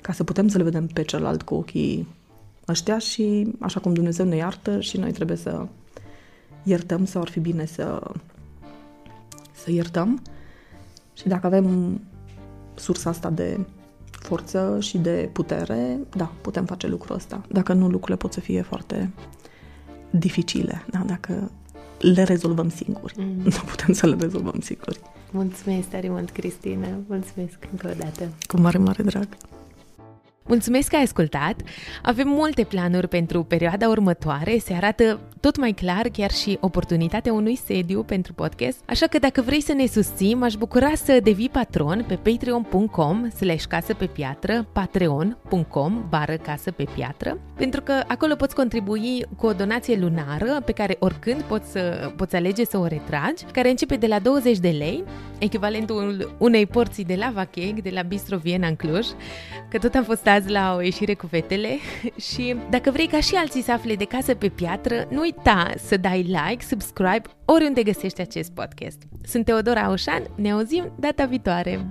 ca 0.01 0.13
să 0.13 0.23
putem 0.23 0.47
să-l 0.47 0.63
vedem 0.63 0.87
pe 0.87 1.01
celălalt 1.01 1.41
cu 1.41 1.55
ochii 1.55 2.07
ăștia 2.67 2.97
și 2.97 3.53
așa 3.59 3.79
cum 3.79 3.93
Dumnezeu 3.93 4.25
ne 4.25 4.35
iartă 4.35 4.79
și 4.79 4.97
noi 4.97 5.11
trebuie 5.11 5.37
să 5.37 5.65
iertăm 6.63 7.05
sau 7.05 7.21
ar 7.21 7.29
fi 7.29 7.39
bine 7.39 7.65
să, 7.65 8.11
să 9.51 9.71
iertăm. 9.71 10.21
Și 11.19 11.27
dacă 11.27 11.45
avem 11.45 11.99
sursa 12.75 13.09
asta 13.09 13.29
de 13.29 13.59
forță 14.09 14.77
și 14.79 14.97
de 14.97 15.29
putere, 15.33 15.99
da, 16.15 16.31
putem 16.41 16.65
face 16.65 16.87
lucrul 16.87 17.15
ăsta. 17.15 17.41
Dacă 17.51 17.73
nu, 17.73 17.87
lucrurile 17.87 18.17
pot 18.17 18.33
să 18.33 18.39
fie 18.39 18.61
foarte 18.61 19.11
dificile, 20.09 20.85
da? 20.91 21.03
dacă 21.05 21.51
le 21.99 22.23
rezolvăm 22.23 22.69
singuri. 22.69 23.13
Mm. 23.17 23.41
Nu 23.43 23.49
putem 23.65 23.93
să 23.93 24.07
le 24.07 24.15
rezolvăm 24.19 24.59
singuri. 24.59 24.99
Mulțumesc 25.31 25.87
tare 25.87 26.09
mult, 26.09 26.29
Cristina. 26.29 26.87
Mulțumesc 27.07 27.57
încă 27.71 27.89
o 27.91 28.03
dată. 28.03 28.29
Cu 28.47 28.59
mare, 28.59 28.77
mare 28.77 29.03
drag. 29.03 29.27
Mulțumesc 30.49 30.89
că 30.89 30.95
ai 30.95 31.01
ascultat! 31.01 31.61
Avem 32.01 32.27
multe 32.27 32.63
planuri 32.63 33.07
pentru 33.07 33.43
perioada 33.43 33.87
următoare, 33.87 34.57
se 34.57 34.73
arată 34.73 35.19
tot 35.39 35.57
mai 35.57 35.71
clar 35.71 36.07
chiar 36.07 36.31
și 36.31 36.57
oportunitatea 36.61 37.33
unui 37.33 37.55
sediu 37.55 38.03
pentru 38.03 38.33
podcast, 38.33 38.79
așa 38.85 39.07
că 39.07 39.19
dacă 39.19 39.41
vrei 39.41 39.61
să 39.61 39.73
ne 39.73 39.85
susții, 39.85 40.33
m-aș 40.33 40.53
bucura 40.53 40.91
să 40.95 41.19
devii 41.23 41.49
patron 41.49 42.05
pe 42.07 42.15
patreon.com 42.15 43.29
slash 43.29 43.65
casă 43.65 43.93
pe 43.93 44.05
piatră, 44.05 44.67
patreon.com 44.73 46.05
bară 46.09 46.35
casă 46.35 46.71
pe 46.71 46.85
piatră, 46.95 47.37
pentru 47.55 47.81
că 47.81 47.93
acolo 48.07 48.35
poți 48.35 48.55
contribui 48.55 49.25
cu 49.37 49.45
o 49.45 49.53
donație 49.53 49.97
lunară 49.97 50.61
pe 50.65 50.71
care 50.71 50.95
oricând 50.99 51.41
poți, 51.41 51.71
să, 51.71 52.11
poți 52.15 52.35
alege 52.35 52.65
să 52.65 52.77
o 52.77 52.85
retragi, 52.85 53.43
care 53.51 53.69
începe 53.69 53.95
de 53.95 54.07
la 54.07 54.19
20 54.19 54.57
de 54.57 54.69
lei, 54.69 55.03
echivalentul 55.39 56.35
unei 56.37 56.65
porții 56.65 57.05
de 57.05 57.15
lava 57.15 57.45
cake 57.45 57.81
de 57.83 57.89
la 57.93 58.01
Bistro 58.01 58.37
Viena 58.37 58.67
în 58.67 58.75
Cluj, 58.75 59.07
că 59.69 59.77
tot 59.77 59.95
am 59.95 60.03
fost 60.03 60.27
azi 60.27 60.38
la 60.47 60.75
o 60.75 60.81
ieșire 60.81 61.13
cu 61.13 61.27
fetele 61.27 61.77
și 62.31 62.55
dacă 62.69 62.91
vrei 62.91 63.07
ca 63.07 63.19
și 63.19 63.35
alții 63.35 63.61
să 63.61 63.71
afle 63.71 63.95
de 63.95 64.05
casă 64.05 64.35
pe 64.35 64.49
piatră, 64.49 65.07
nu 65.09 65.19
uita 65.19 65.71
să 65.77 65.97
dai 65.97 66.21
like, 66.21 66.65
subscribe 66.65 67.21
oriunde 67.45 67.83
găsești 67.83 68.21
acest 68.21 68.51
podcast. 68.51 69.01
Sunt 69.23 69.45
Teodora 69.45 69.81
Aușan, 69.81 70.23
ne 70.35 70.51
auzim 70.51 70.93
data 70.99 71.25
viitoare! 71.25 71.85